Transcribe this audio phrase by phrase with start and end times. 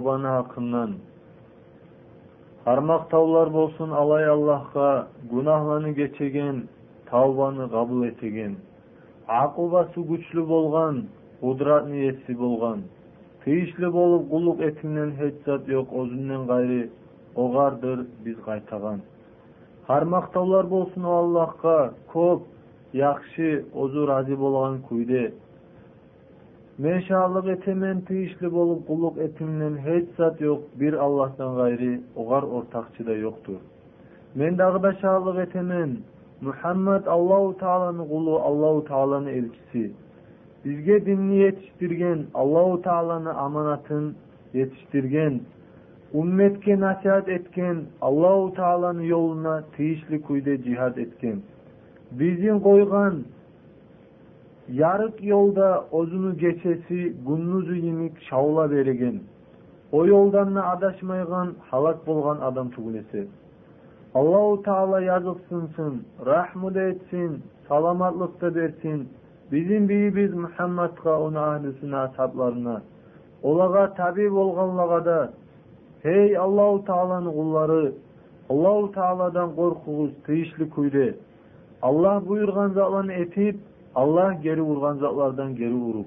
[0.00, 0.92] құрбаны ақыннан
[2.64, 6.62] қармақ таулар болсын алай аллахқа гүнахланы кечеген
[7.10, 8.54] таубаны қабыл етеген
[9.28, 11.02] ақылбасы күчлі болған
[11.42, 12.86] құдірат ниетсі болған
[13.44, 16.80] тиішлі болып құлық етіңнен хеч зат жоқ өзіңнен ғайры
[17.44, 19.04] оғардыр біз қайтаған
[19.90, 21.76] қармақ таулар болсын аллахқа
[22.14, 22.48] көп
[22.96, 23.52] яқшы
[23.84, 25.28] өзі рази болған күйде
[26.80, 33.06] Men şahlık etemen tiyişli bolup kulluk etimden hiç zat yok bir Allah'tan gayri ogar ortakçı
[33.06, 33.56] da yoktur.
[34.34, 35.96] Men dağda şahlık etemen
[36.40, 39.92] Muhammed Allahu Teala'nın kulu Allahu Teala'nın elçisi.
[40.64, 44.16] Bizge dinni yetiştirgen Allahu Teala'nın amanatın
[44.54, 45.40] yetiştirgen
[46.12, 51.36] ummetke nasihat etken Allahu Teala'nın yoluna tiyişli kuyde cihad etken.
[52.10, 53.14] Bizim koygan
[54.72, 59.20] yarık yolda ozunu geçesi gunnuzu yemik şavla beregen.
[59.92, 63.28] O yoldanna adaşmaygan halak bolgan adam tugulesi.
[64.14, 69.08] Allahu Teala yazıksınsın, rahmı da etsin, salamatlık da versin.
[69.52, 72.82] Bizim biyimiz Muhammed'a, onu ahlisine, ashablarına.
[73.42, 75.32] Olaga tabi bolganlaga da,
[76.02, 77.92] hey Allahu Teala'nın kulları,
[78.48, 81.14] Allahu Teala'dan korkuğuz, tıyışlı kuyde.
[81.82, 83.56] Allah buyurgan zatlarını etip,
[83.94, 86.06] Allah geri vurgan zatlardan geri vurup.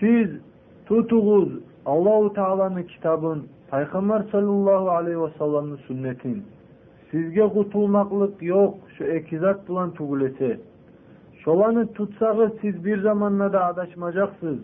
[0.00, 0.28] Siz
[0.86, 1.48] tutuguz
[1.86, 6.44] Allahu Teala'nın kitabın, Peygamber sallallahu aleyhi ve sellem'in sünnetin.
[7.10, 10.60] Sizge kutulmaklık yok, şu ekizat bulan tugulese.
[11.44, 14.58] Şolanı tutsağız siz bir zamanla da adaşmacaksınız.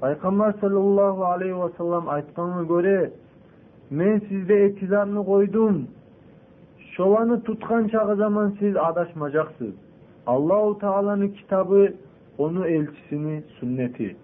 [0.00, 3.10] Peygamber sallallahu aleyhi ve sellem aytkanına göre,
[3.90, 5.88] men sizde ekizatını koydum.
[6.96, 9.74] Şolanı tutkan çağı zaman siz adaşmacaksınız.
[10.27, 11.93] Allahu Teala'nın kitabı,
[12.37, 14.15] onu elçisini, sünneti.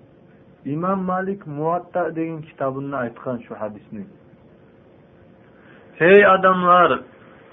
[0.66, 4.06] İmam Malik Muatta degan kitabında aytkan şu hadisni.
[5.96, 7.00] Hey adamlar,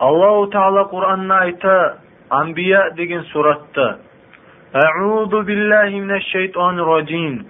[0.01, 1.99] Allahu Teala Kur'an'da ayta,
[2.31, 3.99] Anbiya degan suratda.
[4.75, 7.47] A'udhu billahi mineşşeytanirracim.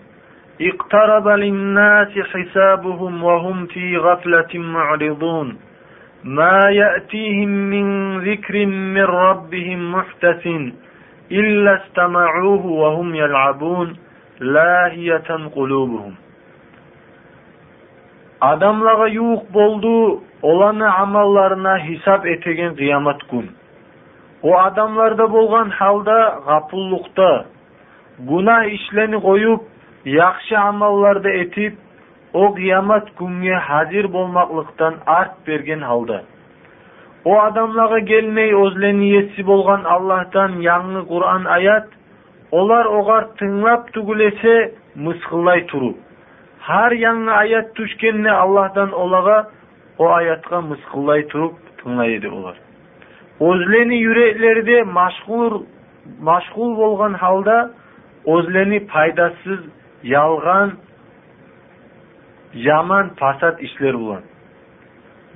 [0.70, 5.48] اقترب للناس حسابهم وهم في غفلة معرضون
[6.24, 7.86] ما يأتيهم من
[8.18, 10.44] ذكر من ربهم محدث
[11.32, 13.96] إلا استمعوه وهم يلعبون
[14.40, 16.14] لاهiyeten kulubuhum.
[18.40, 23.50] Adamlara yuq boldu, olanı amallarına hisap etegen kıyamet gün.
[24.42, 27.44] O adamlarda bolgan halda gapullukta,
[28.18, 29.60] günah işleni koyup,
[30.04, 31.76] yaxşı amallarda etip,
[32.32, 36.22] o kıyamet günge hazir bolmaklıktan art bergen halda.
[37.27, 41.89] о адамларға келмей өзлерінің иесі болған аллахтан яңы құран аят
[42.55, 44.53] олар оғар тыңлап түгілесе
[45.07, 45.95] мысқылай тұру
[46.67, 49.39] Хар яңы аят түшкенне аллахтан олаға
[49.97, 52.61] о аятқа мысқылай тұрып тыңлай еді олар
[53.49, 55.59] өзлерінің жүректерінде машғұр
[56.31, 57.57] машғұл болған халда
[58.37, 59.67] өзлеріне пайдасыз
[60.13, 60.77] ялған
[62.63, 64.25] жаман пасат ішлер болған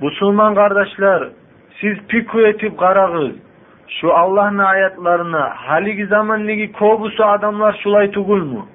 [0.00, 1.30] мұсылман қардашлар
[1.80, 3.32] siz piku etip karagız,
[4.00, 8.66] şu Allah'ın ayetlerini haligi zamandagi kobusu adamlar şulay tugulmu?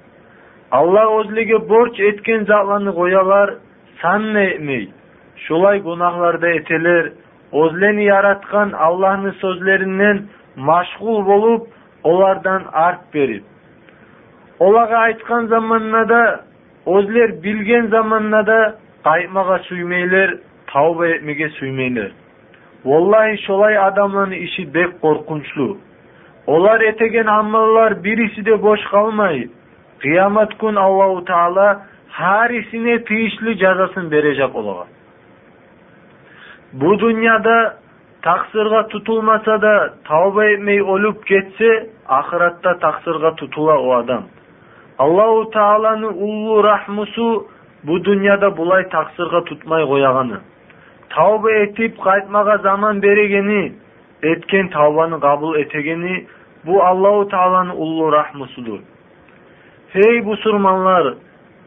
[0.70, 3.54] Allah özlege borç etken zatlarını koyalar,
[4.02, 4.90] sanma etmey.
[5.36, 7.12] Şulay günahlarda eteler,
[7.52, 10.22] özleni yaratkan Allah'ın sözlerinden
[10.56, 11.68] maşgul bolup,
[12.02, 13.44] olardan art berip.
[14.58, 16.44] Olaga aytkan zamanına da,
[16.86, 20.34] özler bilgen zamanına da qaytmaga suymeyler,
[20.66, 22.10] tavba etmege suymeyler.
[22.84, 25.76] Vallahi şolay adamların işi bek korkunçlu.
[26.46, 29.48] Olar etegen amallar birisi de boş kalmay.
[29.98, 34.84] Kıyamet gün Allahu Teala harisine tiyişli cazasını verecek olaga.
[36.72, 37.76] Bu dünyada
[38.22, 44.22] taksırga tutulmasa da tavba etmey olup geçse ahiratta taksırga tutula o adam.
[44.98, 47.46] Allahu Teala'nın ullu rahmusu
[47.84, 50.40] bu dünyada bulay taksırga tutmay koyaganı.
[52.04, 53.72] Kaytmaga zaman berегени
[54.22, 56.26] etken tavbаны кабыл этегени
[56.66, 58.80] bu Allahu Teala'nın ullu rahmısıdır.
[59.88, 61.14] Hey busurmanlar,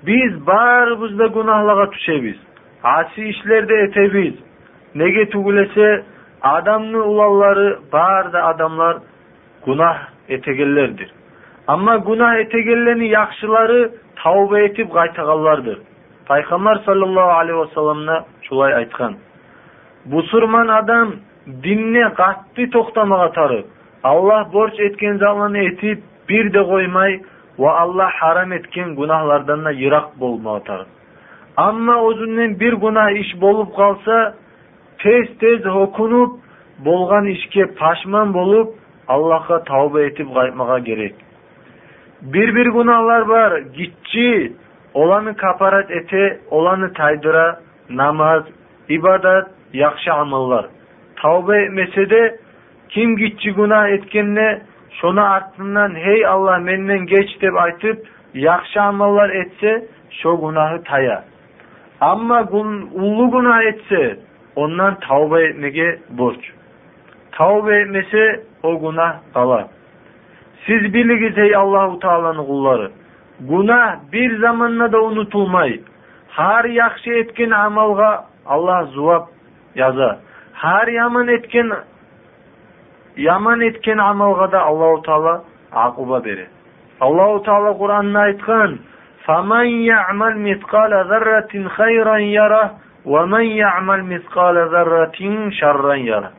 [0.05, 2.35] biz barыбыз da günahlara düşebiz.
[2.83, 4.33] Asi işlerde etebiz.
[4.95, 6.03] Nege tugulese
[6.41, 8.97] adamны ulalları bar da adamlar
[9.65, 9.97] günah
[10.29, 11.11] etegellerdir.
[11.67, 15.79] Ama günah etegellerini yakşıları tavba etip kaytagallardır.
[16.27, 19.15] Peygamber sallallahu aleyhi ve sellem'ne şulay aytkan
[20.05, 21.13] бусурман адам
[21.45, 23.65] динне қатты тоқтамаға тарып
[24.03, 27.21] аллах борч еткен заман етіп, бірде де қоймай
[27.57, 30.87] ва алла харам еткен гунахлардан да ирақ болмаға тарып
[31.57, 34.33] амма өзүнөн бір гунах іш болып қалса
[35.03, 36.39] тез тез окунуп
[36.83, 38.75] болған ішке пашман болып
[39.07, 41.15] аллахқа тауба етіп қайтмаға керек
[42.21, 44.55] Бір-бір гунахлар бар гитчи
[44.93, 47.59] оланы капарат ете, оланы тайдыра
[47.89, 48.43] намаз
[48.87, 50.65] ибадат yaxshi amallar.
[51.15, 52.37] Tavba etmese
[52.89, 54.61] kim gitchi gunoh etganni
[54.99, 57.97] shuni ortidan hey Alloh mendan geç deb aytib,
[58.33, 61.23] yaxshi amallar etse, shu gunohi taya.
[62.01, 62.47] Amma
[62.93, 64.19] ullu gunoh etse,
[64.55, 66.41] ondan tavba etmege borç.
[67.31, 69.65] Tavba etmese o günah qalar.
[70.65, 72.91] Siz biligiz ey Allahu Teala'nın kulları.
[73.39, 75.79] Günah bir zamanla da unutulmay.
[76.29, 79.27] Har yaxshi etken amalga Allah zuvab
[79.75, 80.09] jazo
[80.53, 81.69] har yomon etgan
[83.17, 84.59] yomon etgan amalga да
[85.07, 86.49] taolo aquba beradi
[86.99, 88.71] allohu taolo qur'onda aytgan
[89.27, 92.71] فمن يعمل مثقال ذرة خيرا يره
[93.05, 95.19] ومن يعمل مثقال ذرة
[95.59, 96.31] شرا يره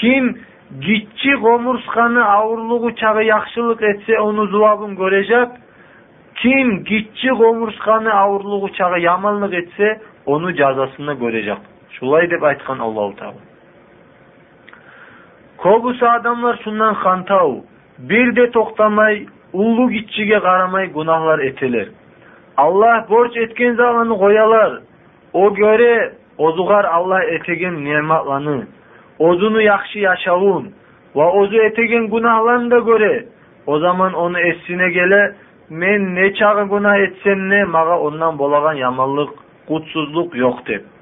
[0.00, 0.38] kim
[0.80, 5.48] gitçi gomurskani ağırlığı çağı yaxşılık etse onu zulabın görecek
[6.36, 11.58] kim gitçi gomurskani ağırlığı çağı yamanlık etse onu cazasını görecek
[11.98, 13.40] Шулай деп айтқан Аллаһу Таала.
[15.62, 17.64] Көбісі адамлар шуннан хантау,
[17.98, 21.92] бірде тоқтамай, уллук иччиге қарамай гунахлар этелер.
[22.56, 24.82] Аллах борч еткен заланы қоялар
[25.32, 28.66] О көре озугар Аллах этеген нематланы,
[29.18, 30.74] озуну яхшы яшауын
[31.14, 33.28] ва озу этеген гунахларын да көре.
[33.66, 35.34] о заман оны essine келе
[35.70, 39.30] мен не чағы günah etsen не mağa ondan болаған yamallık,
[39.68, 40.93] құтсыздық жоқ деп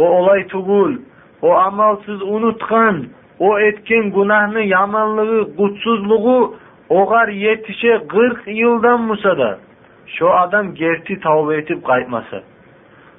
[0.00, 0.96] o olay tugul
[1.42, 3.06] o amalsız unutkan
[3.38, 6.56] o etken günahını yamanlığı kutsuzluğu
[6.88, 9.58] ogar yetişe 40 yıldan musa da
[10.06, 12.42] şu adam gerti tavba etip kaytmasa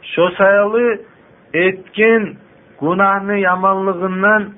[0.03, 0.99] şu sayalı
[1.53, 2.35] etken
[2.81, 4.49] günahını yamanlığından,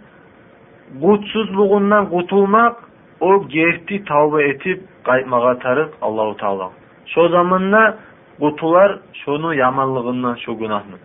[1.02, 2.76] kutsuzluğundan kutulmak,
[3.20, 6.70] o gerti tavba etip qaytmağa tarık Allahu Teala.
[7.06, 7.98] Şu zamanla
[8.40, 10.98] kutular şunu yamanlığından, şu günahını.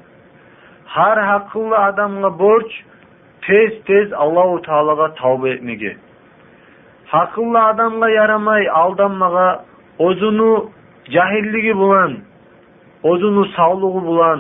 [0.95, 2.75] har haqlı odamga borch
[3.45, 5.97] tez-tez Allahu taologa tavba etmege.
[7.07, 9.49] Haqlı odamga yaramay aldanmaga
[10.07, 10.53] o'zini
[11.15, 12.13] jahilligi bilan
[13.11, 14.39] o'zini sog'lig'i bilan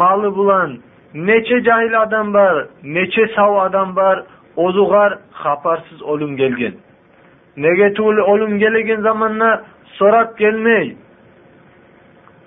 [0.00, 0.70] moli bilan
[1.14, 2.54] necha jahil odam bor
[2.96, 4.16] necha sav odam bor
[4.64, 5.10] o'zig'ar
[5.42, 6.74] xabarsiz o'lim kelgan.
[7.64, 9.50] Nega tuli o'lim kelgan zamonda
[9.98, 10.86] so'rab kelmay.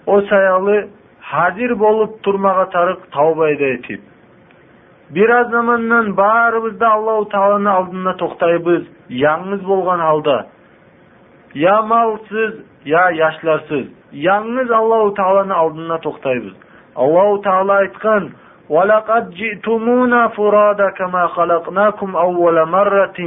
[0.06, 0.78] O sayalı
[1.32, 4.00] hazir bolup turmaga tarık tavba ede etip.
[5.11, 10.47] Biraz zamandan barыбызda Allahu Taala'nın aldında toktayбыз, yalnız bolgan halda.
[11.55, 12.55] Ya malsız,
[12.85, 13.87] ya yaşlarsız.
[14.12, 16.53] Yalnız Allahu Taala'nın aldında toktayбыз.
[16.97, 18.31] Allahu Taala aytkan:
[18.69, 23.19] ولقد جئتمونا فرادا كما خلقناكم أول مرة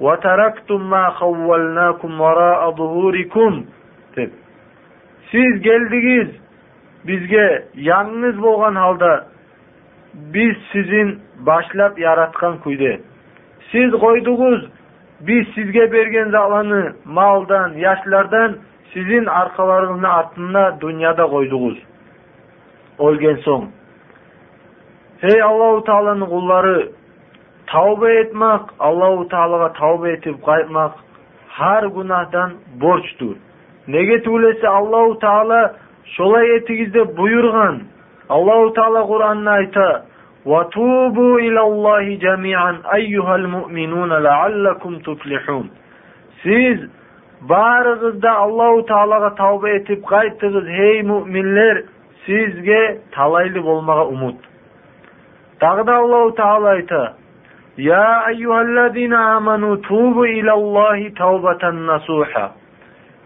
[0.00, 3.64] وتركتم ما خولناكم وراء ظهوركم
[4.16, 4.30] deb
[5.30, 6.28] siz geldigiz
[7.06, 9.26] bizge yalnız bolgan halda
[10.14, 13.00] biz sizin başlap yaratkan kuyde
[13.72, 14.68] siz koyduguz
[15.20, 18.56] biz sizge bergen zalanı maldan yaşlardan
[18.94, 21.78] sizin arkalarının артында dünyada koyduguz
[22.98, 23.64] ölgen soң
[25.22, 26.88] Ey Allahu Teala'nın kulları
[27.66, 30.92] tavbe etmek, Allahu Teala'ga tavbe etip kaytmak
[31.48, 33.36] her günahdan borçtur.
[33.88, 35.74] Nege tulese Allahu Teala
[36.05, 37.79] şolay etigizde buyurgan.
[38.29, 40.05] Allahu Teala Kur'an'da ayta:
[40.45, 45.71] "Ve tubu ilallahi cemi'an eyyuhal mu'minun la'allakum tuflihun."
[46.43, 46.79] Siz
[47.41, 51.83] barıgızda Allahu Teala'ga tavbe etip kayttınız hey müminler
[52.25, 54.35] sizge talaylı olmaga umut.
[55.61, 57.13] Dagı da Allahu Teala ayta:
[57.77, 62.51] "Ya eyyuhellezine amanu tubu ilallahi tawbatan nasuha."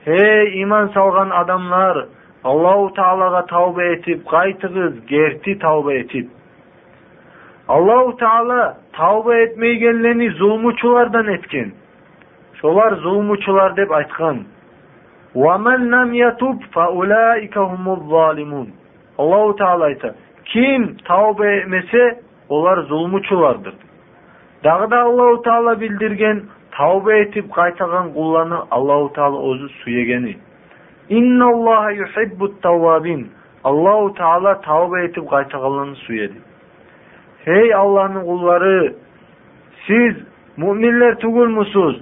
[0.06, 2.06] Hey iman salgan adamlar,
[2.46, 6.28] Аллаху тағалаға тәубе етіп қайтыңыз герти тәубе етіп
[7.68, 11.74] Аллаху тағала тәубе етмегенлерни зулмучулардан еткен
[12.62, 14.44] шолар зулмучулар деп айтқан
[19.18, 20.16] аллаху тағала айтады
[20.52, 23.74] ким тәубе етмесе олар зулмучулардыр
[24.64, 30.38] дагы да аллау тағала билдирген тәубе етіп қайтаған құлланы Аллаху тағала өзі сүйегені
[33.66, 36.42] аллаху тағала тәуба етіп қайтағалын сүйеді
[37.46, 38.74] Хей алланың құлдары
[39.86, 40.20] сіз
[40.62, 41.96] мүминлер түгілмісіз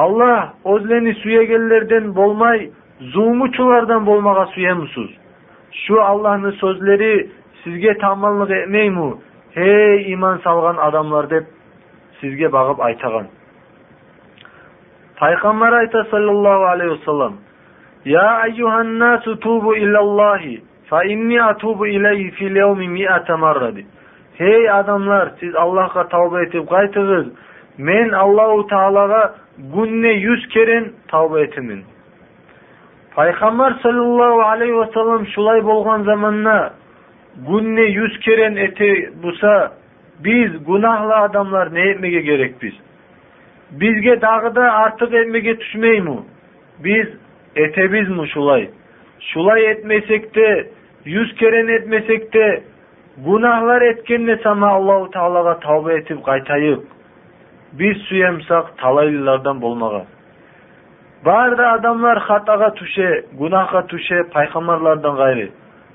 [0.00, 0.30] алла
[0.74, 2.66] өзлені сүйегенлерден болмай
[3.14, 5.14] зұлмушылардан болмаға сүйемісіз
[5.84, 7.12] шу алланың сөзлері
[7.62, 9.08] сізге тамалық емей му
[9.56, 11.48] Хей иман салған адамлар деп
[12.20, 13.32] сізге бағып айтаған
[15.20, 17.00] пайғамбар айта саллаллаху алейхи
[18.04, 23.86] Ya eyyuhan nasu tubu illallahi fa inni atubu ileyhi fil yevmi mi'ate marradi.
[24.34, 27.26] Hey adamlar siz Allah'a tavba etip qaytığız.
[27.78, 31.84] Men Allahu Teala'ga günne yüz keren tavba etimin.
[33.16, 36.72] Peygamber sallallahu aleyhi ve sellem şulay bolgan zamanna
[37.48, 39.72] günne yüz keren ete busa
[40.24, 42.74] biz günahlı adamlar ne etmege gerek biz?
[43.70, 46.18] Bizge dağı da artık etmege düşmeymi?
[46.84, 47.06] Biz
[47.56, 48.70] etebiz mi şulay?
[49.20, 50.70] Şulay etmesek de,
[51.04, 52.62] yüz kere etmesek de,
[53.16, 56.80] günahlar etken etkenle sana Allah-u Teala'ya tavbe etip kaytayık.
[57.72, 60.04] Biz suyemsak talaylılardan bulmağa.
[61.24, 65.52] Barda adamlar hataga tuşe, günaha tuşe, paykamarlardan gayri.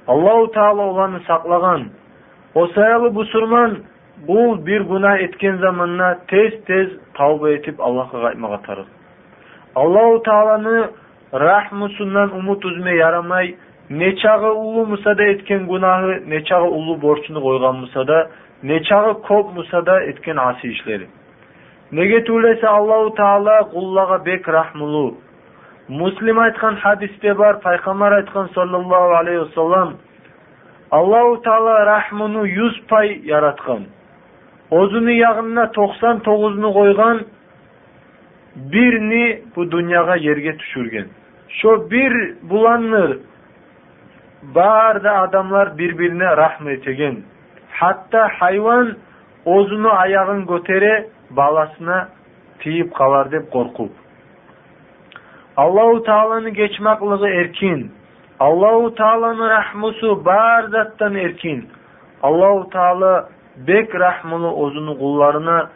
[0.08, 1.86] Allah-u Teala olanı saklagan,
[2.56, 3.78] o sayalı busurman,
[4.28, 8.88] bu bir günah etken zamanına tez tez tavbe etip Allah'a kaytmağa tarık.
[9.76, 10.90] Allah-u Teala'nı
[11.32, 13.56] рахмусуннан usulundan umut үзме ярамай
[13.90, 18.32] нечагы улуу мусада эткен гунахы нечагы улуу борчуну койгон мусада
[18.64, 21.08] нечагы көп мусада эткен аси ишлери
[21.92, 25.18] неге түлесе аллаху таала куллага бек рахмулуу
[25.88, 29.98] муслим айткан хадисте бар пайгамбар айткан саллаллаху алейхи вассалам
[30.90, 33.86] аллаху таала рахмуну жүз пай яраткан
[34.72, 37.26] өзүнүн ягына токсон тогузуну койгон
[38.56, 42.13] бирни бу дүйнөга жерге түшүргөн Шо бир
[42.43, 43.19] буланныр
[44.55, 47.25] баарда адамлар бири-бирине рахмет этеген.
[47.79, 48.97] Хатта хайван
[49.45, 52.09] озуну аягын көтере balasına
[52.59, 53.93] tiyip kalar dep korkup.
[55.57, 57.93] Allahu Teala'nın geçmaklığı erkin.
[58.41, 61.69] Allahu Teala'nın rahmusu bar zattan erkin.
[62.23, 65.71] Allahu Teala bek rahmulu ozunu kullarına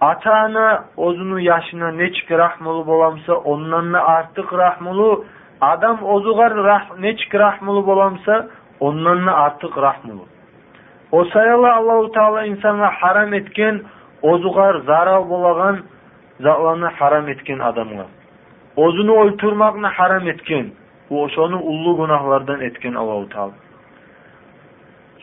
[0.00, 5.24] ата атаны өзінің яшына нечке рахмылы боламса оннан артық рахмылы
[5.60, 8.48] адам өзуғар рах, нечке рахмылы боламса
[8.80, 10.22] оннан артық рахмылы
[11.10, 13.80] осаялы аллау тағала инсанға харам еткен
[14.22, 15.82] өзуғар зарар болаған
[16.38, 18.06] заланы харам еткен адамға
[18.76, 20.70] өзіні өлтірмақны харам еткен
[21.10, 23.54] ошоны улуу гунахлардан эткен аллау тағала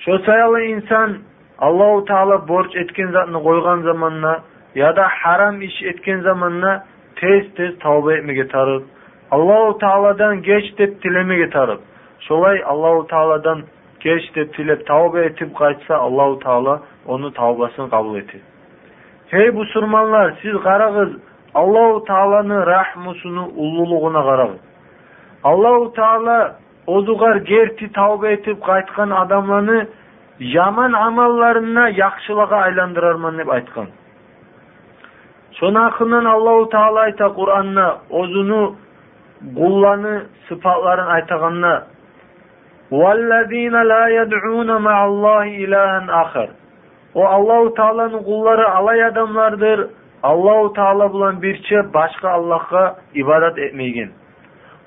[0.04, 1.24] шосаялы инсан
[1.60, 4.36] аллау тағала борч еткен затны қойған заманына
[4.75, 6.83] заманна яда харам иш эткен заманна
[7.17, 8.85] тез тез тавба этмеге тарып
[9.31, 11.81] аллаху тааладан кеч деп тилемеге тарып
[12.21, 13.65] ошолай аллаху тааладан
[14.01, 18.41] кеч деп тилеп тавба этип кайтса аллаху таала onu tavbasını kabul etti.
[19.31, 21.11] Hey Müslümanlar siz qarağız
[21.55, 24.61] Allahu Taala'nın rahmusunu ululuğuna qarağız.
[25.45, 26.57] Allahu Taala
[26.87, 29.87] ozugar gerti tavba etip qaytkan adamlarını
[30.39, 33.87] yaman amallarına yaxşılığa aylandırarman deb aytkan.
[35.61, 38.77] Şonakından Allahu Taala ayta Kur'an'na ozunu
[39.57, 41.83] kullanı sıfatların aytaganna
[42.91, 46.49] وَالَّذ۪ينَ لَا يَدْعُونَ مَعَ اللّٰهِ اِلَٰهًا آخر
[47.15, 49.87] o Allahu Teala'nın kulları alay adamlardır.
[50.23, 54.11] Allahu Teala bulan birçe başka Allah'a ibadet etmeyin.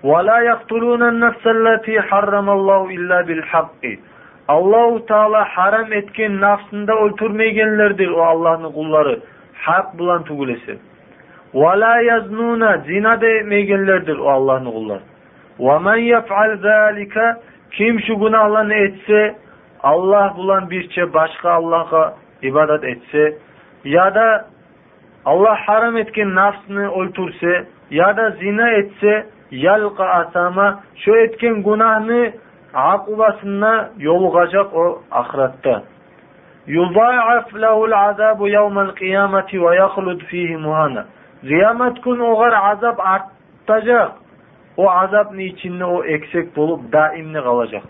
[0.03, 3.97] وَلَا يَقْتُلُونَ النَّفْسَ الَّتِي حَرَّمَ اللّٰهُ اِلَّا بِالْحَقِّ
[4.47, 9.19] Allahu Teala haram etken nafsında öldürmeyenlerdir o Allah'ın kulları.
[9.66, 10.74] haq bilan tugilishi
[11.54, 11.92] vala
[12.86, 15.00] zina demeganlardir u allohni qullar
[15.58, 17.36] vaman yafal zalika
[17.76, 19.20] kim shu gunohlarni etsa
[19.82, 22.02] alloh bilan bircha boshqa allohga
[22.42, 23.24] ibodat etsa
[23.84, 24.28] yoda
[25.30, 27.52] alloh harom etgan nafsni o'ltirsa
[28.00, 29.12] yoda zina etsa
[29.50, 30.66] yalqa atama
[31.02, 32.22] shu etgan gunohni
[32.74, 33.74] aqibasini
[34.08, 34.84] yo'lig'ajaq u
[35.20, 35.74] oxiratda.
[36.68, 41.06] يضاعف له العذاب يوم القيامة ويخلد فيه مهانا.
[41.42, 44.14] قيامة كن غير عذاب اعتجاق
[44.76, 47.82] وعذاب نيچن أو اكسك بولوب دائم نغلجاق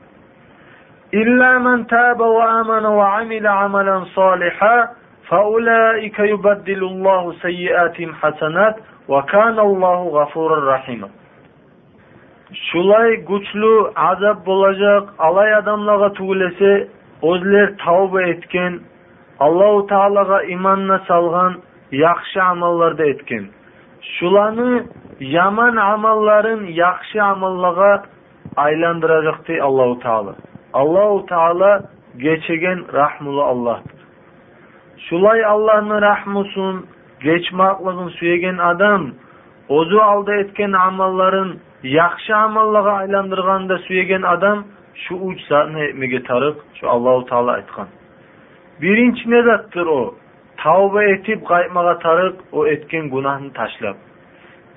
[1.14, 4.88] إلا من تاب وآمن وعمل عملا صالحا
[5.28, 8.76] فأولئك يبدل الله سيئات حسنات
[9.08, 11.08] وكان الله غفورا رحيما.
[12.52, 16.88] شلائي قتلو عذاب بولجاق علي أدم لغة تولسي
[17.22, 18.78] өзілер тауба еткен
[19.42, 21.56] аллау тағалаға иманна салған
[21.90, 23.48] яқшы амалларды еткен
[24.18, 24.84] шуланы
[25.18, 27.90] яман амалларын яқшы амаллаға
[28.64, 30.36] айландырадық дей аллау тағала
[30.72, 31.72] аллау тағала
[32.22, 33.82] кечеген рахмулы аллах
[35.08, 36.82] шулай алланың рахмусын
[37.26, 39.12] кечмақлығын сүйеген адам
[39.68, 44.64] өзі алда еткен амалларын яқшы амаллаға айландырғанда сүйеген адам
[45.02, 45.84] shu uch zatni
[46.30, 47.88] tariq shu allohu taolo aytgan.
[48.80, 50.14] Birinchi nedatdir u
[50.62, 53.96] tavba etib qaytmaga tariq u etgan gunohni tashlab.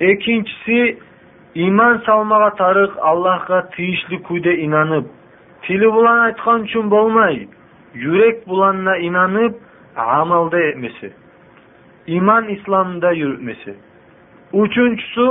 [0.10, 0.80] Ikkinchisi
[1.56, 5.06] iymon solmaga tariq allohga tegishli kuyda inanib
[5.63, 7.36] tili bilan aytgan uchun bo'lmay
[8.04, 9.54] yurak bilanla inanib
[9.96, 11.10] amalda etmesi
[12.08, 13.74] iymon islomda yuritmesi
[14.54, 15.28] uchinchisi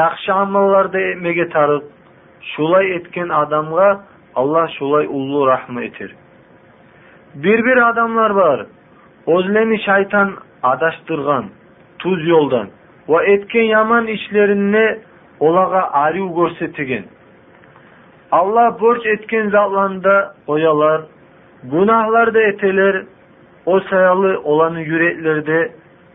[0.00, 1.84] yaxshi amallarda etmaga tariq
[2.50, 3.88] shulay etgan odamga
[4.36, 6.10] alloh shulay ulug' rahmi etar
[7.34, 8.58] bir bir odamlar bor
[9.26, 10.28] o'zlarini shayton
[10.62, 11.44] adashtirgan
[11.98, 12.66] tuz yo'ldan.
[13.08, 14.86] Va etgan yomon ishlarini
[15.40, 17.04] ularga ariu ko'rsatgan
[18.38, 20.16] alloh borch etgan zotlarida
[20.48, 21.00] qo'yalar
[21.72, 22.96] gunohlarda eteler.
[23.66, 25.72] O sayalı olanı yüreklerde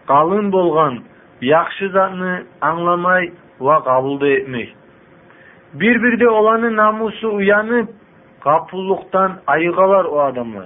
[0.07, 0.99] qalın bolgan
[1.41, 4.67] yaxshi zatni anglamay va qabul etmay
[5.73, 7.89] bir birde olanı namusu uyanıp
[8.43, 10.65] гапулуктан айығалар о адамы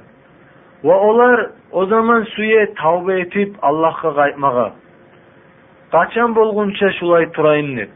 [0.84, 4.70] олар о заман суе тауба етіп аллахка қайтмаға
[5.92, 7.92] качан болгунча шулай тұрайын деп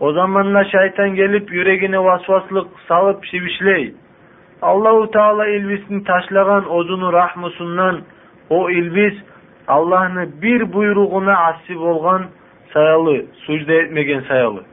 [0.00, 3.94] о заманда шайтан келіп жүрегіне васвасылык салып шебішлей
[4.60, 8.04] аллаху таала илбисин ташлаган озуну рахмусунан
[8.50, 9.18] о илбис
[9.66, 12.28] аллахны бір буйругуна асси болған
[12.72, 14.64] саялы сужда етмеген саялы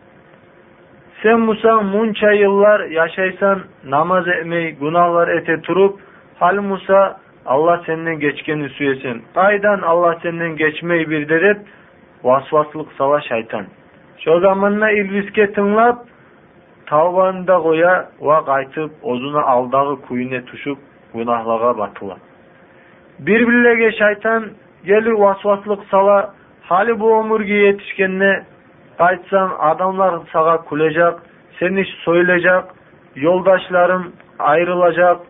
[1.24, 6.00] sen musa muncha yıllar yaşaysan namaz etmey günahlar ete turup
[6.40, 11.58] hal musa Allah senden geçkeni süyesin qaydan Allah senden geçmey bir derip
[12.24, 13.66] vasvaslık sala şeytan.
[14.18, 16.06] Şu zamanla ilbiske tınlap
[16.86, 20.78] tavbanda koya va qaytib o'zini aldagı kuyune tushib
[21.14, 22.18] gunohlarga batıla.
[23.20, 24.44] Bir birlege shayton
[24.86, 28.44] gelip vasvaslık sala hali bu omurga yetişkenne
[28.99, 31.23] qaytsam adamlar sağa kulacak
[31.59, 32.65] seni soyulacak
[33.17, 35.21] yoldaşlarım ayrılacak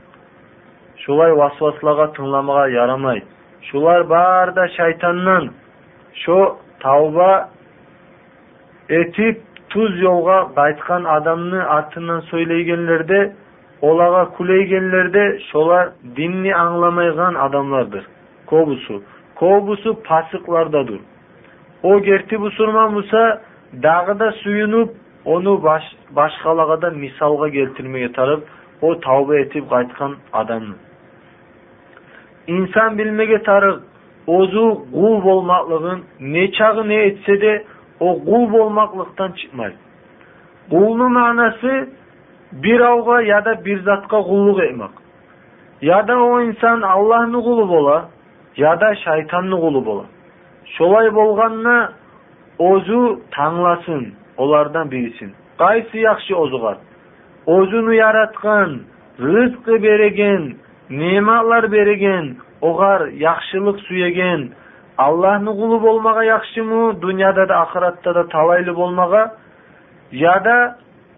[0.97, 3.23] şulay vasvaslaga tınlamaga yaramay
[3.63, 5.51] şular barda shaytondan
[6.15, 7.49] şu tavba
[8.89, 13.33] etip tuz yolga qaytkan adamны артынан söyleygenlerde
[13.83, 18.05] olaga kuleygenlerde şolar dinni anglamaygan adamlardır
[18.47, 19.03] kobusu
[19.35, 21.01] kobusu pasıklardadır
[21.83, 23.41] o gerti busurma musa
[23.82, 24.92] дағыда сүйініп
[25.26, 25.84] оны баш,
[26.14, 28.46] башқалағада мисалға келтірмеге тарып
[28.82, 30.76] о таубе етіп қайтқан адам.
[32.48, 33.84] Инсан білмеге тарып
[34.28, 37.54] өзі құл болмақлығын нечағы не етсе де
[38.00, 39.78] о құл болмақлықтан шықмайды
[40.72, 41.74] құлның мағынасы
[42.64, 45.02] бір ауға я да бір затқа құллық етмақ
[45.82, 47.98] я да о инсан аллаһның құлы бола
[48.56, 50.06] яда да шайтанның құлы бола.
[50.78, 51.92] Солай болғанына
[52.60, 53.02] o'zi
[53.36, 56.80] tanlasin ulardan bilsin qaysi yaxshi oziqat
[57.56, 58.70] o'zini yaratgan
[59.20, 60.44] rizqi bergan
[60.90, 62.26] ne'matlar bergan
[62.62, 64.42] ular yaxshilik suyagan
[65.06, 69.24] allohni quli bo'lmaga yaxshimi dunyoda da oxiratda da talayli bo'lmaga
[70.26, 70.58] yoda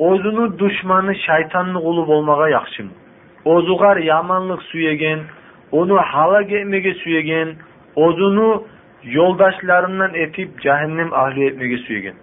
[0.09, 2.93] o'zini dushmani shaytonni quli bo'lmaga yaxshimi
[3.53, 5.19] o'zi ular yomonlik suyagan
[5.79, 7.47] uni halak etmaga suyagan
[8.05, 8.49] o'zini
[9.05, 12.13] yo'ldoshlarimdan etib jahannam ahli etmaga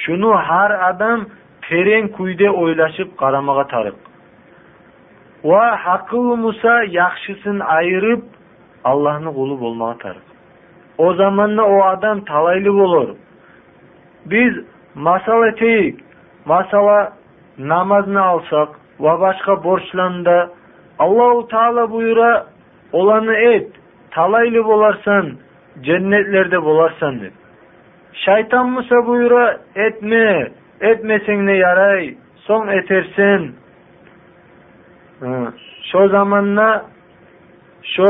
[0.00, 1.20] shuni har odam
[1.66, 3.96] teran kuyda o'ylashib qaramog'a tariq.
[5.50, 8.22] Va haqi musa yaxshisin ayirib
[8.90, 10.26] allohni quli bo'lmog'a tariq.
[11.04, 13.08] O zamonda o odam talayli bo'lur.
[14.32, 14.52] Biz
[15.06, 15.96] masal eteyik
[16.46, 17.12] Masala
[17.58, 18.68] namozni olsak
[19.04, 20.38] va boshqa borchlarda
[21.04, 22.46] allohu taolo buyura
[22.92, 23.70] ularni et.
[24.16, 25.24] talayli bolarsan
[25.82, 27.32] cennetlerde bolarsan dedi.
[28.12, 30.48] Şeytan Musa buyura etme.
[30.80, 32.14] Etmesen ne yaray.
[32.36, 33.52] Son etersen.
[35.92, 36.84] Şu zamanla
[37.82, 38.06] şu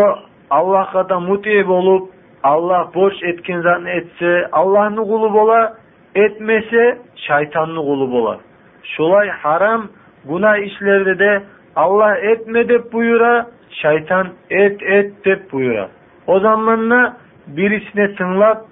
[0.50, 2.10] Allah'a da muti olup
[2.42, 5.76] Allah borç etkin zatını etse Allah'ın kulu bola
[6.14, 8.38] etmese şeytanlı kulu bolar.
[8.82, 9.88] Şulay haram
[10.24, 11.42] günah işlerde de
[11.76, 15.88] Allah etme dep buyura, şeytan et et dep buyura.
[16.26, 18.64] O zamanla birisine tınlap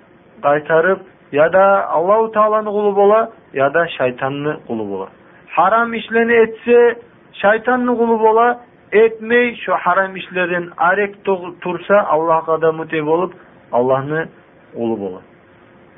[0.42, 1.00] qaytarıp
[1.32, 5.08] ya da Allahu Teala'nın kulu bola ya da şeytanlı kulu bola.
[5.48, 6.98] Haram işlerini etse
[7.32, 8.60] şeytanlı kulu bola,
[8.92, 11.14] etmey şu haram işlerden arek
[11.60, 13.34] tursa Allah'a da muteb olup
[13.72, 14.28] Allah'ını
[14.76, 15.20] kulu bola.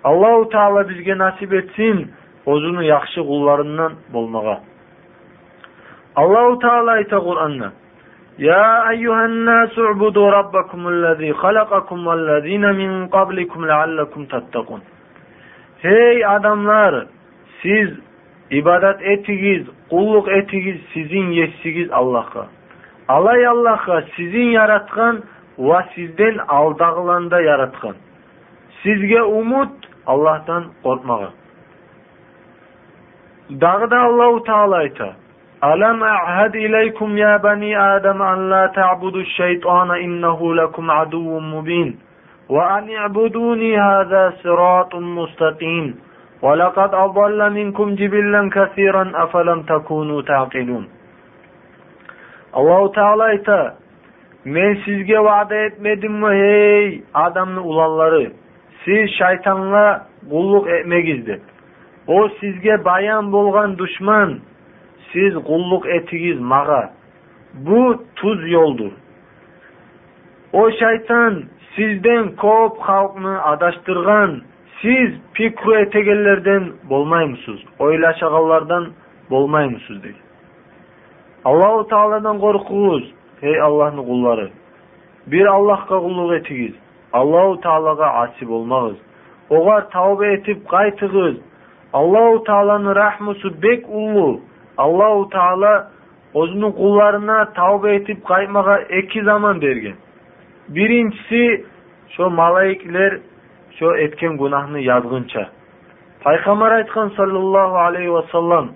[0.04, 2.10] Allahu Teala bizge nasip etsin
[2.46, 4.56] o'zini yaxshi qullarından bo'lmaga
[6.16, 7.68] allohu taolo ayta qur'onda
[8.39, 14.81] يا أيها الناس اعبدوا ربكم الذي خلقكم والذين من قبلكم لعلكم تتقون
[15.81, 17.07] Hey adamlar
[17.61, 17.89] siz
[18.51, 22.47] ibadat etigiz, kulluk etigiz sizin yetsigiz Allah'a.
[23.07, 25.23] Alay Allah'a sizin yaratkan
[25.59, 27.95] ve sizden aldağılanda yaratkan.
[28.83, 29.71] Sizge umut
[30.05, 31.29] Allah'tan korkmağa.
[33.49, 35.13] Dağda Allahu Teala ayta.
[35.64, 41.98] ألم أعهد إليكم يا بني آدم أن لا تعبدوا الشيطان إنه لكم عدو مبين
[42.48, 45.94] وأن اعبدوني هذا صراط مستقيم
[46.42, 50.88] ولقد أضل منكم جبلا كثيرا أفلم تكونوا تعقلون
[52.56, 53.72] allohu taolo aytadi
[54.44, 58.30] men sizga etmedim mi hey odamni ulanlari?
[58.84, 61.40] Siz şeytanla kulluk etmagiz deb.
[62.08, 64.40] U sizga bayon bo'lgan dushman
[65.12, 66.90] Siz kulluk etigiz mağa.
[67.54, 68.90] Bu tuz yoldur.
[70.52, 71.42] O şeytan
[71.76, 74.42] sizden kop halkını adaştırgan.
[74.82, 77.60] Siz pikru etegellerden bolmaymısınız.
[77.78, 78.88] Oylaşagallardan
[79.30, 80.14] bolmaymısınız dedi.
[81.44, 83.14] Allahu Teala'dan korkuğuz.
[83.40, 84.50] Hey Allah'ın kulları.
[85.26, 86.74] Bir Allah'a kulluk etigiz.
[87.12, 88.96] Allahu Teala'ga asip olmağız.
[89.50, 91.36] Ogar tavbe etip qaytığız.
[91.92, 94.40] Allahu Teala'nın rahmusu bek ulu.
[94.78, 95.90] Allahu Teala
[96.34, 99.96] o'zining kullarına tavbe etip qaytmaga iki zaman bergen.
[100.68, 101.64] Birincisi
[102.16, 103.18] şu malaikler
[103.78, 105.48] şu etken günahını yazgınça.
[106.20, 108.68] Paygamber aytkan sallallahu aleyhi ve sellem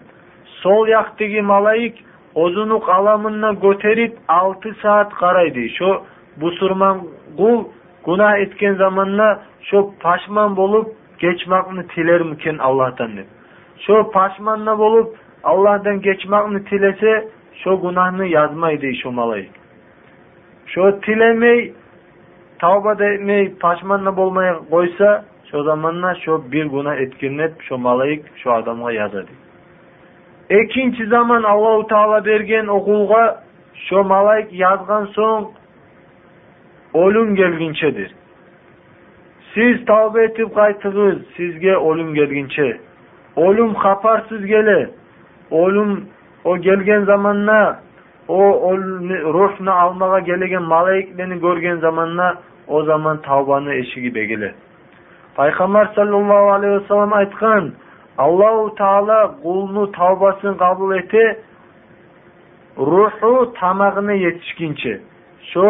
[0.62, 5.68] sol yaktagi malaik o'zini qalamini ko'tarib 6 saat qaraydi.
[5.78, 6.02] Shu
[6.40, 6.96] busurman
[7.36, 7.64] qul
[8.04, 9.28] gunoh etgan zamonda
[9.68, 10.86] shu pashmon bo'lib
[11.18, 13.28] geçmakni tilermikin Allah'tan deb.
[13.84, 15.08] Shu pashmonna bo'lib
[15.44, 19.50] Allah'tan geçmakni tilese shu gunohni yazmaydi shu malaik.
[20.66, 21.72] Shu tilemey
[22.58, 28.92] tavba etmey pashmonna bo'lmay qo'ysa, shu zamonda shu bir gunoh etkinlab shu malaik shu odamga
[28.92, 29.32] yozadi.
[30.50, 33.24] Ikkinchi zaman Alloh taolo bergan o'quvga
[33.86, 35.44] shu malaik yozgan so'ng
[37.02, 38.10] o'lim kelgunchadir.
[39.54, 42.68] Siz tavba etib qaytığız, sizge o'lim kelguncha.
[43.36, 44.90] O'lim xafarsiz gele.
[45.50, 46.08] o'lim
[46.44, 47.80] o kelgan zamonda
[48.28, 48.40] o
[49.36, 52.26] ruhni almaga kelgan malaikani ko'rgan zamonda
[52.68, 54.54] o zaman tavbani eshigi begili
[55.36, 57.64] payg'ambar sollallohu alayhi vasallam aytgan
[58.18, 61.24] allohu taolo qulni tavbasini qabul eti
[62.92, 64.94] ruhu tamog'ini yetishguncha
[65.50, 65.66] shu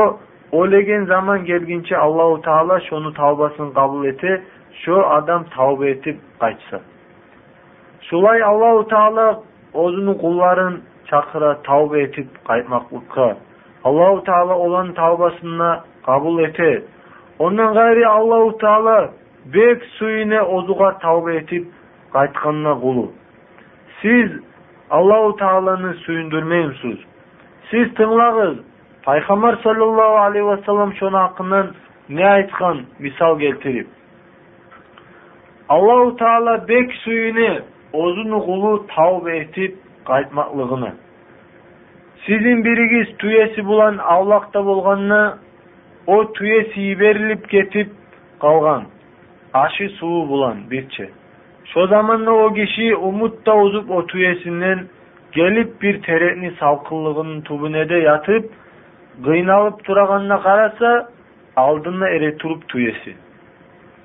[0.60, 4.32] o'lagan zamon kelguncha allohu taolo shuni tavbasini qabul eti
[4.82, 6.78] shu odam tavba etib qaytsa.
[8.08, 9.26] Shulay allohu taolo
[9.74, 10.74] o'zini kulların
[11.10, 13.36] chaqira tavbe etip qaytmoqlikqa
[13.84, 15.70] allohu taolo ularni tavbasini
[16.06, 16.84] qabul eti
[17.38, 18.98] ondan gayri allohu taolo
[19.54, 21.64] bek suyini o'ziga tavba etib
[22.14, 23.06] qaytganına qulu
[24.02, 24.30] siz
[24.90, 26.98] allohu taoloni suyundurmaymisiz
[27.70, 28.56] siz tinglag'iz
[29.06, 31.66] payg'ambar sollallohu alayhi vasallam shuni haqidan
[32.08, 33.88] ne aytgan misol keltirib
[35.68, 37.52] allohu taolo bek suyini
[37.92, 39.72] o'zini qulu tavba etib
[40.04, 40.92] qaytmoqligini
[42.26, 45.38] sizin birigiz tüyesi bulan avlakta bolganına
[46.06, 47.90] o tüyesi berilip ketip
[48.40, 48.84] kalgan.
[49.52, 51.10] Aşı suğu bulan birçe.
[51.64, 54.86] Şu zamanla o kişi umutta uzup o tüyesinden
[55.32, 58.50] gelip bir teretni salkınlığının tubunede yatıp
[59.24, 61.08] kıynalıp duraganına karasa
[61.56, 63.14] aldığına ere turup tüyesi.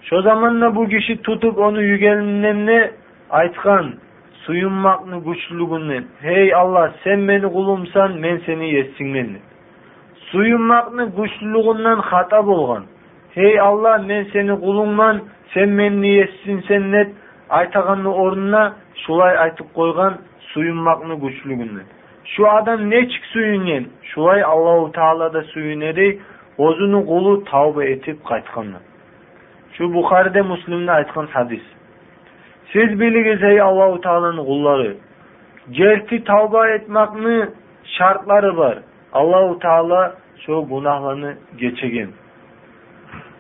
[0.02, 0.24] Şu
[0.76, 0.88] bu
[1.24, 1.60] tutup
[3.40, 3.94] айтқан
[4.46, 9.36] сұйынмақның күшілігінен ей алла сен мені құлымсан мен сені естігмен
[10.32, 12.86] сұйынмақның күшілігінен хата болған.
[13.36, 15.22] Ей алла мен сені құлыңман
[15.54, 16.14] сен мені
[16.68, 17.14] сен деп
[17.50, 18.64] айтағанның орнына
[19.06, 20.18] шулай айтып қойған
[20.54, 21.86] сұйынмақның күшілігінен
[22.34, 26.08] şu адам нечік сүйінген шулай аллаху таала да сүйінеді
[26.58, 28.82] өзінің құлы тауба етіп қайтқаны
[29.78, 31.64] шу бұхарида мүслімде айтқан хадис.
[32.74, 34.96] Siz biliriz ey Allahu Teala'nın kulları.
[35.72, 37.46] Gerçi tavba etmekni
[37.84, 38.78] şartları var.
[39.14, 42.10] Allahu Teala şu günahlarını geçegen.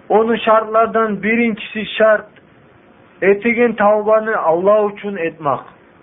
[0.10, 2.26] Onun şartlardan birincisi şart
[3.22, 5.60] etigen tavbanı Allah için etmek.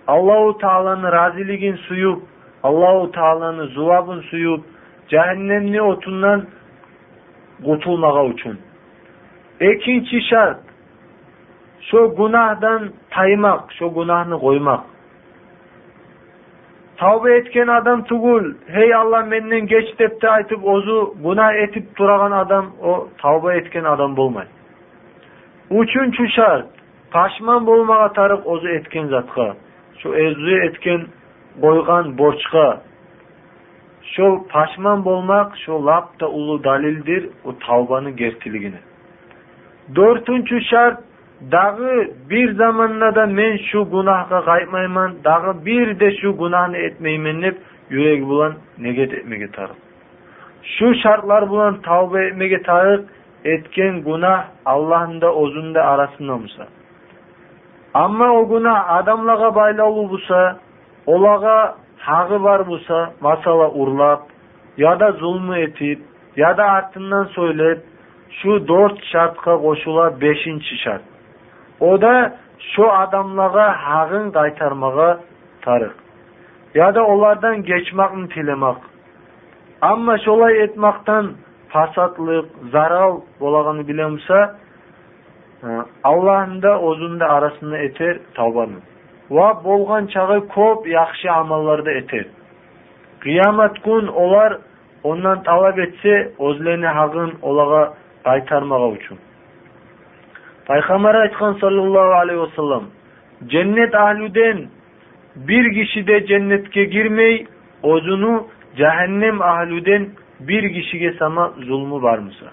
[0.07, 2.23] Allahu Teala'nın raziligin suyup,
[2.63, 4.65] Allahu Teala'nın zuvabın suyup,
[5.09, 6.45] cehennemli otundan
[7.65, 8.59] kurtulmağa için.
[9.61, 10.59] İkinci şart
[11.91, 14.79] şu günahdan taymak, şu günahını koymak.
[16.97, 22.31] Tavbe etken adam tugul, hey Allah menden geç dep de aytıp ozu günah etip duragan
[22.31, 24.45] adam o tavbe etken adam bolmay.
[25.71, 26.65] Üçüncü şart,
[27.11, 29.55] paşman bolmağa tarık ozu etken zatqa.
[29.97, 31.01] şu özü etken
[31.61, 32.81] koygan borçka
[34.03, 38.79] şu paşman bolmak şu lap da ulu dalildir o tavbanın gertiligine.
[39.95, 41.03] Dörtüncü şart
[43.25, 47.57] men şu günahga kaymayman, dağı bir de şu günahını etmeymen hep
[47.89, 49.75] yürek bulan neget etmege tarık.
[50.63, 53.09] Şu şartlar bulan tavba etmege tarık
[53.45, 56.67] etken günah Allah'ın da ozun da arasında musa.
[57.93, 60.59] Ama o günah adamlaga baylalı busa,
[61.05, 64.21] olaga hağı var busa, masala urlap,
[64.77, 65.99] ya da zulmü etip,
[66.35, 67.81] ya da артından söylep,
[68.29, 71.12] şu dört şartka koşula beşinci şart
[71.83, 72.15] ода
[72.73, 75.09] şu адамларға хағын қайтармаға
[75.65, 75.95] тарық.
[76.73, 78.79] Яда олардан кечмақын тілемақ.
[79.81, 81.35] Амма шолай етмақтан
[81.73, 84.41] фасатлық, зарал болағаны білемсе,
[86.03, 88.81] Аллахын да озын арасында етер тауаны.
[89.29, 92.25] Ва болған чағы көп, яқшы амаларды етер.
[93.23, 94.59] Қиямат күн олар,
[95.03, 97.83] оннан талап етсе, озылені хағын олаға
[98.25, 99.21] қайтармаға үшін.
[100.65, 102.83] Payg'ambar aytgan sallallohu alayhi vasallam,
[103.47, 104.67] cennet ahlüden
[105.35, 107.45] bir kişi de cennetke girmey,
[107.83, 108.47] ozunu
[108.77, 110.07] cehennem ahlüden
[110.39, 112.45] bir kişiye sana zulmü var mısa?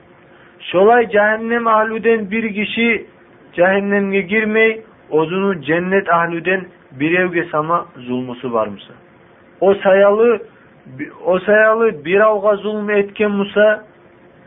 [0.60, 3.06] Şolay cehennem ahlüden bir kişi
[3.52, 8.92] cehennemge girmey, ozunu cennet ahlüden bir evge sana zulmusu var mısa?
[9.60, 10.42] O sayalı
[11.24, 13.84] o sayalı bir avga zulm etken Musa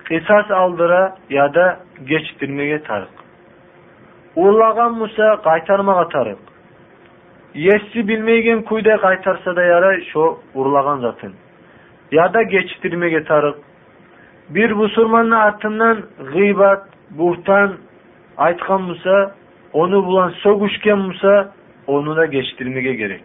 [0.03, 3.22] kısas aldıra ya da geçtirmeye tarık.
[4.35, 6.37] Uğurlagan musa qaytarmağa tarıq.
[7.53, 11.33] Yessi bilmeygen kuyda qaytarsa da yara şo uğurlagan zatın.
[12.11, 13.55] Ya da geçtirmeye tarıq.
[14.49, 17.73] Bir musurmanın atından gıybat, buhtan
[18.37, 19.31] aytkan musa,
[19.73, 21.51] onu bulan soguşken musa,
[21.87, 23.23] onu da geçtirmeye gerek.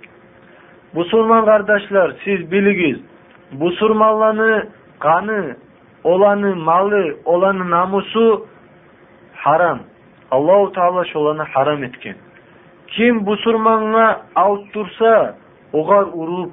[0.92, 2.98] Musurman kardeşler siz biligiz.
[3.52, 4.66] Musurmanlanı,
[4.98, 5.56] kanı,
[6.04, 8.46] olanı malı, olanı namusu
[9.34, 9.80] haram.
[10.30, 12.16] аллау тағала шоланы харам еткен
[12.96, 15.34] ким бусурманга алып турса
[15.72, 16.52] ога уруп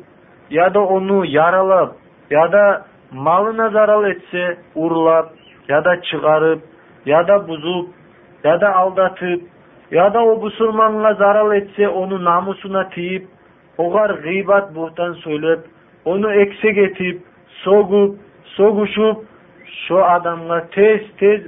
[0.49, 1.95] яда ону яралап
[2.29, 5.33] яда малына зарал етсе урлап
[5.67, 6.63] яда чыгарып
[7.05, 7.93] яда бузуп
[8.43, 9.43] яда алдатып
[9.91, 13.29] яда о бусурманга зарал етсе ону намусуна тийип
[13.77, 15.65] оғар ғибат бухтан сөйлеп,
[16.05, 17.25] ону эксек етип
[17.63, 18.19] согуп
[18.55, 19.25] согушуп
[19.87, 21.41] шо адамга тез тез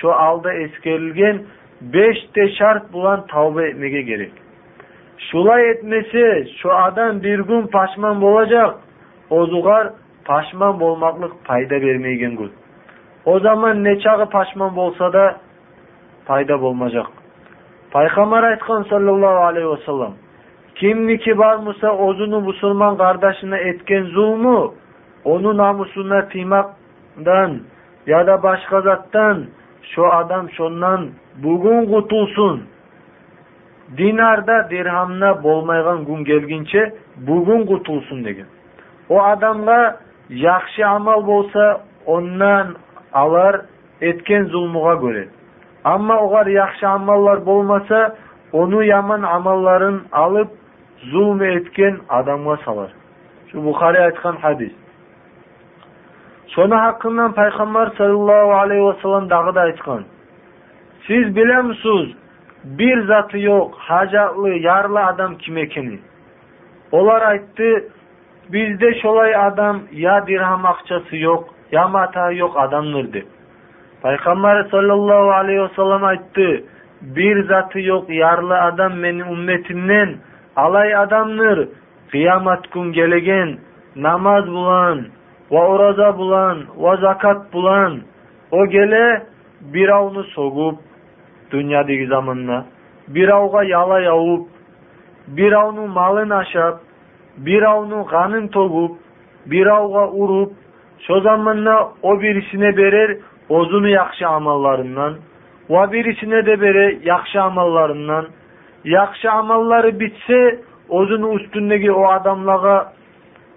[0.00, 1.42] şu alda eskerilgen
[1.80, 4.32] beşte şart bulan tavba etmege gerek.
[5.18, 8.74] Şulay etmesi şu adam bir gün paşman olacak.
[9.30, 9.90] Ozugar
[10.24, 12.52] paşman bolmaklık payda vermeygen gün.
[13.24, 15.36] O zaman ne çağı paşman bolsa da
[16.26, 17.06] payda bolmacak.
[17.90, 20.12] Paygambar aytkan sallallahu aleyhi ve sellem
[20.74, 24.70] kimniki var mısa ozunu musulman kardeşine etken zulmü
[25.24, 27.60] onu namusuna timakdan
[28.08, 29.46] da başka zattan
[29.82, 31.08] şu adam şondan
[31.42, 32.62] bugün kutulsun.
[33.96, 38.46] Dinarda dirhamna bolmaygan gün gelgince bugün kutulsun degen.
[39.08, 39.96] O adamga
[40.28, 42.76] yaxşı amal bolsa ondan
[43.12, 43.60] alar
[44.00, 45.28] etken zulmuga göre.
[45.84, 48.16] Ama ogar yaxşı amallar bolmasa
[48.52, 50.48] onu yaman amalların alıp
[50.98, 52.92] zulm etken adamga salar.
[53.52, 54.72] Şu Bukhari aytkan hadis.
[56.54, 60.04] Şonu hakkından Peygamber sallallahu aleyhi ve sellem dağı da aytkan.
[61.06, 62.16] Siz bilemsiz
[62.64, 65.98] bir zatı yok, hacatlı, yarlı adam kim ekeni.
[66.92, 67.84] Olar aytdı,
[68.48, 73.26] bizde şolay adam ya dirham akçası yok, ya mata yok adamdır dep.
[74.02, 76.64] Peygamber sallallahu aleyhi ve sellem aytdı,
[77.00, 80.16] bir zatı yok, yarlı adam menin ümmetimden
[80.56, 81.68] alay adamdır.
[82.10, 83.58] Kıyamet gün gelegen
[83.96, 85.06] namaz bulan,
[85.50, 88.00] va uraza bulan, va zakat bulan,
[88.50, 89.22] o gele
[89.60, 90.78] bir avını sogup,
[91.50, 92.66] dünyadaki zamanla,
[93.08, 94.48] bir avga yala yavup,
[95.26, 96.80] bir avının malın aşap,
[97.36, 98.98] bir avının kanın togup,
[99.46, 100.52] bir avga urup,
[101.06, 103.16] şu zamanla o birisine berer
[103.48, 105.14] ozunu yakşı amallarından,
[105.70, 108.26] va birisine de bere yakşı amallarından,
[108.84, 112.92] yakşı amalları bitse, ozunu üstündeki o adamlaga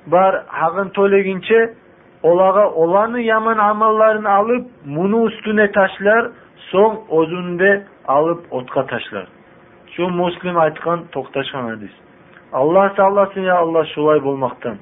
[0.07, 1.82] bar hagın tolegince olaga
[2.23, 9.27] olanı yaman amallarını alıp bunu üstüne taşlar son ozunde alıp otka taşlar.
[9.95, 11.91] Şu muslim aytkan toktaşkan hadis.
[12.53, 14.75] Allah sağlasın ya Allah şulay bolmaktan.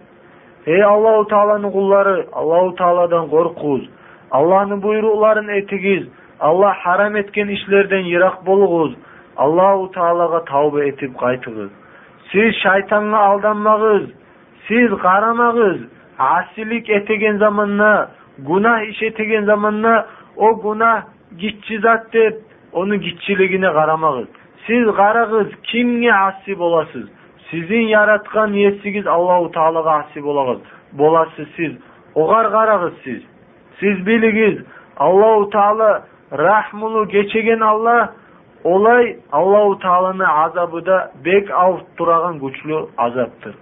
[0.65, 3.89] Ey Allahu Teala'nın kulları, Allahu Teala'dan korkuz.
[4.31, 6.07] Allah'ın buyruklarını etigiz.
[6.39, 8.95] Allah haram etken işlerden yirak boluguz.
[9.37, 11.71] Allahu Taala'ga tavbe etip kaytığız.
[12.31, 14.03] Siz şeytanla aldanmağız.
[14.67, 15.77] Siz karamağız.
[16.19, 16.89] Asilik
[18.89, 21.01] iş etegen zamanla o günah
[21.37, 22.37] gitçi zat dep,
[22.73, 24.27] onu gitçiligine karamağız.
[24.67, 27.09] Siz karagız, kimge asi bolasız?
[27.51, 30.61] Sizin yaratkan yesigiz Allahu Taala'ga asi bolagız.
[30.93, 31.71] Bolası siz.
[32.15, 33.21] Ogar karagız siz.
[33.79, 34.63] Siz biligiz.
[34.97, 38.13] Allahu Taala rahmulu geçegen Allah
[38.63, 43.55] olay Allahu Taala'nın azabı da bek avut duragan güçlü azaptır.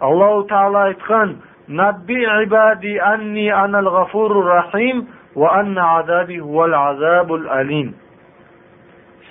[0.00, 1.32] Allahu Taala aytkan:
[1.68, 7.94] نبي عبادي أني أنا الغفور الرحيم وأن عذابي هو العذاب الأليم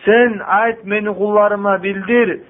[0.06, 2.42] Sen ayt meni kullarıma bildir.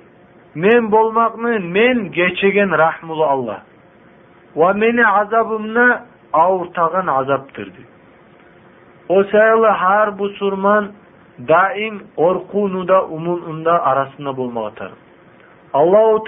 [0.55, 3.61] Men bolmakmın, men geçegen rahmulu Allah.
[4.55, 7.81] va meni azabımna avurtağın azaptırdı.
[9.09, 10.91] O sayılı har bu surman
[11.47, 12.03] daim
[13.09, 14.37] umununda arasında.
[15.73, 16.23] Allah-u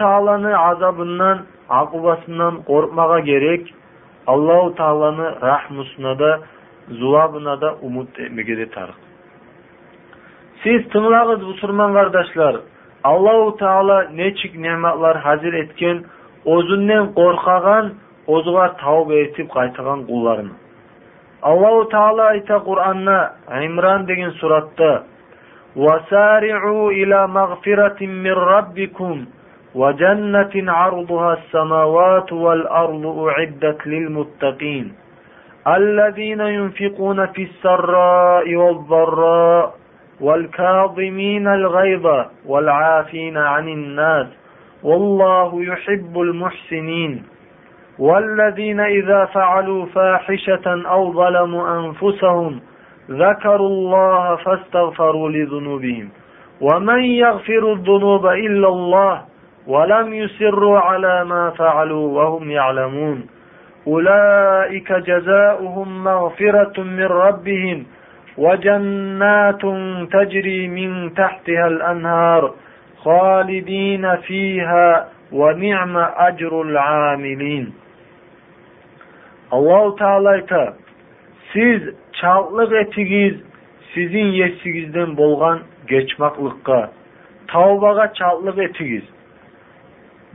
[0.58, 3.75] azabından akubasından korkmaga gerek.
[4.27, 6.41] Allahu Taala'nın rahmusuna da,
[6.89, 8.95] zulabına da umut etmege de tarık.
[10.63, 12.57] Siz tınlagız musulman kardeşler.
[13.05, 16.05] Allahu Taala neçik nematlar hazır etken,
[16.45, 17.93] ozunnen korkagan,
[18.27, 20.53] ozuga tavbe etip kaytagan kullarını.
[21.43, 25.05] Allahu Taala ayta Kur'an'na İmran деген suratda
[25.77, 29.17] وَسَارِعُوا إِلَى مَغْفِرَةٍ مِّن رَبِّكُمْ
[29.76, 34.94] وَجَنَّةٍ عَرْضُهَا السَّمَاوَاتُ وَالْأَرْضُ أُعِدَّتْ لِلْمُتَّقِينَ.
[35.68, 39.74] الَّذِينَ يُنْفِقُونَ فِي السَّرَّاءِ وَالضَّرَّاءِ
[40.22, 44.28] وَالْكَاظِمِينَ الْغَيْظَ وَالْعَافِينَ عَنِ النَّاسِ
[44.84, 47.24] وَاللَّهُ يُحِبُّ الْمُحْسِنِينَ.
[48.00, 52.60] والذين إذا فعلوا فاحشة أو ظلموا أنفسهم
[53.12, 56.10] ذكروا الله فاستغفروا لذنوبهم.
[56.62, 59.22] ومن يغفر الذنوب إلا الله
[59.68, 63.28] ولم يسروا على ما فعلوا وهم يعلمون
[63.88, 67.86] أولئك جزاؤهم مغفرة من ربهم
[68.38, 69.62] وجنات
[70.12, 72.54] تجري من تحتها الأنهار
[72.98, 77.74] خالدين فيها ونعم أجر العاملين
[79.98, 80.74] Teala ayta:
[81.54, 81.82] Siz
[82.14, 83.36] çallık etigiz
[83.94, 86.92] sizin yesigizden bolgan geçmaklıkka,
[87.48, 89.04] tavbaga çallık etigiz.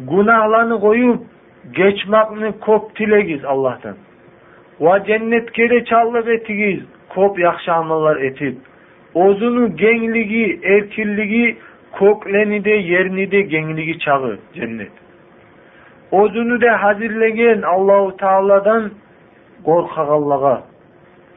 [0.07, 1.19] gunohlarni qo'yib
[1.79, 3.97] kechmoqni ko'p tilagiz allohdan
[4.81, 6.81] va jannatga chorlab etigiz
[7.15, 8.55] ko'p yaxshi amallar etib
[9.25, 11.47] o'zini kengligi erkinligi
[11.99, 14.95] ko'klanide yernida kengligi chag'i jannat
[16.21, 18.83] o'zinida hazirlagan allohu taolodan
[19.69, 20.57] qo'rqaganlarga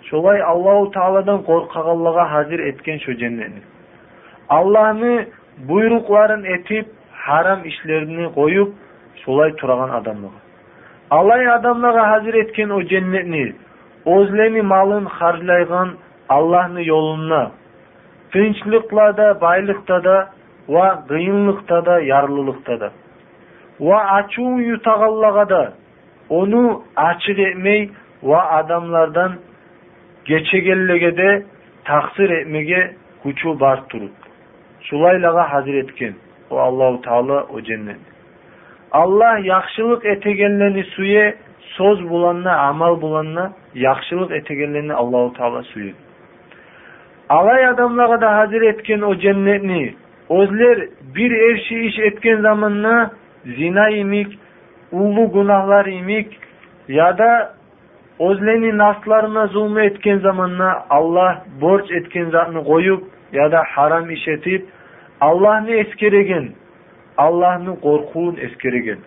[0.10, 3.62] sholay allohu taolodan qo'rqaganlarga hazir etgan shu jannatni
[4.58, 5.14] allohni
[5.70, 6.86] buyruqlarini etib
[7.26, 8.72] харам ішлеріні қойып
[9.24, 10.32] солай тұраған адамға
[11.18, 13.44] алай адамларға хазір еткен о жәннетіне
[14.16, 15.96] өзлені малын қаржылайған
[16.38, 17.42] алланың жолына
[18.34, 20.18] тыншылықтарда байлықта да
[20.68, 22.92] ва қиынлықта да ярлылықта да
[23.82, 25.62] Ва ачуын ютағаллаға да
[26.30, 26.60] оны
[26.96, 27.90] ашық етмей
[28.22, 29.40] ва адамлардан
[30.26, 31.30] кечегеллеге де
[31.86, 32.82] тақсыр етмеге
[33.24, 34.30] күчу бар тұрып
[34.90, 36.14] сулайлаға хазір еткен
[36.52, 37.98] O Allahu Teala o cennet.
[38.92, 45.94] Allah yaxşılık etegenlerini suye söz bulanna, amal bulanna yaxşılık etegenlerini Allahu Teala suye.
[47.30, 49.94] Alay adamlara da hazır etken o cennetni
[50.30, 53.12] özler bir erşi iş etken zamanla
[53.46, 54.40] zina imik,
[54.92, 56.40] ulu günahlar imik
[56.88, 57.54] ya da
[58.20, 64.28] o'zlarini nafslarına zulm etken zamanla Allah borç etken zatını koyup ya da haram iş
[65.22, 66.50] etip Allah'ını eskeregen,
[67.18, 68.98] Allah'ını korkuun eskeregen.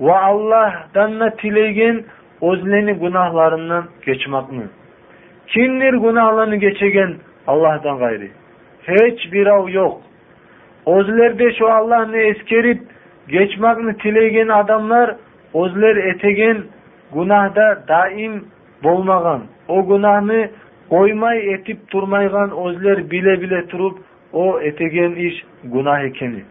[0.00, 2.04] Ve Allah'dan tilegen
[2.40, 4.64] o'zlarini günahlarından geçmakını.
[5.46, 7.14] Kimdir günahlarını geçegen
[7.46, 8.30] Allah'tan gayri?
[8.82, 10.00] Hiç bir av yok.
[10.86, 12.82] O'zlerde şu Allah'ını eskerip
[13.28, 15.16] geçmakını tilegen adamlar
[15.52, 16.64] o'zler etegen
[17.14, 18.44] günahda daim
[18.82, 20.50] bolmagan, o günahını
[20.88, 23.98] koymay etip durmaygan özler bile bile turup
[24.34, 26.42] o etegen iş günah ekeni.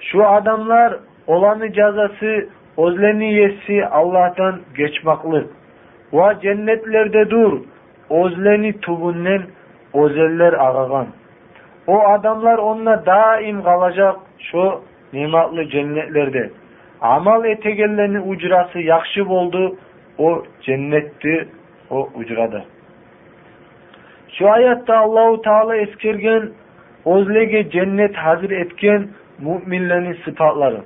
[0.00, 0.94] Şu adamlar
[1.26, 5.46] olanı cazası özlerini yesi Allah'tan geçmaklı.
[6.12, 7.60] Va cennetlerde dur,
[8.10, 9.42] özleni tubunnen
[9.94, 11.06] özeller ağagan.
[11.86, 14.80] O adamlar onunla daim kalacak şu
[15.12, 16.50] nimatlı cennetlerde.
[17.00, 19.76] Amal etegellerinin ucrası yakşı oldu,
[20.18, 21.48] o cennetti,
[21.90, 22.64] o ucrada.
[24.38, 26.50] Şu ayette Allahu Teala eskergen
[27.12, 29.00] o'zligi jannat hazir etgan
[29.46, 30.80] mo'minlarning sifatlari.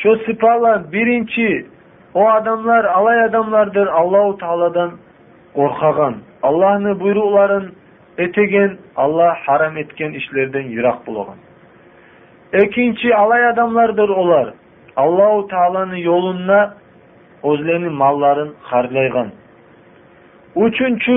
[0.00, 1.50] Shu sifatlar birinchi
[2.14, 4.90] u odamlar alay odamlardir allohu taolodan
[5.58, 6.14] qo'rqagan.
[6.48, 7.70] Allohni buyruqlarini
[8.24, 8.70] etigen
[9.04, 11.38] alloh harom etgan ishlardan yiroq bo'lgan.
[12.62, 14.46] Ikkinchi alay odamlardir ular.
[15.04, 16.60] Allohu taoloni yo'lunda
[17.48, 19.28] o'zlarini mollarini xarjlaygan
[20.54, 21.16] uchinchi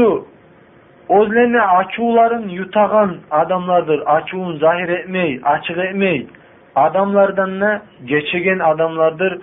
[1.09, 4.03] o'zlarini açuların yutagan adamlardır.
[4.05, 6.27] Açuğun zahir etmey, açık etmey.
[6.75, 7.81] Adamlardan ne?
[8.05, 9.41] Geçegen adamlardır.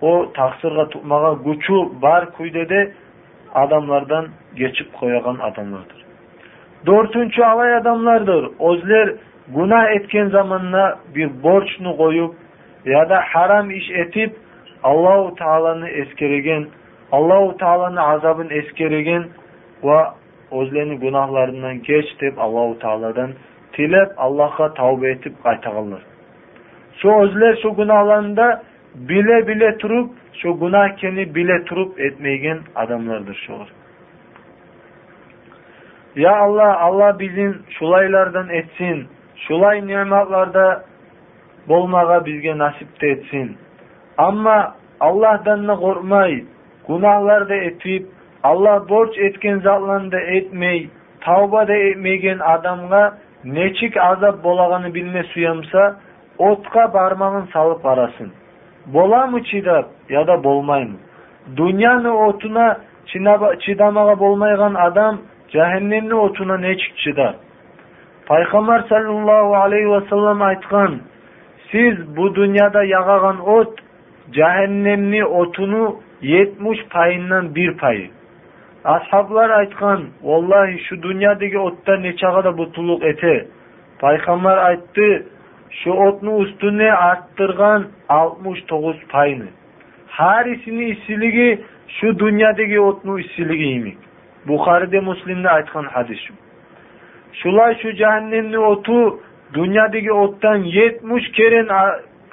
[0.00, 2.92] O taksırga tutmaga güçü var kuydede
[3.54, 6.04] adamlardan geçip koyagan adamlardır.
[6.86, 8.50] Dörtüncü alay adamlardır.
[8.60, 9.14] Özler
[9.48, 12.34] günah etken zamanla bir borçnu koyup
[12.84, 14.36] ya da haram iş etip
[14.82, 16.66] Allahu Teala'nı eskeregen,
[17.12, 19.24] Allahu Teala'nın azabını eskeregen
[19.84, 20.04] ve
[20.60, 23.30] o'zlarini gunohlaridan kech deb alloh taolodan
[23.74, 26.02] tilab allohga tavba etib qayta qilinir
[26.98, 28.48] shu o'zlar shu gunohlarida
[29.08, 30.06] bila bila turib
[30.40, 33.54] shu gunoh kimni bila turib etmagan odamlardir shu
[36.24, 38.98] yo alloh alloh bizni shulaylardan etsin
[39.46, 40.66] shulay ne'matlarda
[41.68, 43.48] bo'lmag'a bizga nasibda etsin.
[44.18, 44.58] Ammo
[45.08, 46.32] allohdanni qo'rqmay
[46.88, 48.02] gunohlarda etib
[48.44, 50.88] Allah borç etken zatlarında etmey,
[51.20, 55.96] tavba da etmeygen adamga neçik azap bolağını bilme suyamsa,
[56.38, 58.32] otqa barmağın salıp arasın.
[58.86, 60.96] Bola mı çidap ya da bolmay mı?
[61.56, 62.78] Dünyanın otuna
[63.60, 65.18] çidamaga bolmaygan adam
[65.48, 67.34] cehennemnin otuna neçik çidar?
[68.28, 71.00] Peygamber sallallahu aleyhi ve sellem aytkan,
[71.70, 73.78] siz bu dünyada yağagan ot
[74.30, 78.10] cehennemni otunu 70 payından bir payı.
[78.84, 83.46] Ashablar aytkan, vallahi şu dünyadaki otta neçaga da butuluk ete.
[83.98, 85.26] Peygamber aytты,
[85.70, 89.46] şu otnu üstüne arttırgan 69 payını.
[90.06, 93.98] Harisini isiligi şu dünyadaki otnu isiligi imik.
[94.48, 96.34] Bukhari'de Müslim'de aytkan hadis şu.
[97.32, 99.20] Şulay şu cehennemli otu
[99.54, 101.68] dünyadaki ottan 70 keren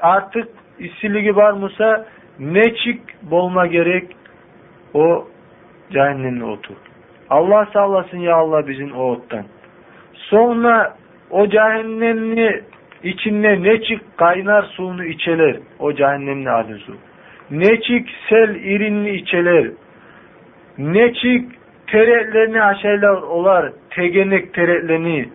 [0.01, 0.47] artık
[0.79, 2.05] isiligi var mısa
[2.39, 4.15] neçik bolma gerek
[4.93, 5.27] o
[5.91, 6.73] cehennemli otu.
[7.29, 9.45] Allah sağlasın ya Allah bizim o ottan.
[10.13, 10.95] Sonra
[11.29, 12.63] o cehennemli
[13.03, 15.55] içinde neçik kaynar suyunu içeler.
[15.79, 16.95] O cehennemli adın su.
[17.51, 19.67] Neçik sel irinli içeler.
[20.77, 21.49] Neçik
[21.87, 23.71] teretlerini aşağılar olar.
[23.89, 25.29] Tegenek teretlerini.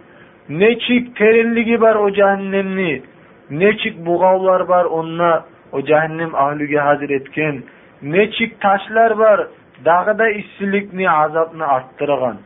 [0.48, 3.02] Neçik terelligi var o cehennemli.
[3.50, 7.62] Neçik buğavlar var onunla o cehennem ahlüge hazır etken.
[8.02, 9.46] Neçik taşlar var
[9.84, 12.38] дагы да ишчиликни азапны арттырган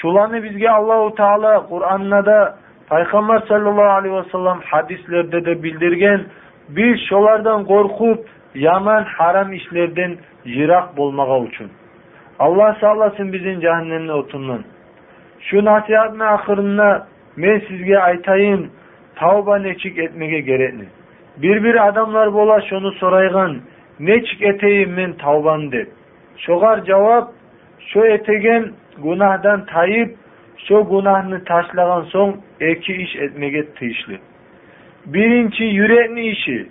[0.00, 2.54] шуланы бизге аллаху таала Кур'анна да
[2.88, 6.26] пайгамбар саллаллаху алейхи вассалам хадислерде де билдирген
[6.68, 11.70] биз шолардан коркуп яман харам иштерден жырак болмага үчүн
[12.38, 14.64] Аллах сакласын биздин жаханнемдин отундан
[15.40, 17.06] Шу nasihatın ақырында,
[17.36, 18.70] мен сізге айтайын,
[19.16, 20.88] тавба нечик этмеге gerekli.
[21.42, 23.60] Бір-бір адамлар бола şunu soraygan
[23.98, 25.88] neçik eteyim мен таубаны деп
[26.46, 27.32] Şogar cevap
[27.88, 28.70] şu etegen
[29.02, 30.16] günahdan tayip
[30.68, 34.14] şu günahını taşlagan son iki iş etmege tıyışlı.
[35.06, 36.66] Birinci yürekni işi.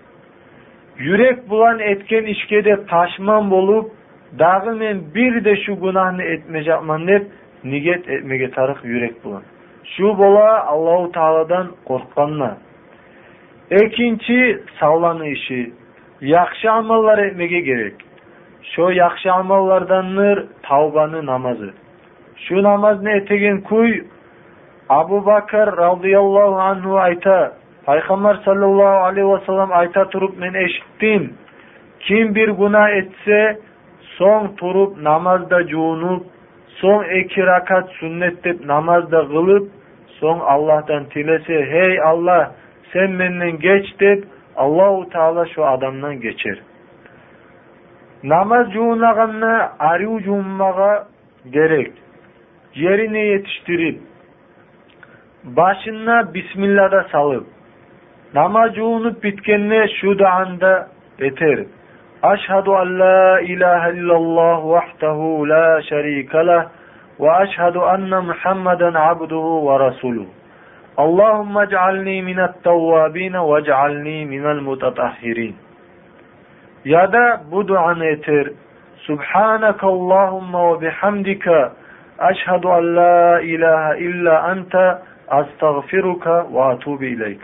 [0.97, 3.91] Yürek bulan etken işkede taşman bolup
[4.39, 7.28] dağı men bir de şu günahını etmeyecekman dep
[7.63, 9.43] niget etmege tarık yürek bulan.
[9.84, 12.57] Şu bola Allahu Teala'dan korkkanma.
[13.72, 15.74] Ekinci savlanı işi.
[16.22, 17.95] Yakşı amallar etmege gerek.
[18.64, 21.74] Şu yakşı amallardandır tavbanı namazı.
[22.36, 24.03] Şu namaz ne etegen kuy
[24.89, 27.53] Abu Bakar radıyallahu anhu ayta
[27.86, 31.34] Peygamber sallallahu aleyhi ve sellem ayta turup men eşittim.
[31.99, 33.60] Kim bir günah etse
[34.18, 36.26] son turup namazda juunup
[36.68, 39.72] son iki rakat sünnet dep namazda kılıp
[40.07, 42.51] son Allah'tan tilese hey Allah
[42.93, 44.24] sen benden geç dep
[44.55, 46.60] Allahu Teala şu adamdan geçer.
[48.24, 51.07] намаз cuğunlağını arı cuğunmağa
[51.53, 51.93] керек
[52.74, 54.01] жеріне yetiştirip,
[55.43, 57.47] башына Bismillah'da салып
[58.34, 59.88] namaz cuğunup bitkenine этер
[60.22, 60.88] ашхаду
[61.20, 61.65] yeter.
[62.22, 63.39] Aşhadu an la
[65.49, 66.72] ла шарика ва
[67.20, 70.28] ve aşhadu anna ва abduhu ve.
[72.22, 73.61] мин ат таввабин ва.
[76.86, 78.53] Ya da bu duanı etir.
[78.97, 81.73] Subhaneke Allahumma ve bihamdika
[82.32, 87.41] eşhedü en la ilahe illa ente astagfiruka ve atubu ileyk.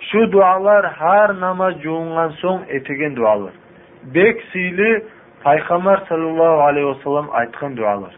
[0.00, 3.52] Şu dualar her namaz juğungan soň etegen dualar.
[4.14, 5.04] Bek sili
[5.44, 8.14] Peygamber sallallahu aleyhi ve sellem aytkan dualar.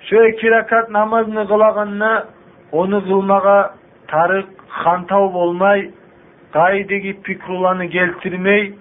[0.00, 2.26] Şu iki rakat namazını kılaganna
[2.72, 3.74] onu kılmaga
[4.08, 5.90] tarık hantav bolmay,
[6.52, 8.74] gaydegi pikrulanı geltirmey,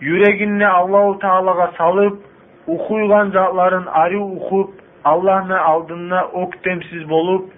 [0.00, 2.18] yüreginni Allahu Teala'ga salıp,
[2.66, 4.74] ukuygan zatların arı ukup,
[5.04, 7.50] Allah'ın aldığına ok temsiz bolup,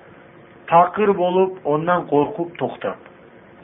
[0.66, 2.96] takır bolup, ondan korkup toktap.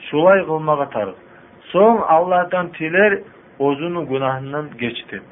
[0.01, 1.15] Şulay kılmaga tarık.
[1.61, 3.19] Son Allah'tan tiler,
[3.59, 5.23] ozunu günahından geçti.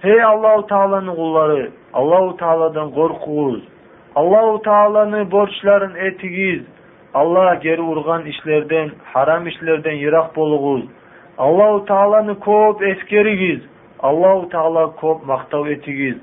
[0.00, 3.62] Hey Allahu Teala'nın kulları, Allahu Teala'dan korkuğuz.
[4.14, 6.62] Allahu Teala'nın borçların etigiz.
[7.14, 10.84] Allah geri urgan işlerden, haram işlerden yirak boluğuz
[11.46, 13.62] аллау тааланы көп эскеригиз
[13.98, 16.14] алла аллау тағала көп мақтау етігіз.
[16.14, 16.20] кез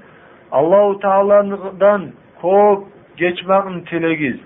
[0.51, 2.11] аллау тағаладан
[2.41, 2.86] көп
[3.17, 4.38] кечмағын тілегіз.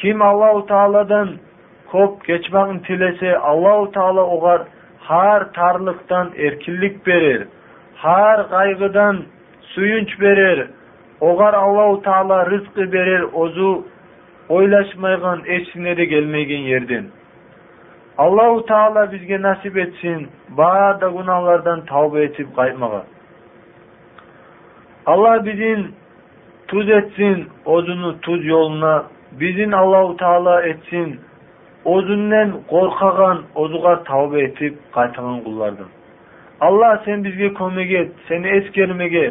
[0.00, 1.38] Кім ким аллау тааладан
[1.92, 4.66] көп кечмағын тілесе аллау таала оғар
[5.06, 7.46] хар тарлықтан еркінлік берер
[8.02, 9.22] хар қайғыдан
[9.74, 10.66] сүйінч берер
[11.20, 13.84] оғар аллау таала рызқы берер озу
[14.48, 15.44] ойлашмайған
[15.96, 17.10] де келмеген ерден
[18.16, 20.22] аллаху тағала бізге нәсіп етсін
[20.56, 23.02] барда күнәлардан тәуба етіп қайтмаға
[25.12, 25.82] алла бізін
[26.72, 27.44] туз етсін
[27.76, 28.94] өзіні туз жолына
[29.42, 31.18] бізін аллаху тағала етсін
[31.96, 35.92] өзіңнен қорқаған өзіға тәуба етіп қайтаған құлардан
[36.64, 39.26] алла сен бізге көмек ет сені ескермеге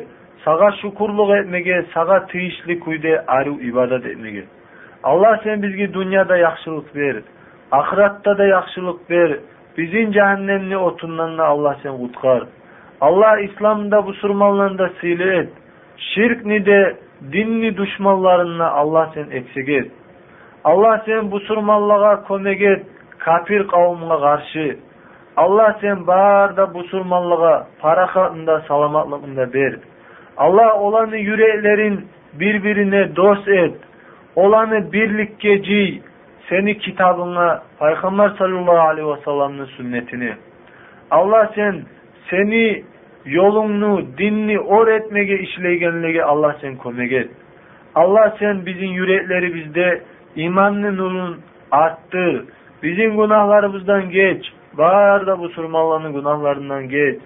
[0.45, 4.45] саға шүкірлік етмеге саға тиішілі күйде әру ибадат етмеге
[5.01, 7.23] алла сен бізге дүнияда жақсылық бер
[7.71, 9.39] ahiratda da yaxşılık ver,
[9.77, 12.43] bizin cehennemni otundan Allah sen kutkar.
[13.01, 15.49] Allah İslam'da bu surmallarında sile et,
[15.97, 16.97] şirkni de
[17.31, 19.91] dinni düşmanlarına Allah sen eksik et.
[20.63, 22.85] Allah sen bu surmallaga kömek et,
[23.19, 24.77] kafir kavmuna karşı,
[25.37, 29.75] Allah sen barda busurmanlığa, parakatında, salamatlıkında ber.
[30.37, 33.75] Allah olanı yüreklerin birbirine dost et.
[34.35, 36.01] Olanı birlik geci,
[36.49, 40.33] seni kitabına, Peygamber sallallahu aleyhi ve sellem'in sünnetini.
[41.11, 41.83] Allah sen
[42.29, 42.83] seni
[43.25, 47.29] yolunu, dinni or etmege işleygenlege Allah sen kömek et.
[47.95, 50.01] Allah sen bizim yürekleri bizde
[50.35, 51.39] imanlı nurun
[51.71, 52.45] arttır.
[52.83, 54.45] Bizim günahlarımızdan geç.
[54.77, 57.21] Barda bu surmallarının günahlarından geç.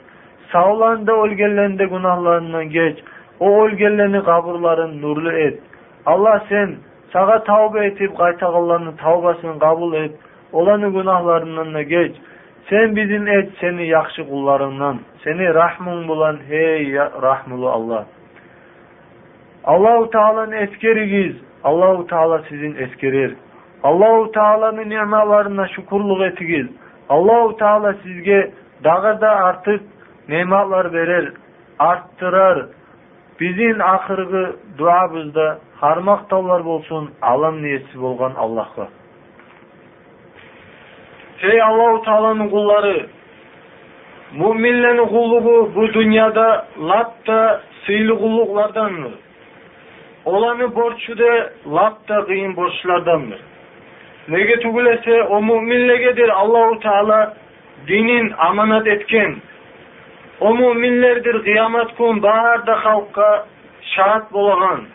[0.52, 3.00] Sağlanda olgellerinde günahlarından geç.
[3.40, 5.60] O olgellerini kaburların nurlu et.
[6.06, 6.76] Allah sen
[7.12, 10.16] сага тауба этип кайта алланын таубасын кабыл эт
[10.54, 12.16] алардын гунахларынан да кеч.
[12.70, 18.06] Сен биздин эт сени жакшы кулларыңдан сени рахмың булан хей рахмулу алла
[19.64, 21.36] аллаху тааланы эскеригиз.
[21.64, 23.36] Аллаху таала сизин эскерер.
[23.82, 26.68] Аллаху тааланын немаларына шукурлук этигиз.
[27.08, 29.82] Аллаху таала сизге дагы да артык
[30.28, 31.34] нематлар берер
[31.78, 32.70] арттырар.
[33.40, 38.88] Биздин акыркы дуабызда қармақтаулар болсын алам ниетсі болған аллахқа
[41.48, 42.96] ей аллау тағаланың құлдары
[44.42, 46.48] мүминнің құлығы бұл дүнияда
[46.92, 47.40] латта
[47.86, 49.00] сыйлы құлықлардан
[50.26, 51.32] оларны борчуде
[51.66, 53.26] латта қиын борчулардан
[54.28, 57.22] неге түгілесе о мүминлерге аллау тағала
[57.88, 59.40] динін аманат еткен
[60.40, 63.30] о мүминлердир қиямат күн барда халыққа
[63.96, 64.88] шаат болаған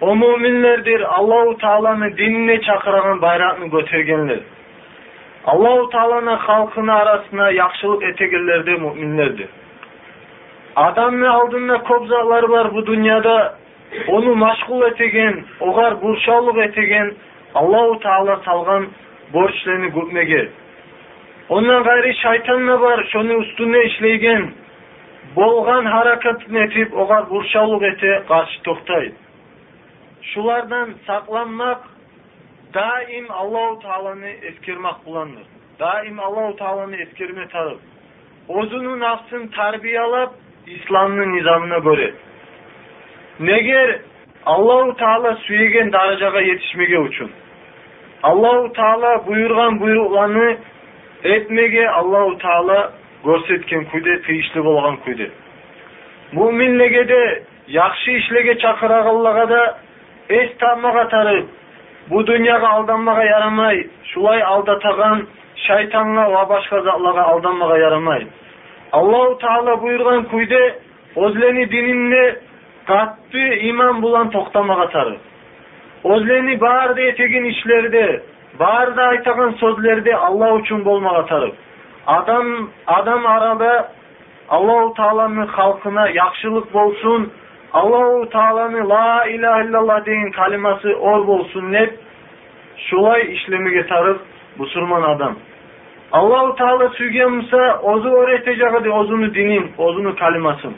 [0.00, 4.38] O müminlerdir Allahu Teala'nın dinine çakıragan bayrakını götürgenler.
[5.44, 9.48] Allahu Teala'nın halkının arasına yakşılık etegenler de müminlerdir.
[10.76, 13.54] Adamın aldığında kobzalar var bu dünyada
[14.08, 17.14] onu maşgul etegen, ogar burşallık etegen,
[17.54, 18.86] Allahu Teala salgan
[19.32, 20.48] borçlarını gutmege.
[21.48, 24.50] Ondan gayri şeytanla var, şonu üstüne işleygen,
[27.30, 29.14] burşallık ete karşı toktaydı.
[30.22, 31.80] Şulardan saklanmak,
[32.74, 35.46] daim Allahu Teala'nı eskirmek bulandır.
[35.80, 37.80] Daim Allahu Teala'nı eskirme tarıp.
[38.48, 40.32] Ozunun nafsın tarbiyalap,
[40.66, 42.14] İslam'ın nizamına göre.
[43.40, 44.00] Neger
[44.46, 47.30] Allahu Teala suyegen darajaga yetişmege uchun.
[48.22, 50.56] Allahu Teala buyurgan buyruqlarni
[51.24, 52.92] etmege Allahu Teala
[53.24, 55.28] көрсөткөн күйдө тийиштүү болгон күйдө.
[56.32, 59.78] Муминлерге де жакшы ишлерге чакырганларга да
[60.30, 61.48] еш тамаға тарып
[62.10, 65.24] бұл дүнияға алданмаға ярамай шулай алдатаған
[65.66, 68.26] шайтанға ва башка затларга алданмага ярамай.
[68.92, 70.62] Аллаху тағала бұйырған күйде
[71.16, 72.22] өзлени дининне
[72.86, 78.04] катты иман бұлан токтамага тарып өзлени барды етеген ішлерде
[78.58, 81.54] барды айтаган сөздерде алла үшін болмага тарып
[82.06, 83.72] адам адам арада
[84.48, 87.30] аллаху тағаланың халқына жакшылык болсын
[87.72, 91.90] Allahu Teala'nın la ilahe illallah deyin kaliması ol bolsun ne?
[92.76, 94.20] Şulay işlemi getirip
[94.58, 95.36] Müslüman adam.
[96.12, 100.74] Allahu Teala suygenmisa ozu öğreteceği ozunu dinim, ozunu kalimasın.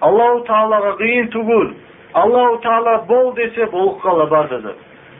[0.00, 1.70] Allahu Teala'ga kıyın tugul.
[2.14, 4.74] Allahu Teala bol dese boluk kala bardadır.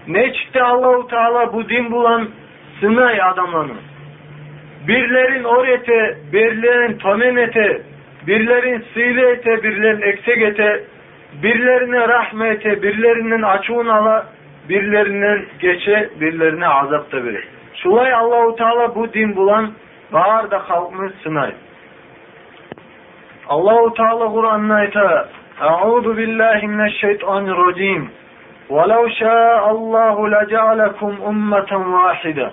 [0.09, 2.29] Ne çıktı Allahu Teala bu din bulan
[2.81, 3.79] sınay adamlarını.
[4.89, 7.83] Birlerin orete, birlerin tomen ete,
[8.27, 10.85] birlerin sile ete, birlerin eksek ete,
[11.44, 14.26] birlerine rahmete, birlerinin açığın ala,
[14.70, 17.48] birlerinden geçe, birlerine azap da verir.
[17.84, 19.72] Şulay Allahu Teala bu din bulan
[20.14, 21.52] bağır da halkını sınay.
[23.48, 25.30] Allahu Teala Kur'an'da ayta
[25.62, 28.10] Euzu billahi mineşşeytanirracim.
[28.70, 32.50] وَلَوْ شَاءَ اللّٰهُ لَجَعَلَكُمْ اُمَّةً وَاحِدًا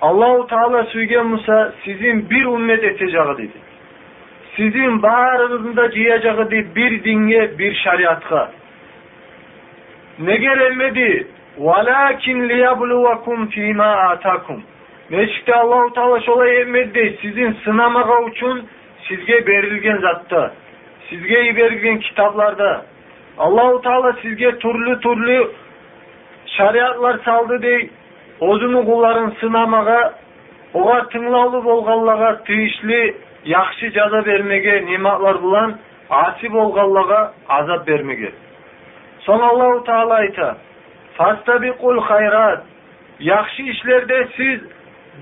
[0.00, 3.52] Allahu Teala söylüyor Musa sizin bir ümmet edeceği dedi.
[4.56, 8.52] Sizin bağrınızda ciyacağı dedi bir dinge bir şeriatka.
[10.18, 11.26] Ne gelmedi?
[11.58, 14.58] وَلَاكِنْ لِيَبْلُوَكُمْ ف۪ي مَا آتَاكُمْ
[15.10, 18.68] Meşkte Allahu Teala şolay emedi sizin sınamağa için
[19.08, 20.52] sizge verilgen zatta.
[21.10, 22.84] Sizge verilgen kitaplarda.
[23.38, 25.50] Allahu Teala sizge türlü türlü
[26.46, 27.90] şariatlar saldı dey.
[28.40, 30.14] Ozunu kulların sınamağa,
[30.74, 33.14] oğa tınlalı bolgallaga tıyışlı,
[33.45, 35.77] Yaxşı caza vermege nimatlar bulan,
[36.09, 38.31] asi bolgallaga azap vermege.
[39.19, 40.57] Son Allahu Teala ayta,
[41.13, 42.63] Fastabikul hayrat,
[43.19, 44.61] yaxşı işlerde siz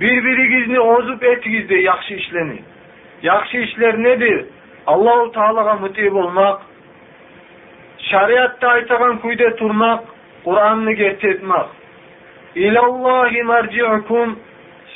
[0.02, 2.60] birbirigizni ozup etigizde yaxşı işleni.
[3.22, 4.46] Yaxşı işler nedir?
[4.88, 6.62] Allahu Teala'ga mutib olmak,
[7.98, 10.04] şariatta aytagan kuyda turmak,
[10.44, 11.66] Kur'an'ını getirtmek.
[12.56, 14.40] İlallahi merci'ukum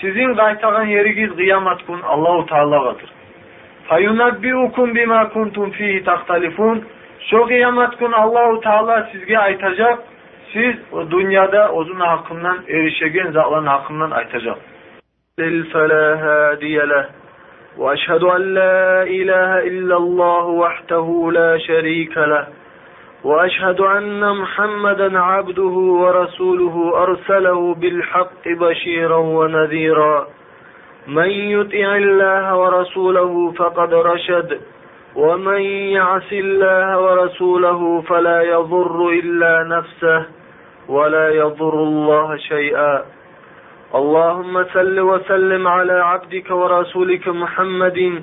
[0.01, 3.14] sizin qaytagan yerigiz kıyamet kun Allahu Teala'gadır.
[3.89, 6.77] فَيُنَبِّئُكُمْ بِمَا كُنْتُمْ ف۪يهِ تَخْتَلِفُونَ
[7.29, 9.99] Şu kıyamet günü Allahu Teala sizge aytacak.
[10.53, 10.75] Siz
[11.11, 14.57] dünyada ozun hakkından erişegen zatların hakkından aytacak.
[15.73, 17.05] فَلَا هَادِيَ لَهُ
[17.77, 22.47] وأشهد أن لا إله إلا الله وحده لا شريك له
[23.23, 30.27] وأشهد أن محمدا عبده ورسوله أرسله بالحق بشيرا ونذيرا
[31.07, 34.61] من يطع الله ورسوله فقد رشد
[35.15, 35.61] ومن
[35.97, 40.25] يعص الله ورسوله فلا يضر إلا نفسه
[40.89, 43.03] ولا يضر الله شيئا
[43.95, 48.21] اللهم صل وسلم على عبدك ورسولك محمد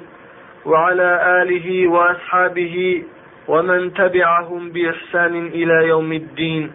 [0.67, 3.03] وعلى آله وأصحابه
[3.49, 6.73] ومن تبعهم بإحسان إلى يوم الدين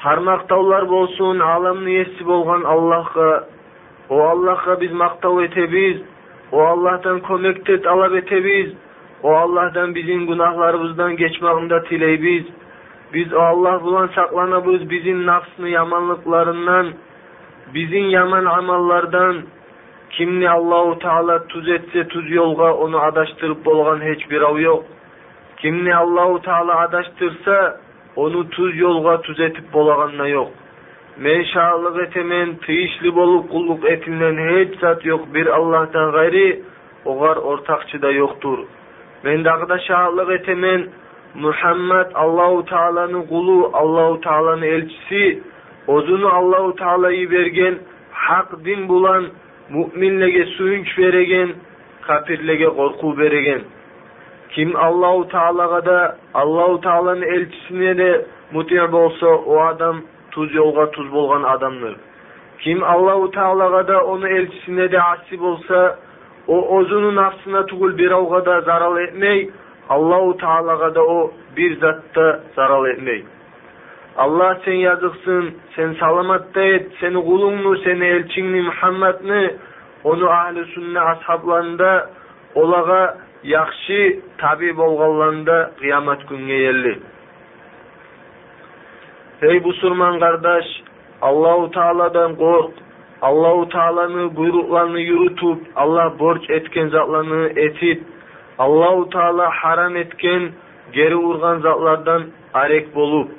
[0.00, 3.44] Har maqtavlar bolsun alamın iyesi bolgan Allah'a.
[4.10, 6.02] O Allah'a biz maqtav etebiz.
[6.52, 8.72] O Allah'tan kömektet alab etebiz.
[9.22, 12.44] O Allah'tan bizim günahlarımızdan geçmağında tileybiz.
[13.14, 16.92] Biz o Allah bulan saklanabız bizim nafsını yamanlıklarından,
[17.74, 19.42] bizim yaman amallardan,
[20.10, 24.84] kimni Allahu Teala tuz etse tuz yolga onu adaştırıp bolgan hiçbir av yok.
[25.56, 27.80] Kimni Allahu Teala adaştırsa
[28.16, 30.50] onu tuz yolga tuz etip bolaganna yok.
[31.20, 36.62] Men şahlık etemen tıyışlı bolup kulluk etinden hiç zat yok bir Allah'tan gayri
[37.04, 38.58] ogar ortakçı da yoktur.
[39.24, 40.86] Men dağda şahlık etemen
[41.34, 45.42] Muhammed Allahu Teala'nın kulu, Allahu Teala'nın elçisi,
[45.86, 47.78] ozunu Allahu Teala'yı bergen,
[48.12, 49.26] hak din bulan,
[49.70, 51.48] müminlege suyunç veregen,
[52.02, 53.60] kafirlege korku beregen.
[54.50, 59.96] Kim Allahu Teala'ga da Allahu Teala'nın elçisine de muti bolsa o adam
[60.34, 61.96] тұз жолға тұз болған адамдар
[62.60, 65.82] Кім Аллаху тағалаға да оны елшісіне де аси болса
[66.46, 69.50] о өзінің нафсына түгіл бирауға да зарал етмей
[69.88, 71.20] Аллаху тағалаға да о
[71.56, 72.26] бір затта
[72.56, 73.24] зарал етмей
[74.16, 79.42] алла сен язықсын сен саламатта ет сені құлыңны сені елшіңні мұхаммадны
[80.04, 81.92] оны ахлі сүнна асхабларында
[82.58, 83.00] олаға
[83.46, 84.00] яхшы
[84.42, 86.94] таби болғанларында қиямат күнге елді
[89.40, 90.64] Hey Busurman kardeş,
[91.22, 92.70] Allahu Teala'dan kork,
[93.22, 98.02] Allahu Teala'nın buyruklarını yürütüp, Allah borç etken zatlarını etip,
[98.58, 100.52] Allahu Teala haram etken
[100.92, 102.22] geri urgan zatlardan
[102.54, 103.30] arek bolup,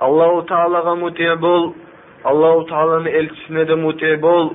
[0.00, 1.72] Allahu Teala'ga muti bol,
[2.24, 4.50] Allahu Teala'nın elçisine de muti bol,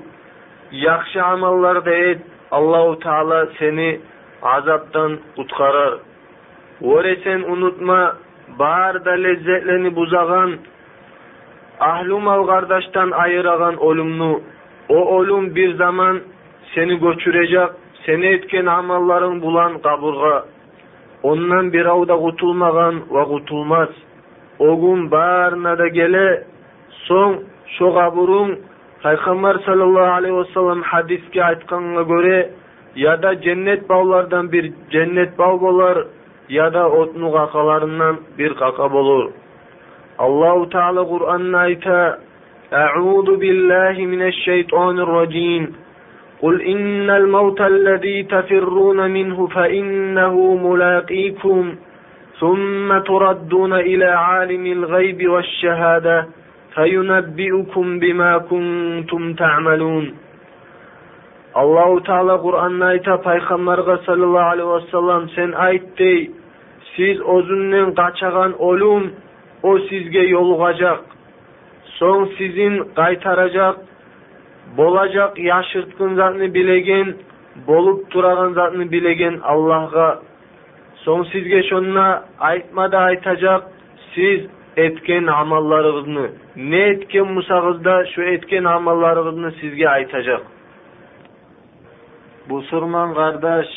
[0.71, 2.21] yaxshi amallarda et,
[2.51, 3.99] Allahu Teala seni
[4.41, 5.93] azaptan kutkarar.
[6.81, 8.13] Ore sen unutma,
[8.57, 10.59] баарда леззетлени бузаган
[11.81, 14.41] ahlu mal kardeşten ayıragan olumlu,
[14.89, 16.19] o olum bir zaman
[16.75, 17.69] seni göçürecek,
[18.05, 20.45] seni etken amalların bulan kaburga.
[21.23, 23.89] Ondan bir avda kutulmagan ve kutulmaz.
[24.59, 26.43] O gün bağırına da gele,
[26.89, 27.43] son
[27.77, 28.59] şu kaburun
[29.03, 32.49] Peygamber sallallahu aleyhi ve sellem hadiske aytkanına göre
[32.95, 35.97] ya da cennet bağlardan bir cennet bağ bolar
[36.49, 39.31] ya da otnu kakalarından bir kaka bolur.
[40.21, 42.17] الله تعالى قرآن نايتا
[42.73, 45.75] أعوذ بالله من الشيطان الرجيم.
[46.41, 51.75] قل إن الموت الذي تفرون منه فإنه ملاقيكم.
[52.39, 56.25] ثم تردون إلى عالم الغيب والشهادة
[56.75, 60.13] فينبئكم بما كنتم تعملون.
[61.53, 63.03] allohu taolo qur'onni
[64.07, 66.31] صلى الله عليه وسلم vasallam sen aytdi
[66.95, 69.11] siz o'zimdan qochagan o'lim
[69.63, 70.99] o sizge yolugacak
[72.01, 73.77] son sizin kaytaracak.
[74.77, 77.15] Bolacak yaşırtkın zatını bilegen
[77.67, 80.19] bolup duragan zatını bilegen Allah'a.
[80.95, 83.63] Son sizge şonuna aytmada aytacak
[84.15, 84.41] siz
[84.77, 90.41] etken amallarınızı ne etken musağızda şu etken amallarınızı sizge aytacak.
[92.49, 93.67] Busurman kardeş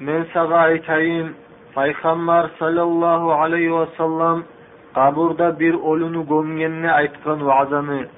[0.00, 1.34] men sağa aytayım
[1.74, 4.44] Peygamber sallallahu aleyhi ve sellem
[4.94, 8.08] кабурда бир олуну көмгенине айткан vaзаны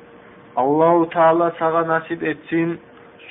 [0.56, 2.78] аллаху таала сага насип этсин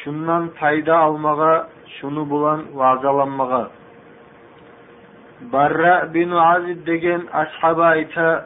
[0.03, 1.67] шундан пайда алмага
[1.99, 3.69] шуну булан ваазаланмага.
[5.41, 8.45] Барра бин азид деген деха айта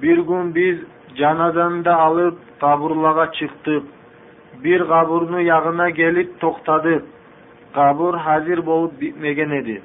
[0.00, 0.78] бир күн биз
[1.16, 3.84] жаназанды алып кабурлага чыктык.
[4.62, 7.02] Бир кабурну ягына келип токтодук
[7.74, 9.82] кабур hаziр бо'луп битмеген эди.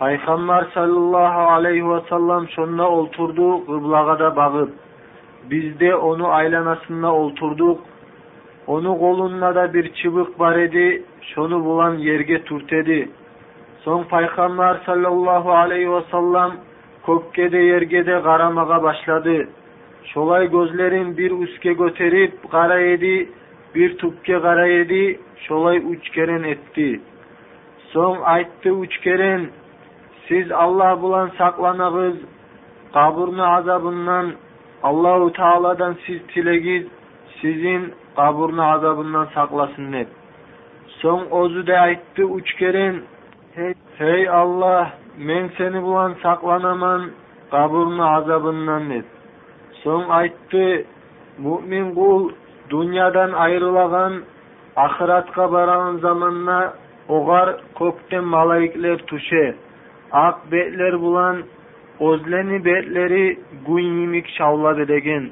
[0.00, 4.70] Peygamber sallallahu aleyhi ve sellem şonda olturdu kıblaga da bağıp.
[5.50, 7.80] Biz de onu aylanasında olturduk.
[8.66, 11.04] Onu kolunda da bir çıbık var edi.
[11.34, 13.08] Şonu bulan yerge turtedi.
[13.78, 16.50] Son Peygamber sallallahu aleyhi ve sellem
[17.06, 19.48] kökkede yergede karamaga başladı.
[20.04, 23.28] Şolay gözlerin bir üske göterip kara yedi,
[23.74, 27.00] bir tukke kara yedi, şolay üç keren etti.
[27.92, 29.50] Son ayttı üç keren,
[30.30, 32.16] siz Allah bulan saklanağız,
[32.92, 34.32] kaburnu azabından,
[34.82, 36.86] Allahu Teala'dan siz tilegiz,
[37.40, 40.08] sizin kaburnu azabından saklasın hep.
[40.88, 43.02] Son ozu da ayttı üç keren,
[43.54, 47.10] hey, hey Allah, men seni bulan saklanaman,
[47.50, 49.04] kaburnu azabından hep.
[49.72, 50.84] Son ayttı,
[51.38, 52.32] mümin kul,
[52.70, 54.12] dünyadan ayrılagan,
[54.76, 56.74] ahiratga baragan zamanna
[57.08, 59.54] ogar kökten malaikler tuşe,
[60.12, 61.42] ak betler bulan
[62.00, 65.30] Ozleni betleri gün yimik şavla bedegen.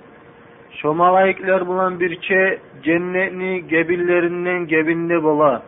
[0.70, 5.62] Şo malaikler bulan birçe cennetni gebillerinden gebinde bola.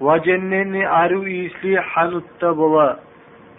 [0.00, 3.00] Va cennetni arı isli hanutta bola.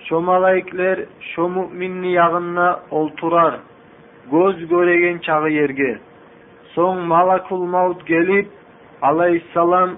[0.05, 3.59] Şo malaikler şo müminni yağınna olturar.
[4.31, 5.99] Göz göregen çağı yerge.
[6.75, 8.47] Son malakul maut gelip
[9.01, 9.89] aleyhissalam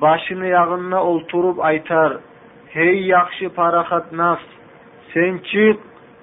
[0.00, 2.16] başını yağınna olturup aytar.
[2.74, 4.42] Hey yakşı parahat nafs,
[5.12, 5.80] sen çık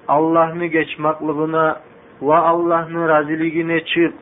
[0.08, 1.80] Allah'ını geçmaklığına
[2.22, 4.14] ve Allah'ını raziligine çık.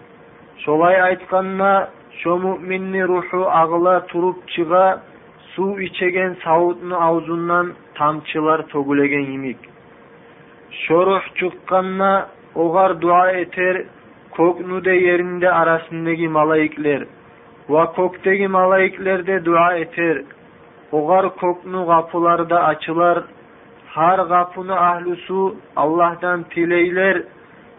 [0.59, 5.03] Şolay aytkanna şo müminni ruhu ağıla turup çıga
[5.55, 9.59] su içegen savutunu avzundan tamçılar togulegen yimik.
[10.70, 13.83] Şo ruh çıkkanna ogar dua eter
[14.31, 17.05] koknu de yerinde arasındaki malaikler
[17.70, 20.22] ve koktegi malaikler de dua eter.
[20.93, 23.24] Ogar koknu kapılarda açılar
[23.86, 27.22] har kapını ahlusu Allah'tan tileyler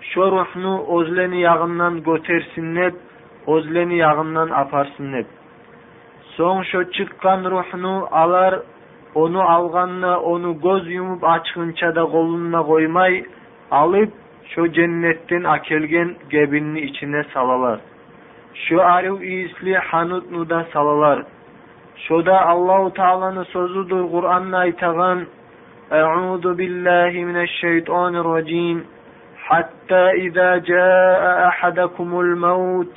[0.02, 2.94] şu ruhnu ozleni yağından götersinler
[3.48, 5.26] ozleni yağından aparsınlar
[6.38, 8.60] son şu çıkkan ruhnu alar
[9.16, 13.26] onu alganla onu göz yumup açkınça da koluna koymay
[13.72, 14.14] alıp
[14.56, 17.80] şu cennetten akelgen gebinni içine salalar.
[18.54, 21.24] Şu arif isli hanutnu da salalar
[22.01, 25.27] şu da Allahu Teala'nın sözüdür Kur'an'la aytagan
[25.93, 28.77] أعوذ بالله من الشيطان الرجيم
[29.49, 32.93] حتى إذا جاء أحدكم الموت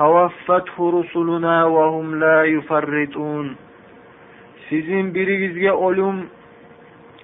[0.00, 3.56] توفته رسلنا وهم لا يفرطون
[4.68, 6.30] Sizin birigizge ölüm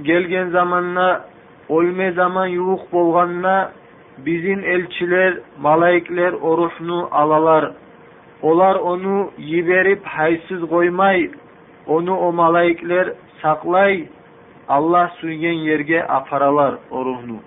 [0.02, 1.24] gelgen zamanla
[1.70, 3.72] ölme zaman yuğuk bolganla
[4.18, 7.72] bizim elçiler, malaikler o ruhnu alalar.
[10.69, 11.31] Koymay,
[11.87, 14.07] onu o malaikler saklay,
[14.67, 17.39] Allah suygen yerge aparalar o ruhnu.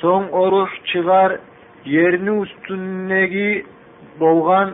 [0.00, 1.38] Soň o ruh çıgar
[1.84, 3.66] yerini üstündeki
[4.20, 4.70] bolgan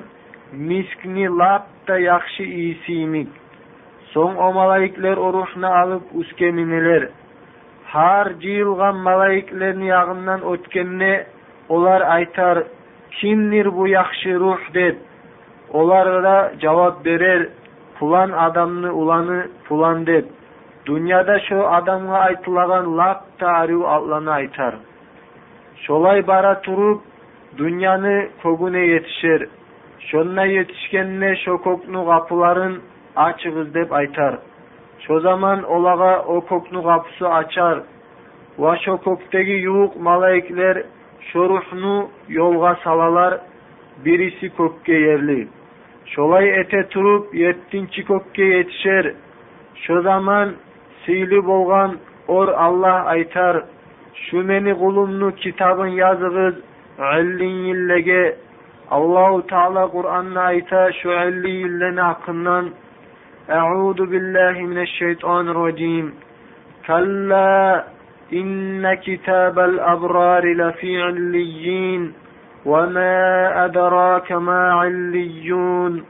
[0.53, 3.29] miskni lap da yaxşı iyisiyimik.
[4.15, 7.09] Soň o malaikler o ruhny alıp üske miniler.
[7.85, 8.27] Har
[8.95, 11.27] malaiklerin ýagyndan ötkenne
[11.69, 12.65] olar aytar,
[13.11, 14.97] kimdir bu yaxshi ruh deb
[15.73, 17.49] ularga cavab berer
[17.99, 20.25] fulon adamnı ulanı fulon deb
[20.87, 24.75] dunyoda shu odamga aytilagan laq tariu otlani aytar.
[25.85, 26.99] Şolay bara turib
[27.59, 29.41] dunyoni ko'gune yetişer
[30.09, 32.75] shonna yetişkenne şo ko'kni g'apularin
[33.17, 34.35] açığız dep aytar.
[35.05, 37.79] Şo zaman ularga o ko'kni g'apisi açar.
[38.59, 40.77] Va şo ko'kdagi yuyuq malaiklar
[41.33, 43.41] şo ruhnu yolga salalar.
[44.05, 45.49] Birisi kökke yerli.
[46.07, 49.15] Şolay ete turup yettinci kökke yetişer.
[49.75, 50.53] Şo zaman
[51.05, 51.99] sili bolgan
[52.29, 53.65] or Allah aytar.
[54.15, 56.55] Şu meni kulumnu kitabın yazıgız
[56.99, 58.37] ellin yillege
[58.91, 62.71] Allahu Teala Kur'an'na ayta şu elli yillen hakkından
[63.49, 66.15] Eûzu billahi mineşşeytanirracim
[66.87, 67.98] Kalla inne
[69.02, 72.14] kitabel abrari lefî illiyyin
[72.66, 76.04] ve ma edrake ma illiyyun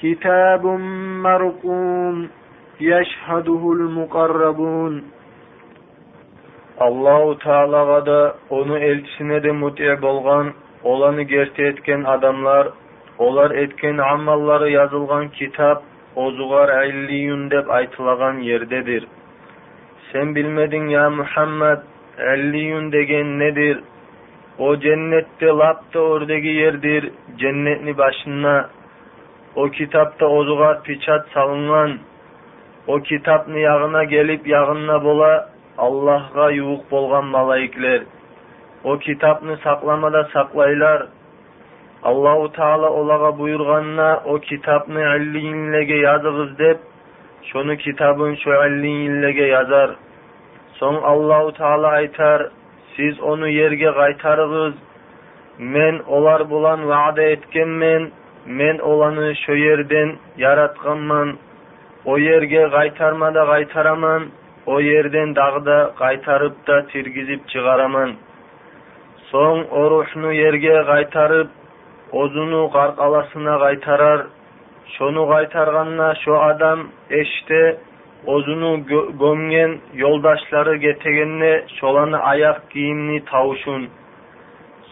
[0.00, 0.80] kitabun
[1.24, 2.28] merqum
[2.80, 5.04] yeşheduhul mukarrabun
[6.80, 10.52] Allahu Teala'ga da onu elçisine de muti bolgan,
[10.84, 12.68] olanı gerçe etken adamlar,
[13.18, 15.82] olar etken amallары yazılgan kitap
[16.16, 19.06] ozugar illiyun dep aytılagan yerdedir.
[20.13, 21.77] Sen bilmedin ya Muhammed
[22.17, 23.79] elliyün degen nedir?
[24.59, 27.11] O cennette lapta oradaki yerdir.
[27.37, 28.69] Cennetini başına.
[29.55, 31.99] O kitapta ozuğa piçat salınan.
[32.87, 38.01] O kitapni yağına gelip yağına bola Allah'a yuvuq bolğan malaikler.
[38.83, 41.07] O kitapni saklamada saklaylar.
[42.03, 46.77] Allahu Taala olağa buyurganına o kitapni elliyinlege yazıgız dep
[47.49, 49.89] shuni kitabun shu illiga yozar.
[50.79, 52.39] So'ng allohu Teala aytar
[52.95, 54.73] siz onu yerge qaytarig'iz
[55.73, 58.11] men ular bilan va'da etken men
[58.59, 61.37] men ularni shu yerdan yaratganman.
[62.11, 64.21] U yerga qaytarmada qaytaraman.
[64.73, 68.09] U yerdan dag'da qaytaribda tirgizib chiqaraman.
[69.31, 71.49] So'ng u ruhni yerga qaytarib
[72.21, 74.19] o'zini qarqalasina kaytarar.
[74.97, 76.79] Şonu qaytarganna şo adam
[77.09, 77.77] eşte
[78.25, 78.85] ozunu
[79.19, 83.89] gömgen yoldaşları getegenne şolanı ayak giyimni tavuşun.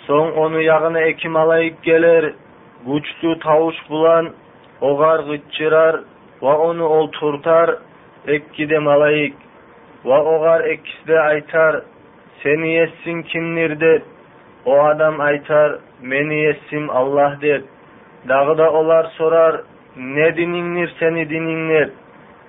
[0.07, 2.33] Soň onu ýagyna eki malaik geler,
[2.85, 4.29] güçlü tavuş bulan,
[4.81, 5.95] ogar gıççırar
[6.41, 7.75] va onu olturtar,
[8.27, 9.33] ekkide malaik.
[10.05, 11.81] Va ogar ekisde aytar,
[12.43, 14.03] seni yessin kimdir dep.
[14.65, 17.63] O adam aytar, meni yessim Allah dep.
[18.29, 19.61] Dağı da olar sorar,
[19.97, 21.89] ne dinindir seni dininler.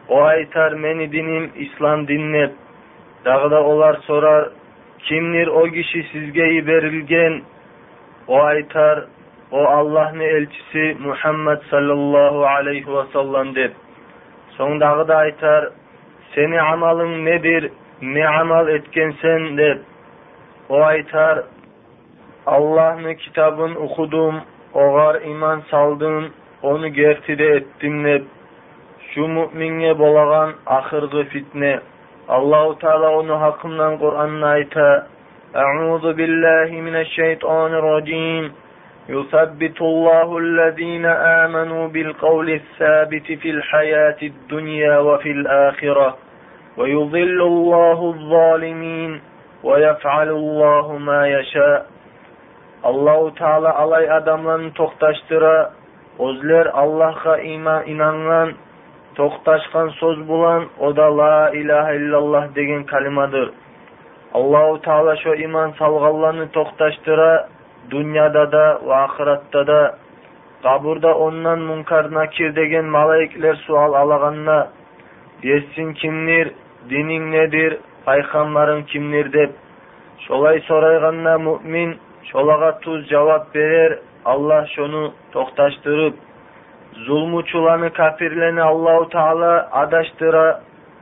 [0.08, 2.52] O aytar, meni dinim İslam dinlep.
[3.24, 4.48] Dağı da olar sorar,
[4.98, 7.42] kimdir o kişi sizge berilgen.
[8.28, 9.04] O aytar,
[9.50, 13.72] o Allah'ın elçisi Muhammed sallallahu aleyhi ve sellem dep.
[14.48, 15.68] Soňdagy da aytar,
[16.34, 17.72] seni amalın nedir,
[18.02, 19.78] ne amal etkensen dep.
[20.68, 21.42] O aytar,
[22.46, 24.40] Allah'ın kitabın okudum,
[24.74, 28.23] ogar iman saldım, onu gertide ettim dep.
[29.13, 31.79] Şu müminge bolagan ahırgı fitne.
[32.27, 35.07] Allahu Teala onu hakkından Kur'an'na ayta.
[35.55, 38.51] Euzu billahi mineşşeytanirracim.
[39.09, 46.17] يثبت الله الذين آمنوا بالقول الثابت في الحياة الدنيا وفي الآخرة
[46.77, 49.21] ويضل الله الظالمين
[49.63, 51.85] ويفعل الله ما يشاء
[52.83, 55.71] Allahu Teala alay adamlarını toktaştıra,
[56.18, 57.34] O'zlar Allohga
[57.92, 58.48] inongan
[59.16, 63.48] to'xtashgan so'z bilan oda la ilaha illalloh degan kalimadir.
[64.38, 67.32] Alloh taolo shu iymon solg'anlarni to'xtashtira,
[67.90, 69.80] dunyoda da va oxiratda da
[70.64, 74.58] qaburda ondan munkar nakir degan malaiklar savol olaganda
[75.42, 76.46] "Yesin kimdir,
[76.90, 77.70] dining nedir,
[78.06, 79.50] payg'ambaring kimdir?" deb
[80.26, 81.90] Şolay so'rayganda mo'min
[82.30, 83.92] şolağa tuz javob berar
[84.24, 86.14] Allah şonu toktaştırıp
[86.94, 90.60] zulmuçulanı kafirleni Allahu Teala adaştıra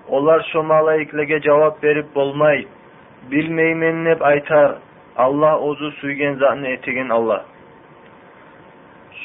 [0.08, 2.66] olar şo malaiklege cevap berip bolmay
[3.30, 4.74] bilmeymen dep aytar
[5.16, 7.44] Allah ozu suygen zatını etigen Allah.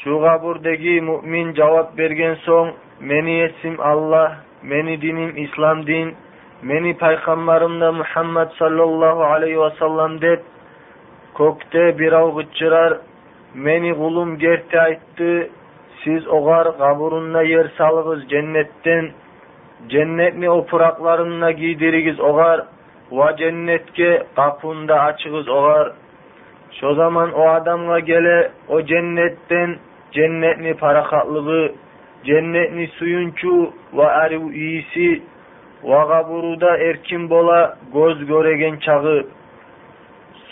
[0.04, 2.70] Şu kaburdagi mümin cevap bergen soň
[3.00, 6.14] meni esim Allah, meni dinim İslam din,
[6.62, 10.42] meni paygambarım da Muhammed sallallahu aleyhi ve sellem dep
[11.38, 12.98] Kökte bir av gıççırar,
[13.56, 15.50] meni kulum gerti aytты,
[16.04, 19.10] siz ogar kaburunna yer salığız cennetten,
[19.88, 22.60] cennetni opuraklarına giydirigiz ogar,
[23.12, 25.92] va cennetke kapında açığız ogar.
[26.80, 29.76] Şu zaman o adamga gele o cennetten.
[30.12, 31.72] Cennetni parakatlığı,
[32.24, 35.22] cennetni suyunçu va ariu iyisi,
[35.84, 39.26] va kaburuda erkin bola göz göregen çağı.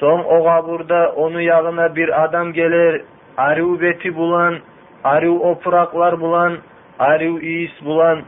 [0.00, 3.02] Kaburda onu yağına bir adam gelir,
[3.36, 4.58] ariu beti bulan,
[5.04, 6.58] ariu opuraklar bulan,
[6.98, 8.22] ariu iyis bulan.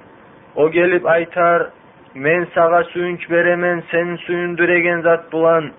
[0.57, 1.67] O gelip aytar,
[2.14, 5.71] men sağa suyunç beremen sen suyunduregen zat bulan.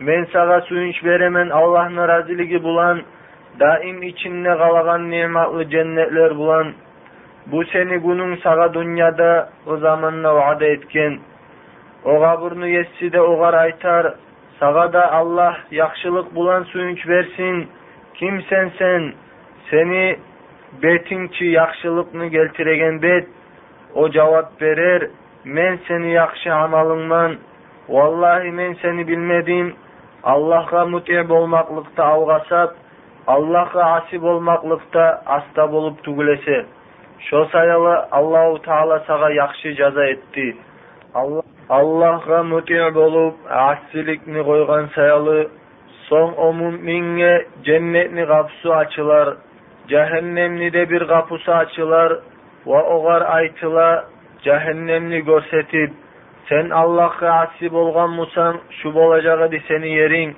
[0.00, 3.02] Men sağa suyunç beremen Allah'ın raziligi bulan.
[3.60, 6.72] Daim içinde kalagan nimetli cennetler bulan.
[7.46, 11.18] Bu seni günün sağa dünyada o zamanla vaada etken.
[12.04, 14.14] O kaburnu yetsi de ogar aytar,
[14.60, 17.68] sağa da Allah yakşılık bulan suyunç versin.
[18.14, 19.12] Kimsen sen,
[19.70, 20.18] seni
[20.82, 23.28] betinçi yakşılıkını geltiregen bet,
[23.94, 25.10] o cevap verer,
[25.44, 27.36] men seni yakşı amalından,
[27.88, 29.74] vallahi men seni bilmedim,
[30.22, 32.74] Allah'a mut'ib olmaklıkta avgasap,
[33.26, 36.66] Allah'a asip olmaklıkta asta bolup tugulese.
[37.18, 40.56] Şo sayalı Allahu Teala sağa yakşı jaza etti.
[41.14, 45.48] Allah Allah'a mut'ib olup asilikni koygan sayalı,
[46.08, 49.34] son o müminge cennetni kapısı açılar,
[49.88, 52.12] cehennemni de bir kapısı açılar,
[52.66, 54.04] ve ogar aytıla
[54.42, 55.90] cehennemni görsetip,
[56.48, 60.36] sen Allah'a asip olgan musan, şu bolacağı di seni yerin.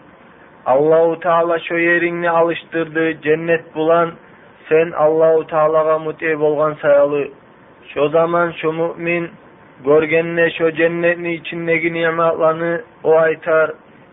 [0.66, 4.10] Allahu Teala şu yerini alıştırdı, cennet bulan,
[4.68, 7.28] sen Allahu Teala'ga mutib olgan sayalı.
[7.94, 9.30] Şu zaman şu mümin,
[9.84, 13.70] görgenne şu cennetni içindeki nimetlerini o aytar.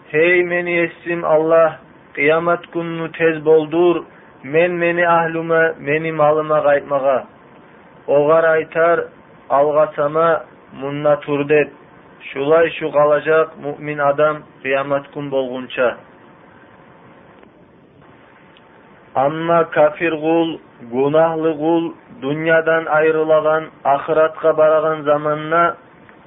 [0.08, 1.80] Hey meni essim Allah,
[2.14, 4.04] kıyamet gününü tez boldur,
[4.44, 7.26] men meni ahluma, meni malıma kaytmaga.
[8.08, 9.00] Ogar aytar,
[9.50, 10.46] algasama,
[10.82, 11.70] munna turdet.
[12.22, 15.98] Şulay şu kalacak mümin adam kıyamet gün bolgunça.
[19.15, 20.59] Amma kafir kul,
[20.93, 21.93] günahlı kul,
[22.23, 25.77] dünyadan ayrılagan, ahiratga baragan zamanna,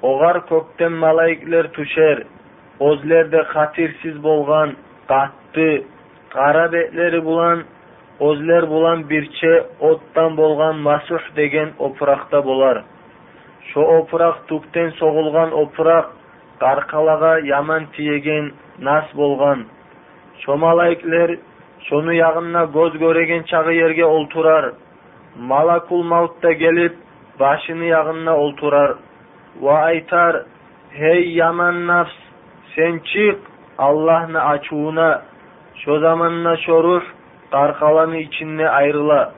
[0.02, 2.24] ogar kökten malaikler tuşer,
[2.80, 4.74] ozlerde hatirsiz bolgan,
[5.08, 5.84] katты,
[6.30, 7.64] kara betleri bulan,
[8.20, 12.84] ozler bulan birçe ottan bolgan masuh деген опуракта болар.
[13.74, 16.12] Шо опурак туктен соғылған опурак
[16.60, 19.68] каркалага яман тиеген нас болган.
[20.44, 21.40] Шо малайклер
[21.88, 24.74] шону ягына көз көреген чагы жерге олтурар.
[25.36, 26.96] Малакул маутта келип
[27.40, 28.98] башыны ягына олтурар.
[29.62, 30.46] Ва айтар:
[30.96, 32.16] "Хей яман нафс,
[32.76, 33.40] сен чык
[33.78, 35.22] Аллахны ачууна."
[35.84, 37.04] Шо заманна шо рух
[37.54, 39.34] Qarqalanı içinde ayrıla.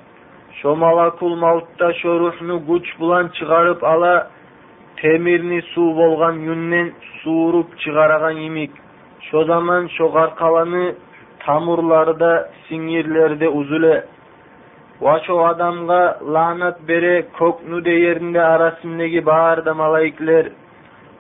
[0.61, 4.27] Şo malakul mautta şo ruhnu güç bulan çıgarıp ala,
[4.95, 6.93] temirni su bolgan yünnen
[7.23, 8.71] suurup çıgaragan imik.
[9.19, 10.95] Şo zaman şo qarqalanı
[11.50, 14.04] tamurlarda, singirlerde uzule.
[15.00, 20.46] Va şo adamga lanat bere koknu de yerinde arasındaki bağırda malaikler,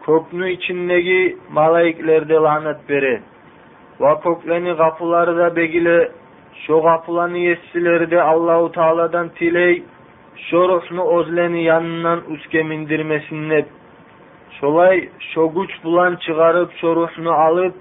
[0.06, 3.20] koknu içindeki malaiklerde lanat bere.
[4.00, 6.10] Va kokleni kapıları da begile
[6.66, 9.82] Şo kapılanı yessileri de Allahu Teala'dan tiley,
[10.36, 13.64] şo ruhnu ozleni yanından uske mindirmesinler.
[14.60, 17.74] Şolay şo güç bulan çıgarıp şo ruhnu alıp,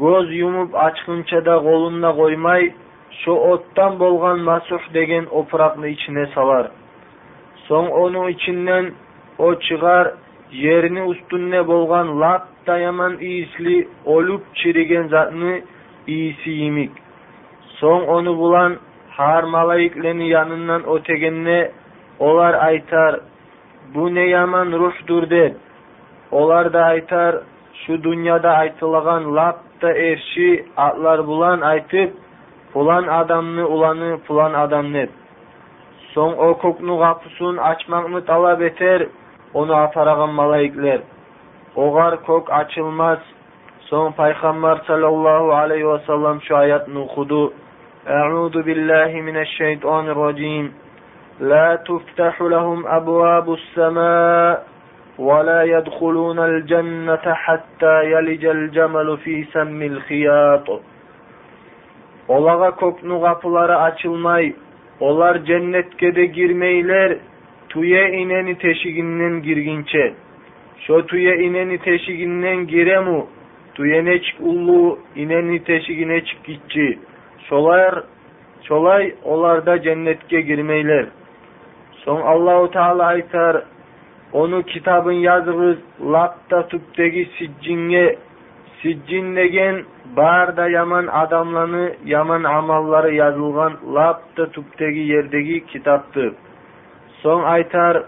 [0.00, 2.72] göz yumup açkınça da kolunda koymay,
[3.10, 6.66] şo ottan bolgan masuh degen opurakны içine salar.
[7.68, 8.92] Son onu içinden
[9.38, 10.14] o çıgar,
[10.52, 15.60] yerini üstünne bolgan lat dayaman iyisli olup çirigen zatını
[16.06, 16.90] iyisi yimik.
[17.80, 18.76] Son onu bulan
[19.10, 21.70] har malaiklerin yanından ötegenine
[22.18, 23.20] olar aytar,
[23.94, 25.52] bu ne yaman ruhdur der.
[26.30, 27.36] Olar da aytar,
[27.86, 32.10] şu dünyada aytılagan lap hatda erşi atlar bulan aytib,
[32.72, 35.08] falan adamni ulani falan adamni.
[36.14, 39.08] Soň o koknu gapusyny açmakny talap eter,
[39.54, 41.00] onu aparagan malaikler.
[41.76, 43.18] Ogar kok açılmaz.
[43.90, 47.52] Soň Paýgambar sallallahu aleyhi we sellem şu aýatny okudu.
[48.06, 50.72] Eûzu billahi mineşşeytanirracim.
[51.40, 54.73] La tuftahu lehum abwabus semaa
[55.19, 60.81] ولا يدخلون الجنة حتى يلج الجمل في سم الخياط
[62.29, 64.53] Olaga koknu kapıları açılmay,
[64.99, 67.17] olar cennetke de girmeyler,
[67.69, 70.13] tuye ineni teşiginden girginçe.
[70.79, 73.27] Şo tuye ineni teşiginden giremu,
[73.75, 76.99] tuyeneçik ullu ineni teşigineçik gitçi.
[77.49, 78.03] Şolar,
[78.63, 81.05] şolay olarda cennetke girmeyler.
[81.91, 83.63] Son Allahu Teala aytar,
[84.34, 85.76] onu kitabın yazıgız
[86.12, 88.18] lapta tüptegi siccinge
[88.82, 89.84] siccin degen
[90.16, 96.32] barda yaman adamlarını yaman amalları yazılgan lapta tüptegi yerdegi kitaptır.
[97.22, 98.02] Son aytar,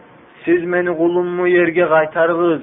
[0.44, 2.60] siz meni kulummu yerge kaytargız.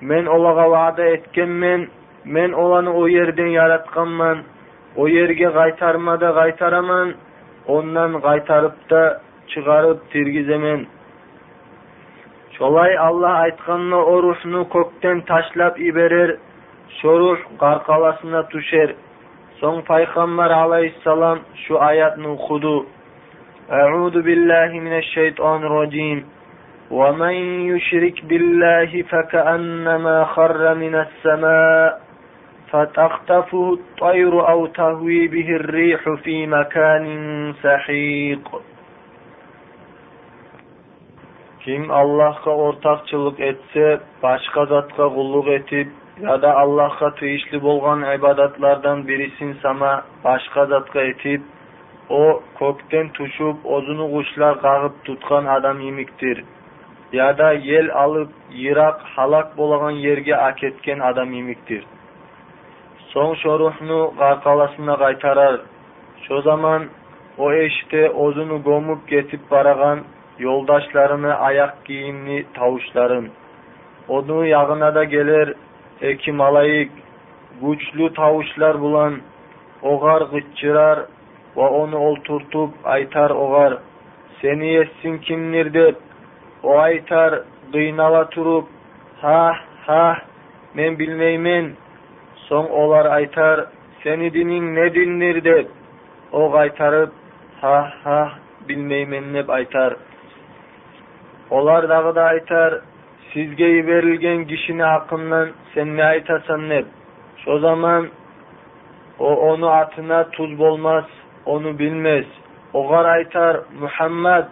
[0.00, 1.88] Men olaga vaada etkenmen,
[2.24, 4.38] men olanı o yerden yaratkanman.
[4.96, 7.14] O yerge kaytarmada kaytaraman,
[7.66, 10.86] ondan kaytarıp da çıkarıp tirgizemen.
[12.57, 16.35] Şolay Allah aytkanına o ruhnu kökten taşlap iberer,
[17.01, 18.95] şo ruh qarqalasına tuşer.
[19.59, 22.85] Son Peygamber aleyhisselam şu ayatını okudu.
[23.69, 26.25] Euzu billahi mineşşeytanirracim.
[26.91, 27.35] ومن
[27.71, 32.01] يشرك بالله فكأنما خر من السماء
[32.71, 37.05] فتخطفه الطير أو تهوي به الريح في مكان
[37.63, 38.61] سحيق
[41.66, 45.88] kim Allah'a ortakçılık etse, başka zatqa kulluk etip,
[46.20, 51.42] ya da Allah'a teyişli bolgan ibadatlardan birisin sana başka zatqa etip,
[52.08, 56.44] o kökten tuşup, ozunu kuşlar kağıp tutkan adam imiktir.
[57.12, 61.84] Ya da yel alıp, yırak, halak bolagan yerge aketken adam imiktir.
[63.08, 65.60] Son şoruhnu qarqalasına qaytarar.
[66.28, 66.84] Şu zaman
[67.38, 69.98] o eşte ozunu gomup getip baragan
[70.38, 73.28] yoldaşlarını ayak giyimli tavuşların.
[74.08, 75.54] Onu yağına da gelir
[76.00, 76.92] ekim alayık,
[77.62, 79.20] güçlü tavuşlar bulan,
[79.82, 80.98] oğar gıççırar
[81.56, 83.78] ve onu olturtup aytar oğar.
[84.42, 85.96] Seni yetsin kimdir dep,
[86.62, 88.68] o aytar kıynala turup,
[89.20, 89.56] ha
[89.86, 90.18] ha
[90.74, 91.72] men bilmeymen.
[92.36, 93.66] Son olar aytar,
[94.02, 95.68] seni dinin ne dindir dep,
[96.32, 97.12] o qaytarıp,
[97.60, 98.32] ha ha
[98.68, 99.96] bilmeymen nep aytar.
[101.50, 102.80] Olar dağı da aytar,
[103.32, 106.84] sizge verilgen kişini hakkından sen ne aytasan ne?
[107.44, 108.08] Şu zaman
[109.18, 111.04] o onu atına tuz bolmaz,
[111.46, 112.24] onu bilmez.
[112.72, 114.44] Oğar aytar Muhammed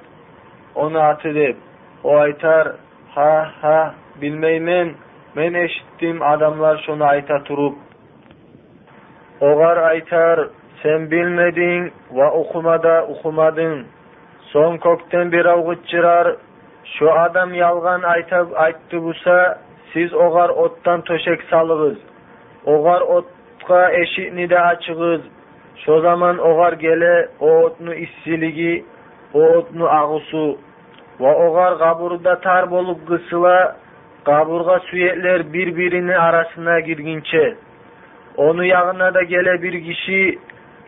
[0.74, 1.57] onu atı dep.
[2.05, 2.72] O aytar
[3.14, 4.95] ha ha bilmeymen
[5.34, 7.74] men eşittim adamlar şunu ayta turup.
[9.40, 10.49] Oğar aytar
[10.82, 13.86] sen bilmedin ve okumada okumadın.
[14.40, 16.36] Son kökten bir avgıtçırar
[16.85, 19.59] şu adam yalgan ayta, aytты busa,
[19.93, 21.99] siz oğar ottan töşek salığız.
[22.64, 25.20] Oğar otka eşiğini de açığız.
[25.85, 28.85] Şu zaman oğar gele o otnu issiligi,
[29.35, 30.59] o otnu ağusu.
[31.20, 33.76] Ve oğar kaburda tar bolup kısıla,
[34.24, 37.55] kaburga süyetler birbirini arasına girginçe.
[38.37, 40.39] Onu yağına da gele bir kişi,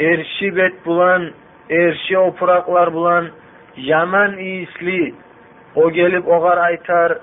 [0.01, 1.30] erşi bet bulan,
[1.70, 3.26] erşi opuraklar bulan,
[3.76, 5.14] yaman iyisli,
[5.77, 7.18] o gelip oğar aytar,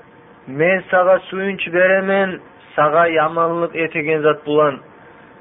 [0.48, 2.40] men sağa suyunç beremen,
[2.76, 4.80] sağa yamanlık etegen zat bulan.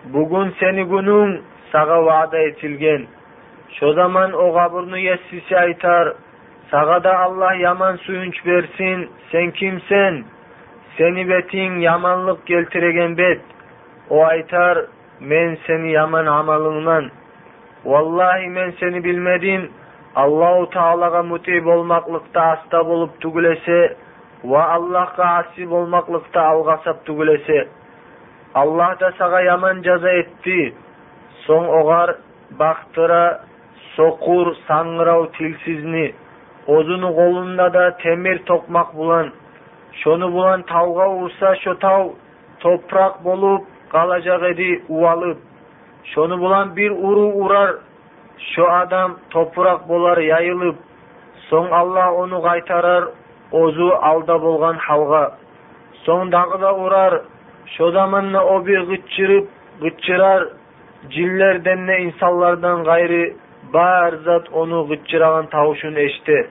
[0.05, 1.43] Bugün seni günün
[1.73, 3.07] sağa vaada etilgen.
[3.81, 6.13] Şu zaman o kaburnu yessisi aytar,
[6.71, 10.25] sağa da Allah yaman suyunç versin, sen kimsen?
[10.99, 13.41] Seni betin yamanlık geltiregen bet.
[14.11, 14.79] O aytar,
[15.21, 17.11] men seni yaman amalından.
[17.85, 19.71] Vallahi men seni bilmedim,
[20.15, 23.97] Аллаху Таалаға мүтей болмақлықта аста болып түгілесе,
[24.45, 27.63] ва Аллахқа аси болмақлықта алғасап түгілесе,
[28.53, 30.75] Аллах да саға яман жаза етті,
[31.47, 32.13] соң оғар
[32.59, 33.23] бақтыра
[33.95, 36.11] соқур саңырау тілсізіні,
[36.69, 39.31] озыны қолында да темір тоқмақ болан,
[40.03, 42.13] шоны болан тауға ұрса шотау
[42.61, 43.65] топырақ болып
[43.95, 45.41] қалажағы еді уалып,
[46.13, 47.75] шоны болан бір ұру ұрар,
[48.39, 50.77] şu adam toprak bolar yayılıp,
[51.51, 53.05] son Allah onu kaytarar,
[53.53, 55.37] ozu alda bolgan halga.
[55.93, 57.21] Son dağı da urar,
[57.67, 59.49] şu zamanla o bir gıççırıp,
[59.81, 60.49] gıççırar,
[61.09, 63.33] cillerden ne insanlardan gayrı,
[63.75, 66.49] bar zat onu gıççıragan tavuşun eşti.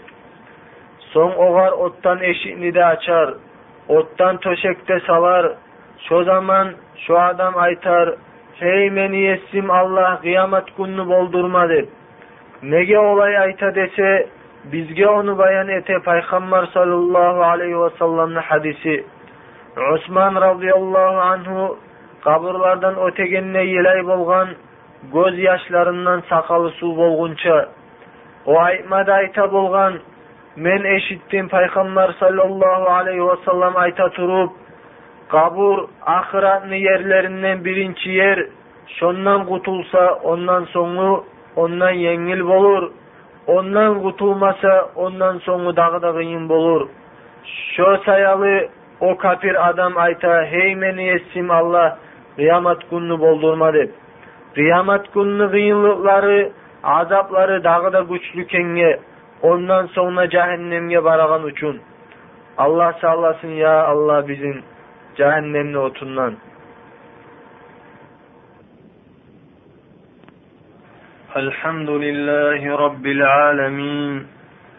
[0.99, 3.33] Son oğar ottan eşiğini de açar,
[3.87, 5.51] ottan töşekte salar,
[6.09, 6.71] şu zaman
[7.07, 8.15] şu adam aytar,
[8.61, 11.85] ey meni essim alloh qiyomat kunini bo'ldirma deb.
[12.73, 14.09] Nega olay ayta desa
[14.71, 18.95] bizga uni bayon ete payg'ambar sollallohu alayhi vasallamni hadisi.
[19.93, 21.59] Usmon roziyallohu anhu
[22.25, 24.47] qabrlardan o'taganda yilay bo'lgan
[25.15, 27.57] ko'z yoshlaridan soqoli suv bo'lguncha
[28.51, 29.93] u aytmada ayta bo'lgan.
[30.65, 31.45] Men eshitdim.
[31.55, 34.60] Payg'ambar sollallohu alayhi vasallam ayta turib
[35.31, 38.47] Kabur ahiratni yerlerinden birinci yer.
[38.87, 41.23] Şondan kutulsa ondan sonu
[41.55, 42.91] ondan yengil bolur.
[43.47, 46.87] Ondan kutulmasa ondan sonu dağı da kıyın bolur.
[47.45, 48.67] Şo sayalı
[48.99, 51.97] o kafir adam ayta hey meni yesim Allah
[52.35, 53.91] kıyamet gününü boldurma dep.
[54.55, 56.51] Kıyamet gününü kıyınlıkları,
[56.83, 58.99] azapları dağı da güçlü kenge,
[59.41, 61.81] ondan sonra cehennemge baragan uçun.
[62.57, 64.63] Allah sağlasın ya Allah bizim
[65.17, 66.35] cehennemin otundan.
[71.35, 74.27] Elhamdülillahi Rabbil alemin.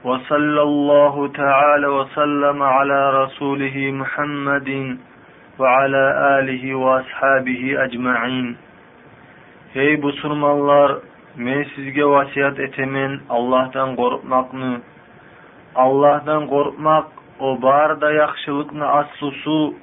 [0.04, 5.00] Ve sallallahu teala ve sellem ala Resulihi Muhammedin
[5.60, 8.56] ve ala alihi ve ashabihi ecma'in.
[9.74, 10.98] Ey busurmanlar,
[11.36, 14.80] men sizge vasiyat etemen Allah'tan korkmakını.
[15.74, 17.06] Allah'tan korkmak
[17.40, 19.74] o barda yakşılıkını aslusu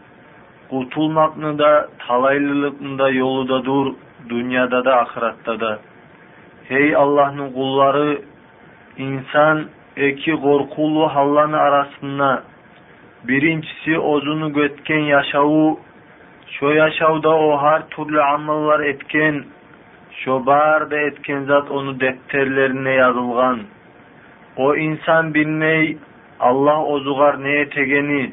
[0.69, 3.93] Kurtulmakını da, talaylılıkını da yolu dur,
[4.29, 5.79] dünyada da, ahiratta da.
[6.67, 8.21] Hey Allah'ın kulları,
[8.97, 9.65] insan
[9.97, 12.43] iki korkulu halların arasında
[13.23, 15.79] birincisi ozunu götken yaşavu,
[16.59, 19.43] şu yaşavda o her türlü amallar etken,
[20.11, 23.59] şu bar da etken zat onu defterlerine yazılgan.
[24.57, 25.97] O insan bilmey,
[26.39, 28.31] Allah ozugar neye tegeni,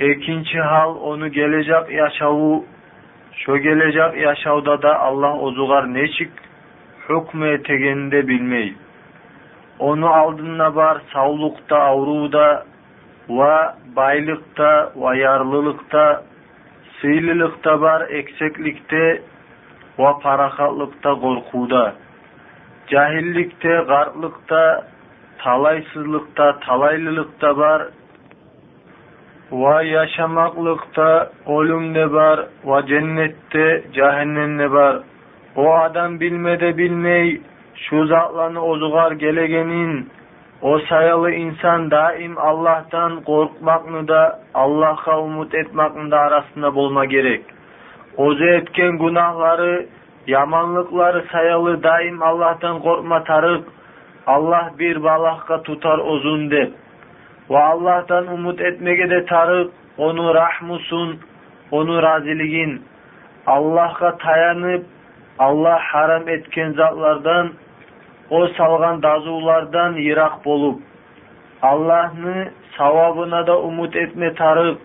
[0.00, 2.64] Ekinci hal onu gelecek yaşavu,
[3.32, 6.30] şo gelecek yaşavda da Allah ozugar neçik
[7.08, 8.74] hükmü etegeni de bilmey.
[9.78, 12.64] Onu aldığına bar sağlıkta, avruda
[13.28, 16.22] ve baylıkta ve yarlılıkta,
[17.00, 19.22] sıylılıkta bar ekseklikte
[19.98, 21.94] ve parakatlıkta korkuda.
[22.86, 24.84] Cahillikte, gartlıkta,
[25.38, 27.88] talaysızlıkta, talaylılıkta bar
[29.52, 34.98] ve yaşamaklıkta, ölümde bar ve cennette, cehennemde bar.
[35.56, 37.40] O adam bilmede bilmey,
[37.74, 40.08] şu zatlarını ozugar gelegenin
[40.62, 47.42] o sayalı insan daim Allah'tan korkmakını da Allah'a umut etmakını da arasında bulma gerek.
[48.16, 49.86] Ozu etken günahları,
[50.26, 53.68] yamanlıkları sayalı daim Allah'tan korkma tarık,
[54.26, 56.70] Allah bir balakka tutar ozun de.
[57.50, 61.20] Ve Allah'tan umut etmege de tarık, onu rahmusun,
[61.70, 62.82] onu raziligin.
[63.46, 64.86] Allah'a tayanıp,
[65.38, 67.52] Allah haram etken zatlardan
[68.30, 70.82] o salgan dazulardan yirak bolup.
[71.62, 72.48] Allah'ını
[72.78, 74.78] savabına da umut etme tarık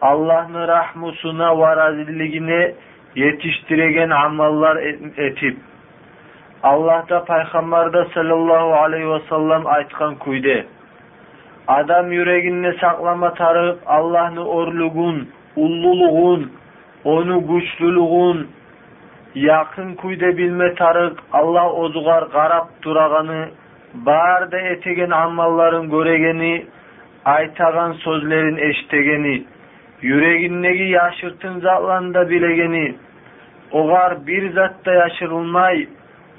[0.00, 2.74] Allah'ını rahmusuna ve razilligine
[3.14, 4.76] yetiştiregen amallar
[5.16, 5.58] etip.
[6.62, 10.66] Allah'ta Peygamber'de sallallahu aleyhi ve sellem aytkan kuyde
[11.70, 16.52] adam yüreğinde saklama tarık Allah'ını orlugun, ulluluğun,
[17.04, 18.48] onu güçlülüğün,
[19.34, 23.48] yakın kuyda bilme tarık Allah ozugar qarab duraganı
[23.94, 26.66] barda etegen amalların göregeni
[27.24, 29.44] aytagan sözlerin eştegeni
[30.02, 32.94] yüreğindeki yaşırtın zatlanda bilegeni
[33.72, 35.86] ogar bir zatta yaşırılmay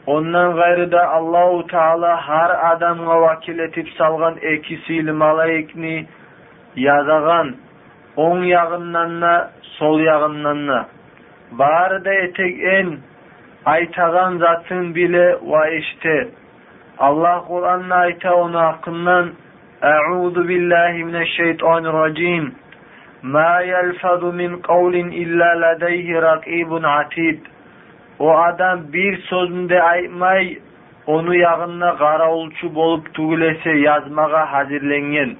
[0.05, 6.05] ondan gayrı da Allahu Teala har adamga vakil etip salgan ekisiyle malayikni
[6.75, 7.55] yazagan
[8.17, 10.85] oң yagından sol yagından
[11.51, 12.97] Barda etegen
[13.65, 16.29] aytagan zatın bile ve işte
[16.99, 19.31] Allah Kur'an'da ayta onu hakkından
[19.81, 22.55] Eûzu billahi mineşşeytanirracim
[23.21, 27.39] Ma yelfadu min kavlin illa ladeyhi rakibun atid
[28.21, 30.59] о адам бир сөзүнд айтmай
[31.07, 35.37] ону яыа qараулчу бо'луп түгүлесе язмага азирленген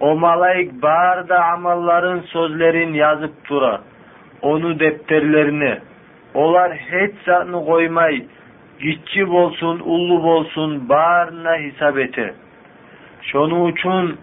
[0.00, 3.80] о малайк баары да амалlарын сoзzlерин жазып тура
[4.42, 5.80] ону дептерлерине.
[6.34, 6.72] Олар
[7.02, 8.28] эч затны коймай
[8.80, 12.34] кичи болсун улуу болсун баарына хисап эте.
[13.30, 14.16] Шону үчүн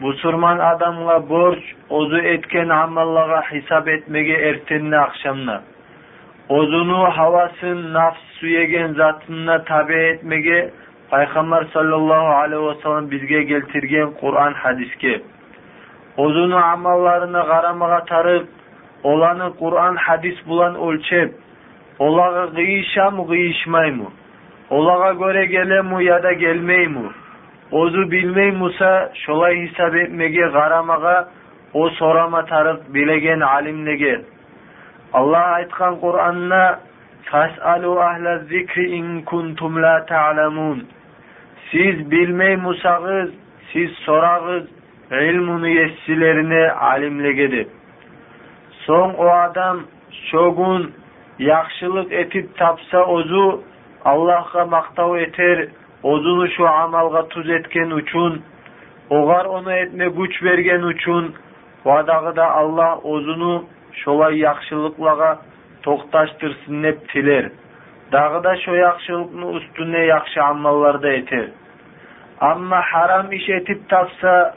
[0.00, 5.62] мусулман адамга борч ozi эткен амалларга хисап этмеге эртеңне акшамна.
[6.48, 10.70] Ozunu havasın nafs suyegen zatına tabi etmege
[11.10, 15.22] Peygamber sallallahu aleyhi ve sellem bizge geltirgen Kur'an hadiske.
[16.16, 18.48] Ozunu amallarına karamaga tarıp
[19.02, 21.34] olanı Kur'an hadis bulan ölçep,
[21.98, 24.06] olaga gıyışa mı gıyışmay mı?
[24.70, 27.12] Olaga göre gele mu ya da gelmey mu?
[27.72, 31.28] Ozu bilmey musa şolay hesap etmege garamaga
[31.74, 34.20] o sorama tarık bilegen alimlege.
[35.12, 36.80] Allah aytkan Kur'an'na
[37.24, 40.86] Fas'alu ahle zikri in kuntum la ta'lemun.
[41.70, 43.30] Siz bilmey musağız,
[43.72, 44.64] siz sorağız,
[45.10, 47.66] ilmunu yessilerine alimlegedir.
[48.86, 49.80] Soň o adam
[50.30, 50.92] şogun
[51.38, 53.62] yaxşılık etip tapsa ozu
[54.04, 55.68] Allah'a maktav eter,
[56.02, 58.42] ozunu şu amalga tuz etken uçun,
[59.10, 61.34] ogar onu etme güç vergen uçun,
[61.84, 63.64] vadagıda Allah ozunu
[64.02, 65.38] шолай яхшылыклага
[65.82, 67.52] токташтырсын деп тилер.
[68.10, 71.50] Дагы да шо яхшылыкны үстүнө жакшы амалдарды этер.
[72.40, 74.54] Амма харам иш этип тапса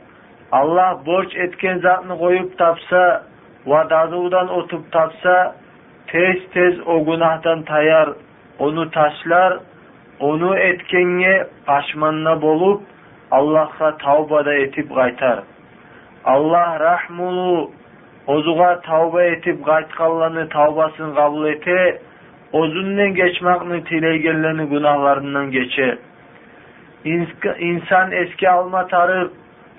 [0.52, 3.24] аллах борч эткен затны коюп тапса
[3.66, 5.56] ва дазуудан отуп тапса
[6.12, 8.18] тез тез о гунахтан таяр
[8.60, 9.62] ону ташлар
[10.20, 12.84] ону эткенге пашманна болуп
[13.30, 15.44] аллахка таубада этип кайтар.
[16.24, 17.72] Аллах рахмулу
[18.32, 22.02] ozuga tavba etip qaytkallarını tavbasını kabul ete,
[22.54, 25.98] ozundan geçmakını tileygenlerini günahlarından geçe.
[27.60, 29.32] İnsan eski alma tarık,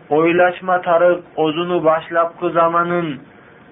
[0.09, 3.21] oylaşma tarık, ozunu başlapkı zamanın,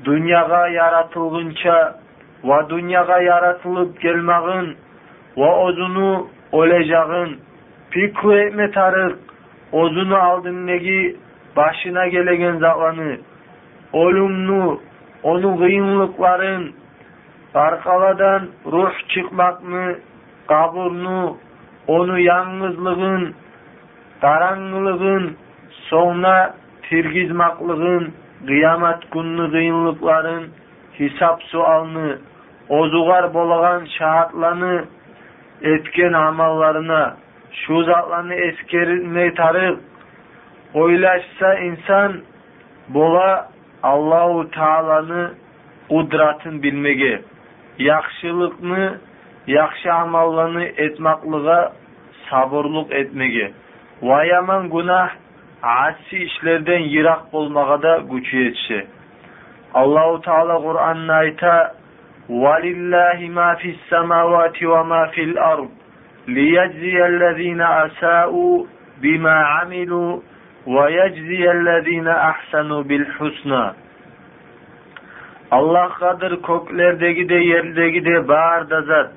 [0.05, 1.95] dünyaga yaratılgınça,
[2.45, 4.77] va dünyaga yaratılıp gelmagın,
[5.37, 7.37] va ozunu olacağın,
[7.91, 9.19] pikru etme tarık,
[9.73, 11.17] ozunu aldın negi,
[11.57, 13.17] başına gelegen zamanı,
[13.93, 14.81] olumlu,
[15.23, 16.75] onun kıyımlıkların,
[17.55, 19.97] arkaladan ruh çıkmakını,
[20.49, 21.37] kaburnu,
[21.87, 23.35] onu yalnızlığın,
[24.21, 25.37] karanlığın,
[25.71, 28.15] sonra tirgizmaklığın,
[28.47, 30.49] kıyamet günlü kıyınlıkların,
[30.93, 32.19] hesap sualını,
[32.69, 34.85] ozugar bolagan şahatlarını
[35.63, 37.17] etken amallarına,
[37.53, 39.81] şu zatlarını eskermey tarık,
[40.75, 42.21] oylaşsa insan,
[42.89, 43.50] bola
[43.83, 45.29] Allahu Taalani
[45.91, 47.23] udratın bilmegi,
[47.79, 48.91] yaxshilikni,
[49.47, 51.73] yaxshi amallarni etmaklığa
[52.31, 53.53] sabırlık etmegi
[54.03, 55.09] va yomon gunoh
[55.63, 58.87] asi ishlardan yiroq bo'lmagada kuch yetishi.
[59.75, 61.75] Allahu Taala Kur'an'ına ayta:
[62.29, 65.69] "Valillahi ma fis samawati va ma fil ard"
[66.29, 68.67] liyajziyallazina أَسَاءُوا
[69.03, 70.21] bima عَمِلُوا
[75.51, 79.17] аллахадыр көклердегі де жердеги де баарда зат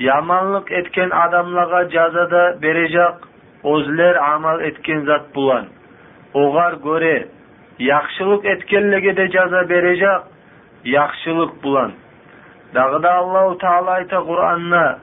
[0.00, 3.28] Яманлық еткен эткен жаза да бере жак
[3.62, 5.68] өзүлөр амал еткен зат булан
[6.34, 7.28] оғар көре
[7.78, 10.24] яхшылык еткенлерге де жаза бере жак
[10.84, 11.92] яхшылык булан
[12.72, 14.98] дагы да аллаху таала айта кур'анна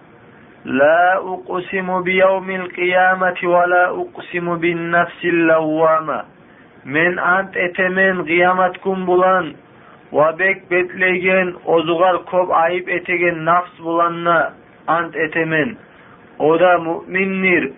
[2.07, 6.25] Yevmil kıyameti ve la uqsimu bin nefsil levvama.
[6.85, 9.53] Men ant etemen kıyamet gün bulan,
[10.13, 14.53] ve bek betlegen ozugar kop ayıp etegen nafs bulanna
[14.87, 15.77] ant etemen.
[16.39, 17.71] O da mümindir.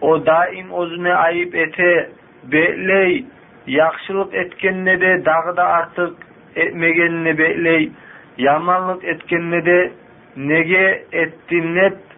[0.00, 2.10] O daim ozune ayıp ete,
[2.44, 3.24] betley,
[3.66, 6.16] yaxşılık etkenne de dağda artık
[6.56, 7.90] etmegenine betley,
[8.38, 9.92] yamanlık etkenne de
[10.36, 12.09] nege ettin net,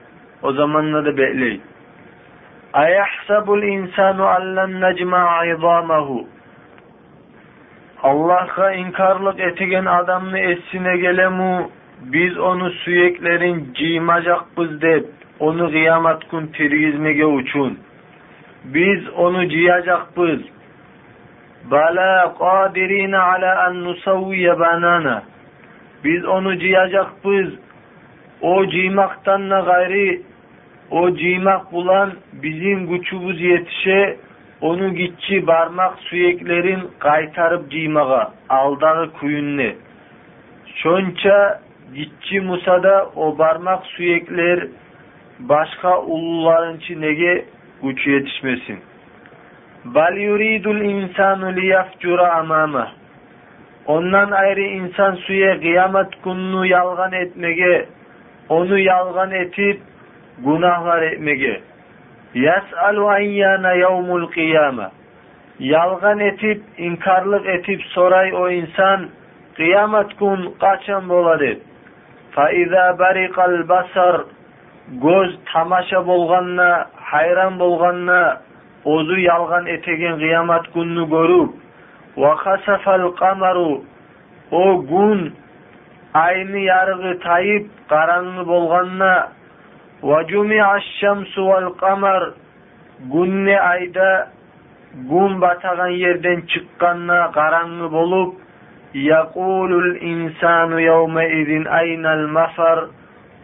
[0.43, 1.61] o zamanla da betley.
[2.73, 6.27] Ayahsabul insanu allan necma'a izamahu.
[8.03, 11.71] Allah'a inkarlık etigen adamını etsine gelemu,
[12.01, 15.05] biz onu süyeklerin cimacakbız dep,
[15.39, 17.79] onu kıyamet gün tirgizmege uçun.
[18.65, 20.41] Biz onu ciyacakbız.
[21.71, 25.23] Bala qadirina ala en nusavviye banana.
[26.05, 27.49] Biz onu ciyacakbız.
[28.41, 30.23] O cimaktan gayri,
[30.93, 34.17] o cimak bulan bizim güçümüz yetişe,
[34.61, 39.75] onu gitçi barmak süyeklerin qaytarıp ciymağa, aldağı kuyunne.
[40.75, 41.61] Şonça
[41.95, 44.67] gitçi Musa'da o barmak süyekler
[45.39, 47.45] başka uluların nege
[47.83, 48.81] güç yetişmesin.
[49.85, 52.93] Bal yuridul insanu liyafcura amama.
[53.87, 57.89] Ondan ayrı insan suya kıyamet gününü yalgan etmege,
[58.49, 59.81] onu yalgan etip
[60.47, 61.55] gunohlar etmegi
[65.75, 69.01] yolg'on etib inkorlik etib so'ray u inson
[69.59, 71.53] qiyomat kun qachon bo'ladi?
[75.05, 76.71] Ko'z tomosha bo'lganna
[77.11, 78.23] hayron bo'lganna
[78.95, 81.51] o'zi yolg'on etagan qiyomat kunni ko'rib
[84.63, 85.19] u kun
[86.27, 89.13] ayni yarig'i tayib qarangi bo'lganna
[90.04, 92.34] وَجُمِعَ الشَّمْسُ وَالْقَمَرُ
[93.14, 94.30] Günne ayda
[94.94, 98.36] gün batagan yerden çıkkanna karanlı bolup
[98.94, 102.80] yakulul insanu yevme izin aynal mafar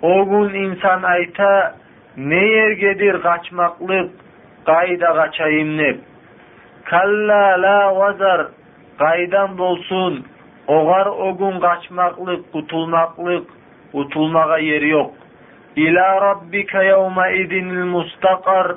[0.02, 1.76] o gün insan ayta
[2.18, 4.12] ne yergedir kaçmaklık
[4.66, 6.00] kayda kaçayım nep
[6.86, 8.48] kalla la vazar
[8.98, 10.26] kaydan bolsun
[10.68, 13.48] Ogar o gün kaçmaklık, kutulmaklık,
[13.91, 15.12] kutulmağa yeri yok.
[15.79, 18.73] İlâ rabbike yevme idinil mustakar.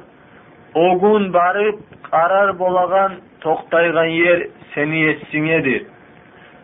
[0.75, 1.79] O gün barıp
[2.11, 5.85] karar bolagan, toktaygan yer seni yetsinedir.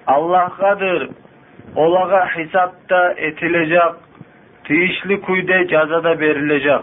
[0.08, 1.10] Allah'adır.
[1.76, 3.94] Olaga hesapta etilecek,
[4.64, 6.82] tiyişli kuyde cazada verilecek.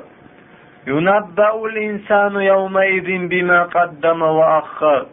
[0.86, 5.06] Yunabba'ul insanu yevme idin bima kaddama ve akhar.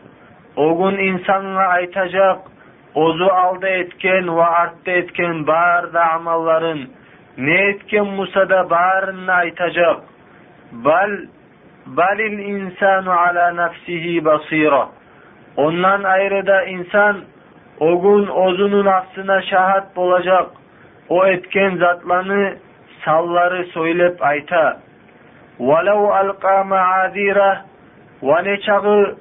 [0.55, 2.39] O gün insanına aytacak,
[2.95, 6.79] ozu aldı etken ve arttı etken barda amalların,
[7.41, 9.97] ne etken Musa'da barına aytacak.
[10.71, 11.11] Bal
[11.85, 14.89] balil insanu ala nafsihi basira.
[15.57, 17.21] Ondan ayrıda insan
[17.79, 20.45] o gün ozunun aslına şahat olacak.
[21.09, 22.55] O etken zatlanı
[23.05, 24.77] salları söylep ayta.
[25.57, 27.65] Walau alqa ma'adira
[28.23, 29.15] ve ne çağı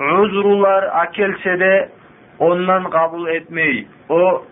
[0.00, 1.88] uzrular akelse de
[2.38, 3.86] ondan kabul etmey.
[4.08, 4.42] O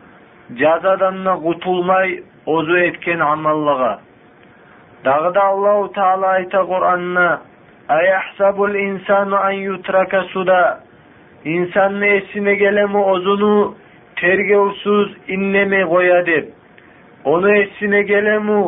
[0.54, 4.00] cazadan da kurtulmay, ozu etken amallığa.
[5.04, 7.42] Dağda Allahu Teala ayta Kur'an'na
[7.88, 10.80] Ayahsabul insanu an yutraka suda
[11.44, 13.74] İnsan ne esine gelemi ozunu
[14.16, 16.48] tergevsuz inneme koya dep.
[17.24, 18.64] Onu esine gelemi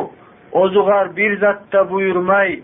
[0.51, 2.59] ozugar bir zatta buyurmay,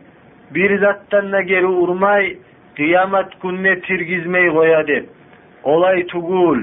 [0.52, 2.38] bir zattan da geri urmay,
[2.76, 5.10] kıyamet gününe tirgizmey koya dep.
[5.64, 6.60] Olay tugul.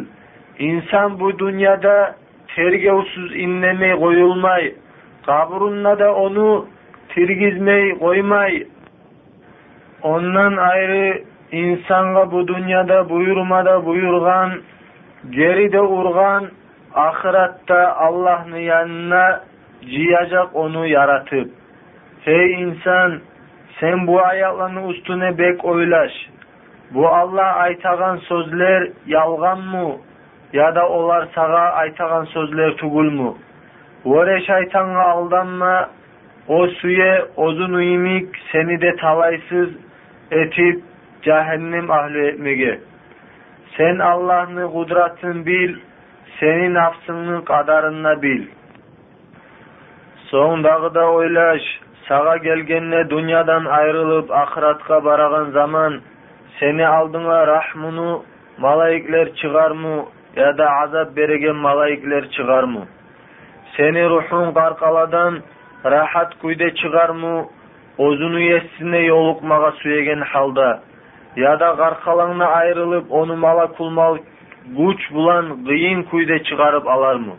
[0.59, 2.17] İnsan bu dünyada
[2.57, 4.75] tergevsuz inlemey koyulmay,
[5.27, 6.67] kaburunna da onu
[7.09, 8.67] tirgizmey koymay.
[10.03, 11.23] Ondan ayrı
[11.53, 14.53] insanga bu dünyada buyurmada buyurgan,
[15.31, 16.51] geride urgan,
[16.95, 19.41] ahiratta Allah'ın yanına
[19.81, 21.51] ciyacak onu yaratıp.
[22.21, 23.21] Hey insan,
[23.81, 26.13] sen bu ayaklarını üstüne bek oylaş.
[26.91, 29.97] Bu Allah aytagan sözler yalgan mı?
[30.55, 33.39] Ya da olar sağa aytagan sözler tugul mu?
[34.05, 35.91] Vore şeytanla aldanma,
[36.49, 39.69] o suye ozun uyumik seni de talaysız
[40.31, 40.83] etip
[41.23, 42.81] cehennem ahli etmege.
[43.77, 45.77] Sen Allah'ın kudratını bil,
[46.41, 48.47] senin nafsının kadarını bil.
[50.31, 51.63] Soğundağı da oylaş,
[52.09, 56.01] sağa gelgenle dünyadan ayrılıp ahiratka baragan zaman
[56.61, 58.25] seni aldığına rahmunu
[58.59, 60.05] malayikler çıkar mı
[60.36, 62.86] жада азап bерген малклер чыгармы
[63.77, 65.43] сени рухуң каркаладан
[65.85, 67.48] рахат күйде чыгармы
[67.98, 70.81] oziну эине yолукмага сүйеген халда.
[71.36, 74.19] Яdа аркалаа айрылып ону малакулмал
[74.77, 77.35] күч булан кыйын кuйdе чыгарып алармы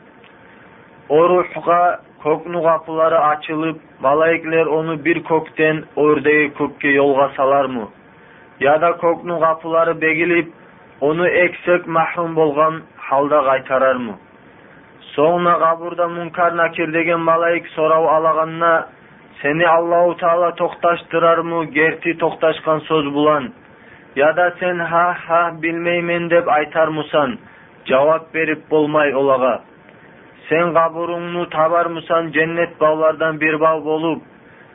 [1.10, 7.88] о оруга кoкnү капылары ачылып mалаклер ону бир көктен oрdеи көккө yo'lгa салармы
[8.60, 10.54] яda кo'knү капылары бегилип
[11.08, 14.16] оны эксек махрум болған халда қайтарармы
[15.16, 18.72] соңна қабурда мұнкар накир деген малайик сұрау алағанна
[19.42, 23.52] сені аллау тағала тоқташтырармы герти тоқташқан сөз булан
[24.16, 27.38] яда сен ха ха білмеймен деп айтармысан
[27.88, 29.56] жауап беріп болмай олаға
[30.50, 34.24] сен қабурыңны табармысан жәннет баулардан бір бау болып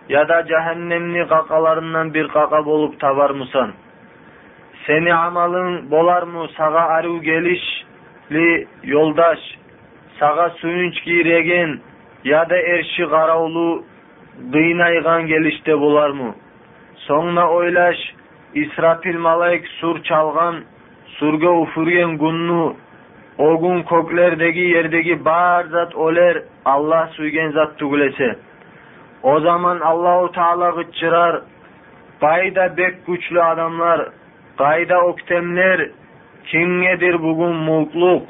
[0.08, 3.72] яда жаһаннемни қақаларынан бір қақа болып табармысан
[4.90, 6.46] Seni amalın bolar mı?
[6.56, 9.38] Sağa arı gelişli yoldaş,
[10.20, 11.80] sağa suyunç giregen
[12.24, 13.84] ya da erşi karavlu
[14.52, 16.34] kıynaygan gelişte bolar mı?
[16.96, 17.96] Sonra oylaş,
[18.54, 20.54] İsrafil malayik sur çalgan,
[21.06, 22.76] surga ufurgen gunnu,
[23.38, 28.38] o gün köklerdeki yerdeki bar zat oler, Allah suygen zat tugulese.
[29.22, 31.42] O zaman Allahu Teala gıçırar,
[32.22, 34.19] bayda bek güçlü adamlar,
[34.60, 35.90] Qayda oktemler,
[36.46, 38.22] kimgedir bugün mulkluk?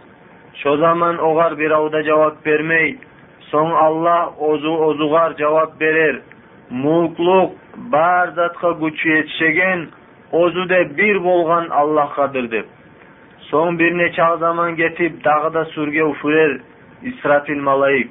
[0.55, 2.99] Şu zaman ogar bir avda cevap vermey.
[3.41, 6.21] Son Allah ozu ozugar cevap verer.
[6.71, 9.89] Mulkluk bar zatqa güçü yetişegen,
[10.33, 12.67] ozu da bir bolgan Allah'adır dep.
[13.39, 16.61] Son bir neçe zaman getip dağda surge ufurer
[17.03, 18.11] İsrafil malayik.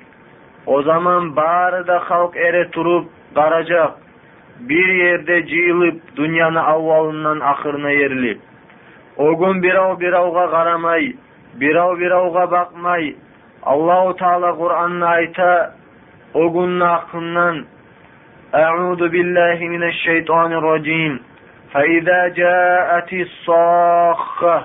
[0.66, 3.92] O zaman bari da halk ere turup qaracak
[4.61, 8.41] bir yerde cıyılıp dünyanın avvalından ahırına yerilip.
[9.17, 11.13] O gün birav biravga karamay,
[11.55, 13.15] birav biravga bakmay,
[13.63, 15.75] Allahu Teala Kur'an'la ayta,
[16.35, 17.65] o günün hakkından,
[18.53, 21.21] Eûzu billahi mineşşeytanirracim.
[21.75, 24.63] فَإِذَا جَاءَتِ الصَّاخَّةِ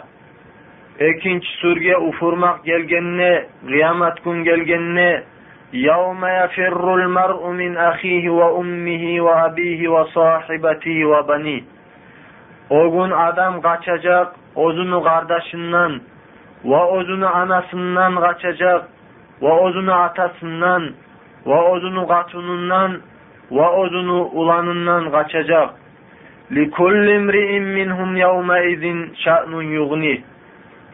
[1.00, 5.24] Ekinci surge ufurmak gelgenne, kıyamet gün gelgenne,
[5.74, 11.64] يَوْمَ يَفِرُّ الْمَرْءُ مِنْ أَخِيهِ وَأُمِّهِ وَأَبِيهِ وَصَاحِبَتِهِ وَبَنِيهِ
[12.70, 16.02] O gün adam kaçacak ozunu kardeşinden,
[16.66, 18.88] ve ozunu anasından kaçacak
[19.42, 20.92] ve ozunu atasından
[21.46, 23.02] ve ozunu katunundan
[23.52, 25.70] ve ozunu ulanından kaçacak.
[26.52, 28.84] لِكُلِّ امْرِئٍ مِّنْهُمْ يَوْمَئِذٍ
[29.24, 30.18] شَأْنٌ يُغْنِهِ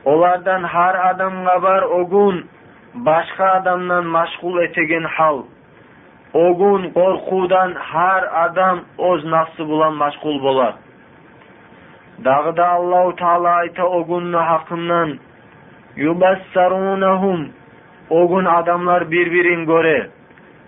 [0.05, 1.83] Olardan har adamga bar
[2.94, 5.42] ogun başka adamdan maşgul etegen hal.
[6.34, 10.74] Ogun korkudan har adam oz nafsı bulan maşgul bolar.
[12.24, 15.18] Dağda Allahu Teala ayta ogunnu hakkından
[15.96, 17.48] yubassarunahum
[18.10, 20.10] ogun adamlar birbirin göre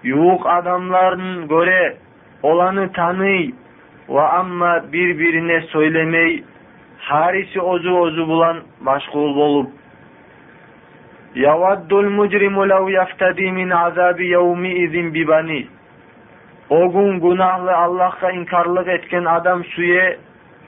[0.03, 1.97] yuğuk adamların göre
[2.43, 3.51] olanı tanıy
[4.09, 6.45] ve amma birbirine söylemey
[6.99, 9.82] harisi ozu ozu bulan maşgul bolup
[11.35, 15.67] Yavaddul mucrimu lev yaftadi min azabi yevmi izin bibani
[16.71, 20.19] O gün günahlı Allah'a inkarlık etken adam suye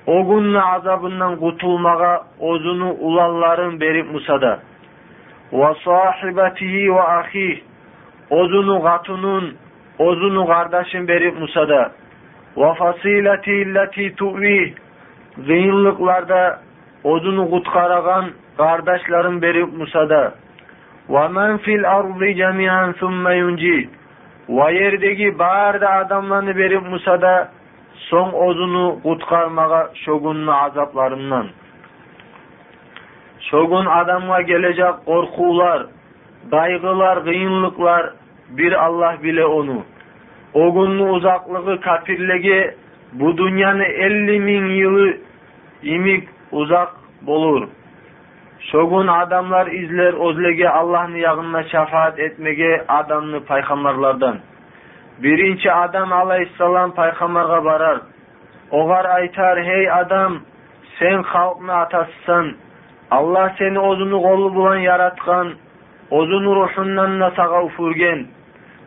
[0.07, 4.61] o günün azabından kurtulmağa ozunu ulalların berip musada.
[5.53, 7.61] Ve sahibetihi ve ahih
[8.31, 9.57] ozunu gatunun
[9.99, 11.93] ozunu kardeşin berip musada.
[12.57, 14.73] Ve fasileti illeti tu'vih
[15.47, 16.61] zeyinliklarda
[17.05, 20.44] ozunu kutkaragan kardeşlerin berip musada.
[21.09, 23.89] Men fil ardı cemiyan thumme yunci
[24.49, 27.51] ve yerdeki barda adamlarını berip musada
[27.97, 31.47] son ozunu kutkarmağa şogunun azaplarından.
[33.41, 35.87] Şogun adamga gelecek korkular,
[36.51, 38.11] kaygılar, kıyınlıklar
[38.49, 39.83] bir Allah bile onu.
[40.55, 42.75] O günün uzaklığı kafirlege
[43.13, 45.17] bu dünyanın 50 bin yılı
[45.83, 46.89] imik uzak
[47.23, 47.69] bolur.
[48.71, 54.41] shogun адамлар izlar озлеге Аллахны yag'inna шафаат этмеге адамны пайхамарлардан.
[55.21, 58.03] birinchi адам alayhissalom пайхамарга барар.
[58.71, 60.45] Огар aytar hey адам,
[60.99, 62.57] сен халкны atasisan
[63.11, 65.59] Аллах сени озуну колу булан яраткан,
[66.11, 68.29] озуну ruhundanna да сага уфурген.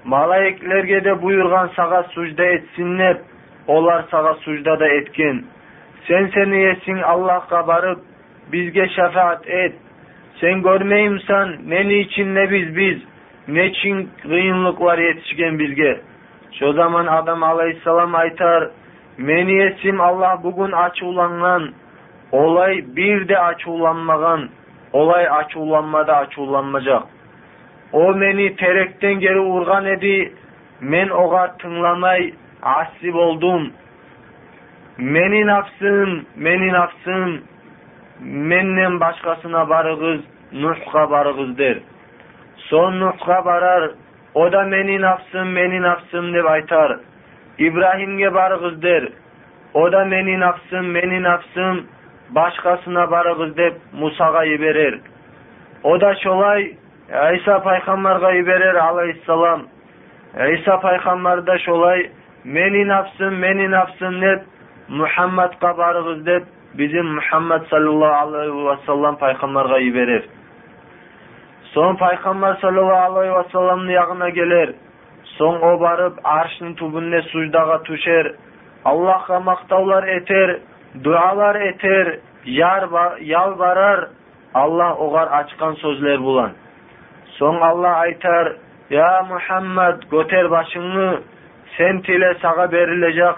[0.06, 3.18] de де saga сага сужда deb
[3.68, 5.46] олар сага сужда da эткен.
[6.08, 7.64] sen сени Аллахка
[8.52, 9.76] bizge şefaat et.
[10.42, 12.98] Sen görmeyimsen ne niçin ne biz biz
[13.48, 16.02] ne için kıyınlıklar yetişken bizge.
[16.60, 18.70] Şu zaman adam aleyhisselam aytar
[19.18, 21.72] meni etsim Allah bugün açılangan
[22.32, 24.50] olay bir de açılanmagan
[24.94, 27.04] olay açılanmada açılanmayacak.
[27.94, 30.34] O meni terekten geri urgan edi
[30.82, 33.72] men oga tınlamay asip oldum.
[34.98, 37.42] Meni nafsım, meni nafsım,
[38.20, 40.22] менден башкасына барыгыз
[40.52, 41.82] нухка барыгыз дер
[42.70, 43.92] сол нухка барар
[44.34, 47.00] о да мени нафсым мени нафсым деп айтар
[47.58, 49.12] ибраһимге барыгыз дер
[49.74, 51.88] о да мени нафсым мени нафсым
[52.30, 55.00] башкасына барыгыз деп мусага иберер
[55.84, 56.78] о да шолай
[57.10, 59.68] иса пайгамбарга иберер алейхиссалам
[60.34, 62.12] иса пайгамбар да шолай
[62.44, 64.44] мени нафсым мени нафсым деп
[64.88, 66.44] мухаммадка барыгыз деп
[66.78, 70.24] bizim Muhammed sallallahu aleyhi ve sellem paygambarga yiberer.
[71.64, 74.76] Son paygambar sallallahu aleyhi ve sellem'in yağına gelir.
[75.24, 78.32] Son o barıp arşın tubunne sucdaga tuşer.
[78.86, 80.60] Allah'a maktavlar eter,
[81.04, 82.84] dualar eter, yar
[83.22, 84.08] yalvarar.
[84.54, 86.52] Allah ogar açkan sözler bulan.
[87.26, 88.54] Son Allah aytar,
[88.90, 91.22] Ya Muhammed göter başını,
[91.78, 93.36] sen tile sağa berilecek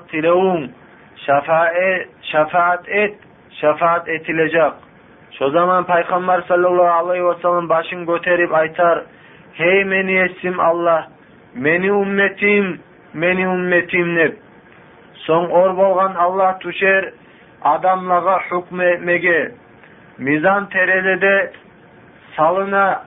[1.25, 1.73] şefaat,
[2.21, 3.17] şefaat et,
[3.60, 4.72] şefaat etilecek.
[5.38, 9.04] Şu zaman Peygamber sallallahu aleyhi ve sellem başın göterip aytar,
[9.52, 11.08] Hey meni etsim Allah,
[11.54, 12.80] meni ümmetim,
[13.14, 14.38] meni ümmetim nep.
[15.14, 17.12] Son or bolgan Allah tuşer
[17.62, 19.52] adamlaga hukm etmege.
[20.18, 21.52] Mizan terelede
[22.36, 23.04] salına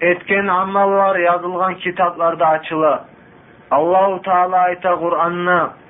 [0.00, 3.04] etken amallar yazılgan kitaplarda açıla.
[3.70, 5.80] Allahu Teala ayta Kur'an'na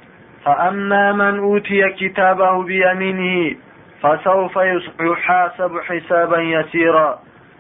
[0.45, 3.57] فَأَمَّا مَنْ أُوتِيَ كِتَابَهُ بِيَمِينِهِ
[4.03, 4.59] فسوف
[5.01, 7.19] يحاسب حسابا يسيرا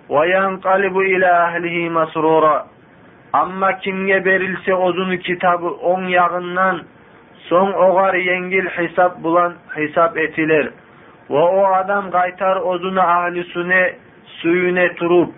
[0.08, 2.66] وينقلب إلى أهله مسرورا
[3.32, 6.80] Amma kimge berilse ozunu kitabı on yağından
[7.48, 10.70] son ogar yengil hesap bulan hesap etiler.
[11.30, 13.94] Ve o adam kaytar ozunu ahlisune
[14.26, 15.34] suyune turup.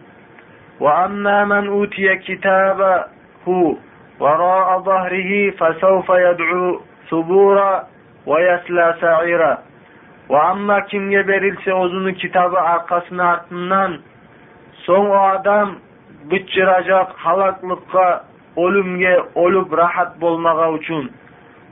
[0.81, 3.79] Ve amma men utiye kitabahu
[4.21, 7.89] vera'a zahrihi fesevfe yed'u subura
[8.27, 9.63] ve yesla sa'ira.
[10.30, 13.98] ve amma kimge verilse ozunu kitabı arkasına ardından
[14.74, 15.76] son o adam
[16.32, 18.24] bıçıracak halaklıkka,
[18.58, 21.12] ölümge, olup rahat bolmağa üçün.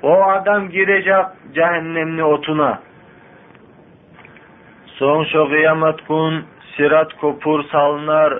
[0.03, 2.80] O adam girecek cehennemli otuna.
[4.86, 6.44] Son şu kıyamet gün
[6.77, 8.40] sirat kopur salınar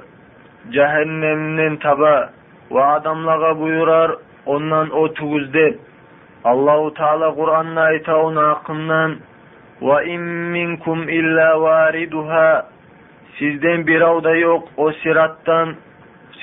[0.72, 2.30] cehennemden taba
[2.72, 4.12] ve adamlaga buyurar
[4.46, 5.80] ondan o tuguz dep
[6.44, 9.16] Allahu Teala Kur'an'da ayta onu hakkından
[9.86, 12.68] ve in minkum illa variduha
[13.40, 14.64] sizden bir avda yok.
[14.78, 15.76] O sirattan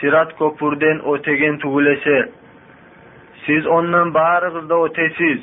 [0.01, 2.29] sirat kopurden ötegen tugulese
[3.47, 5.39] siz ondan bağırıgızda ötesiz.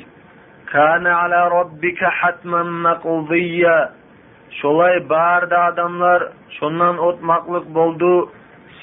[0.66, 3.92] Kana ala rabbika hatman maqdiyya
[4.50, 6.28] şolay bağırdı adamlar
[6.60, 8.30] şondan otmaklık boldu.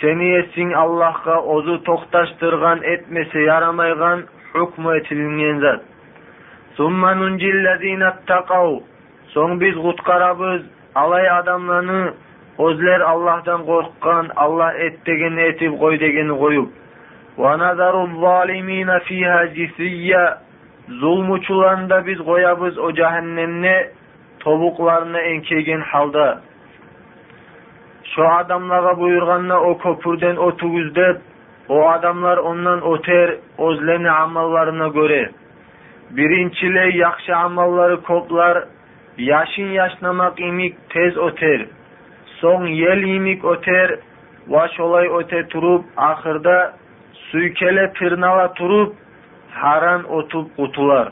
[0.01, 4.23] Seni etsin Allah'a ozu toktaştırgan etmese yaramaygan
[4.53, 5.81] hukmu etilingen zat.
[9.37, 10.61] Son biz gutkarabız
[10.95, 12.13] alay adamlarını
[12.57, 16.69] Ozler Allah'tan korkkan, Allah et degeni etip koy degeni koyup.
[17.37, 20.37] Ve nazaru zalimine fiha cisiyya.
[20.89, 23.89] Zulmuçularında biz koyabız o cehennemne
[24.39, 26.41] tobuklarını enkegen halda.
[28.03, 31.17] Şu adamlara buyurganla o köpürden o tugüzdep,
[31.69, 35.31] o adamlar ondan öter özleni amallarına göre.
[36.09, 38.63] Birinçile yakşı amalları koplar,
[39.17, 41.65] yaşın yaşnamak imik tez öter.
[42.25, 43.99] Son yel imik öter,
[44.47, 46.73] vaş olay öte turup, ahırda
[47.13, 48.95] suykele tırnala turup,
[49.51, 51.11] haran otup kutular.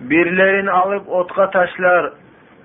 [0.00, 2.12] Birlerin alıp otka taşlar,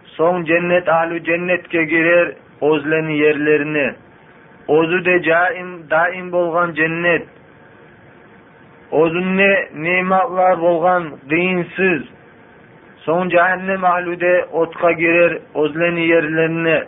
[0.05, 3.95] son cennet ahlu cennetke girer, özleni yerlerine.
[4.67, 7.27] Ozu de caim daim bolgan cennet.
[8.91, 12.03] Ozun ne nimetler bolgan kıyınsız.
[13.05, 16.83] Son cehennem ahlude otka girer özleni yerlerine.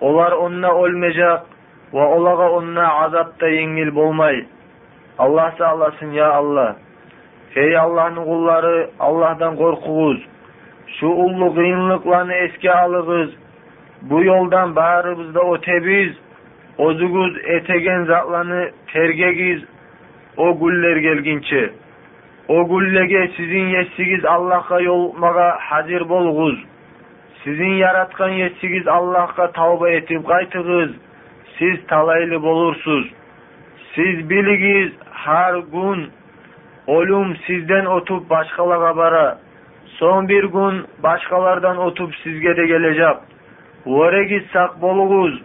[0.00, 1.46] Olar onna olmayacak
[1.94, 4.44] ve olaga onna azapta yengil bolmay.
[5.18, 6.76] Allah sağlasın ya Allah.
[7.56, 10.26] Ey Allah'ın kulları Allah'tan korkuğuz.
[11.00, 13.30] Şu ullu kıyınlıklarını eski alıgız.
[14.02, 16.12] Bu yoldan bağrımızda o tebiz,
[16.78, 19.62] ozuguz etegen zatlarını tergegiz,
[20.36, 21.70] o güller gelginçe.
[22.48, 26.64] O güllege sizin yesigiz Allah'a yolmaga hazır bolguz.
[27.44, 30.90] Sizin yaratkan yesigiz Allah'a tavba etip qaytığız.
[31.58, 33.10] Siz talaylı bolursuz.
[33.94, 36.10] Siz biligiz har gün
[36.86, 39.38] Olum sizden otup başkalara bara.
[39.86, 43.16] Son bir gün başkalardan otup sizge de gelecek.
[43.86, 45.42] Voregiz sak boluguz.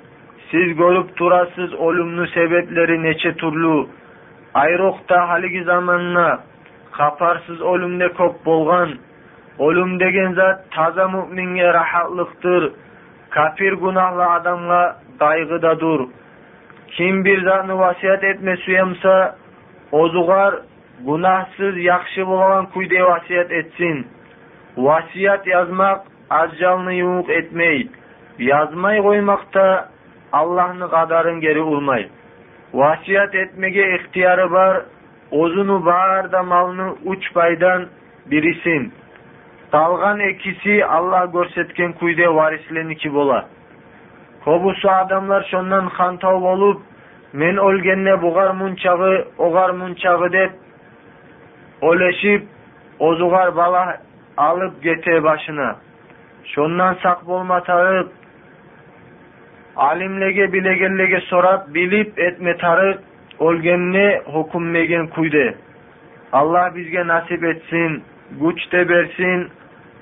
[0.51, 3.89] Siz görüp turasız olumlu sebepleri neçe turlu.
[4.53, 6.39] Ayrokta haligi zamanına
[6.99, 8.95] қапарсыз өлімде ko'p bo'lgan
[9.67, 12.71] өлім деген zat таза мүминге рахатлықтыр
[13.35, 14.81] kafir гунахлы адамға
[15.19, 16.07] дайғы да дур
[16.95, 19.35] ким bir zatni vasiyat etmesi yemsa
[19.91, 20.53] ozugar
[21.07, 24.07] günahsız yaxshi bo'lgan kuyda vasiyat etsin.
[24.77, 25.99] Vasiyat yazmak
[26.30, 27.88] ajjalni yumuq etmey.
[28.39, 29.65] Yazmay qo'ymoqda
[30.31, 32.03] allohni qadarin geri urmay
[32.73, 34.73] vasiyat etmege ixtiyori bor
[35.31, 37.89] озуну баарда малны уч байдан
[38.26, 38.91] бирисин.
[39.72, 43.45] Калган экиси аллах көрсөткөн күйдө варисленики болот
[44.43, 46.81] кобусу адамдар шондон ханта болуп
[47.34, 50.51] мен өлгөндө бугар мынчагы огар мынчагы деп
[51.81, 52.47] олешип
[52.99, 53.97] озугар бала
[54.38, 55.76] алып кете башына.
[56.53, 58.07] Шондон сак болмаары
[59.76, 62.03] алимеге сра ии
[63.40, 65.56] tarıp, olgenne hukummegen kuyde.
[66.32, 68.03] Allah bizge nasip etsin,
[68.40, 69.49] güç de bersin,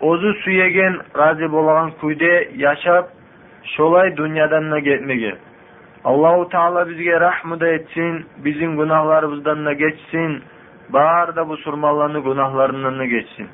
[0.01, 3.09] ozu suyegen razı bolagan kuyde yaşap,
[3.77, 5.35] şolay dünyadan da getmege.
[6.03, 10.43] Allahu Teala bizge rahmı etsin, bizim günahlarımızdan da geçsin,
[10.89, 13.47] bağır da bu surmallarını günahlarından da geçsin.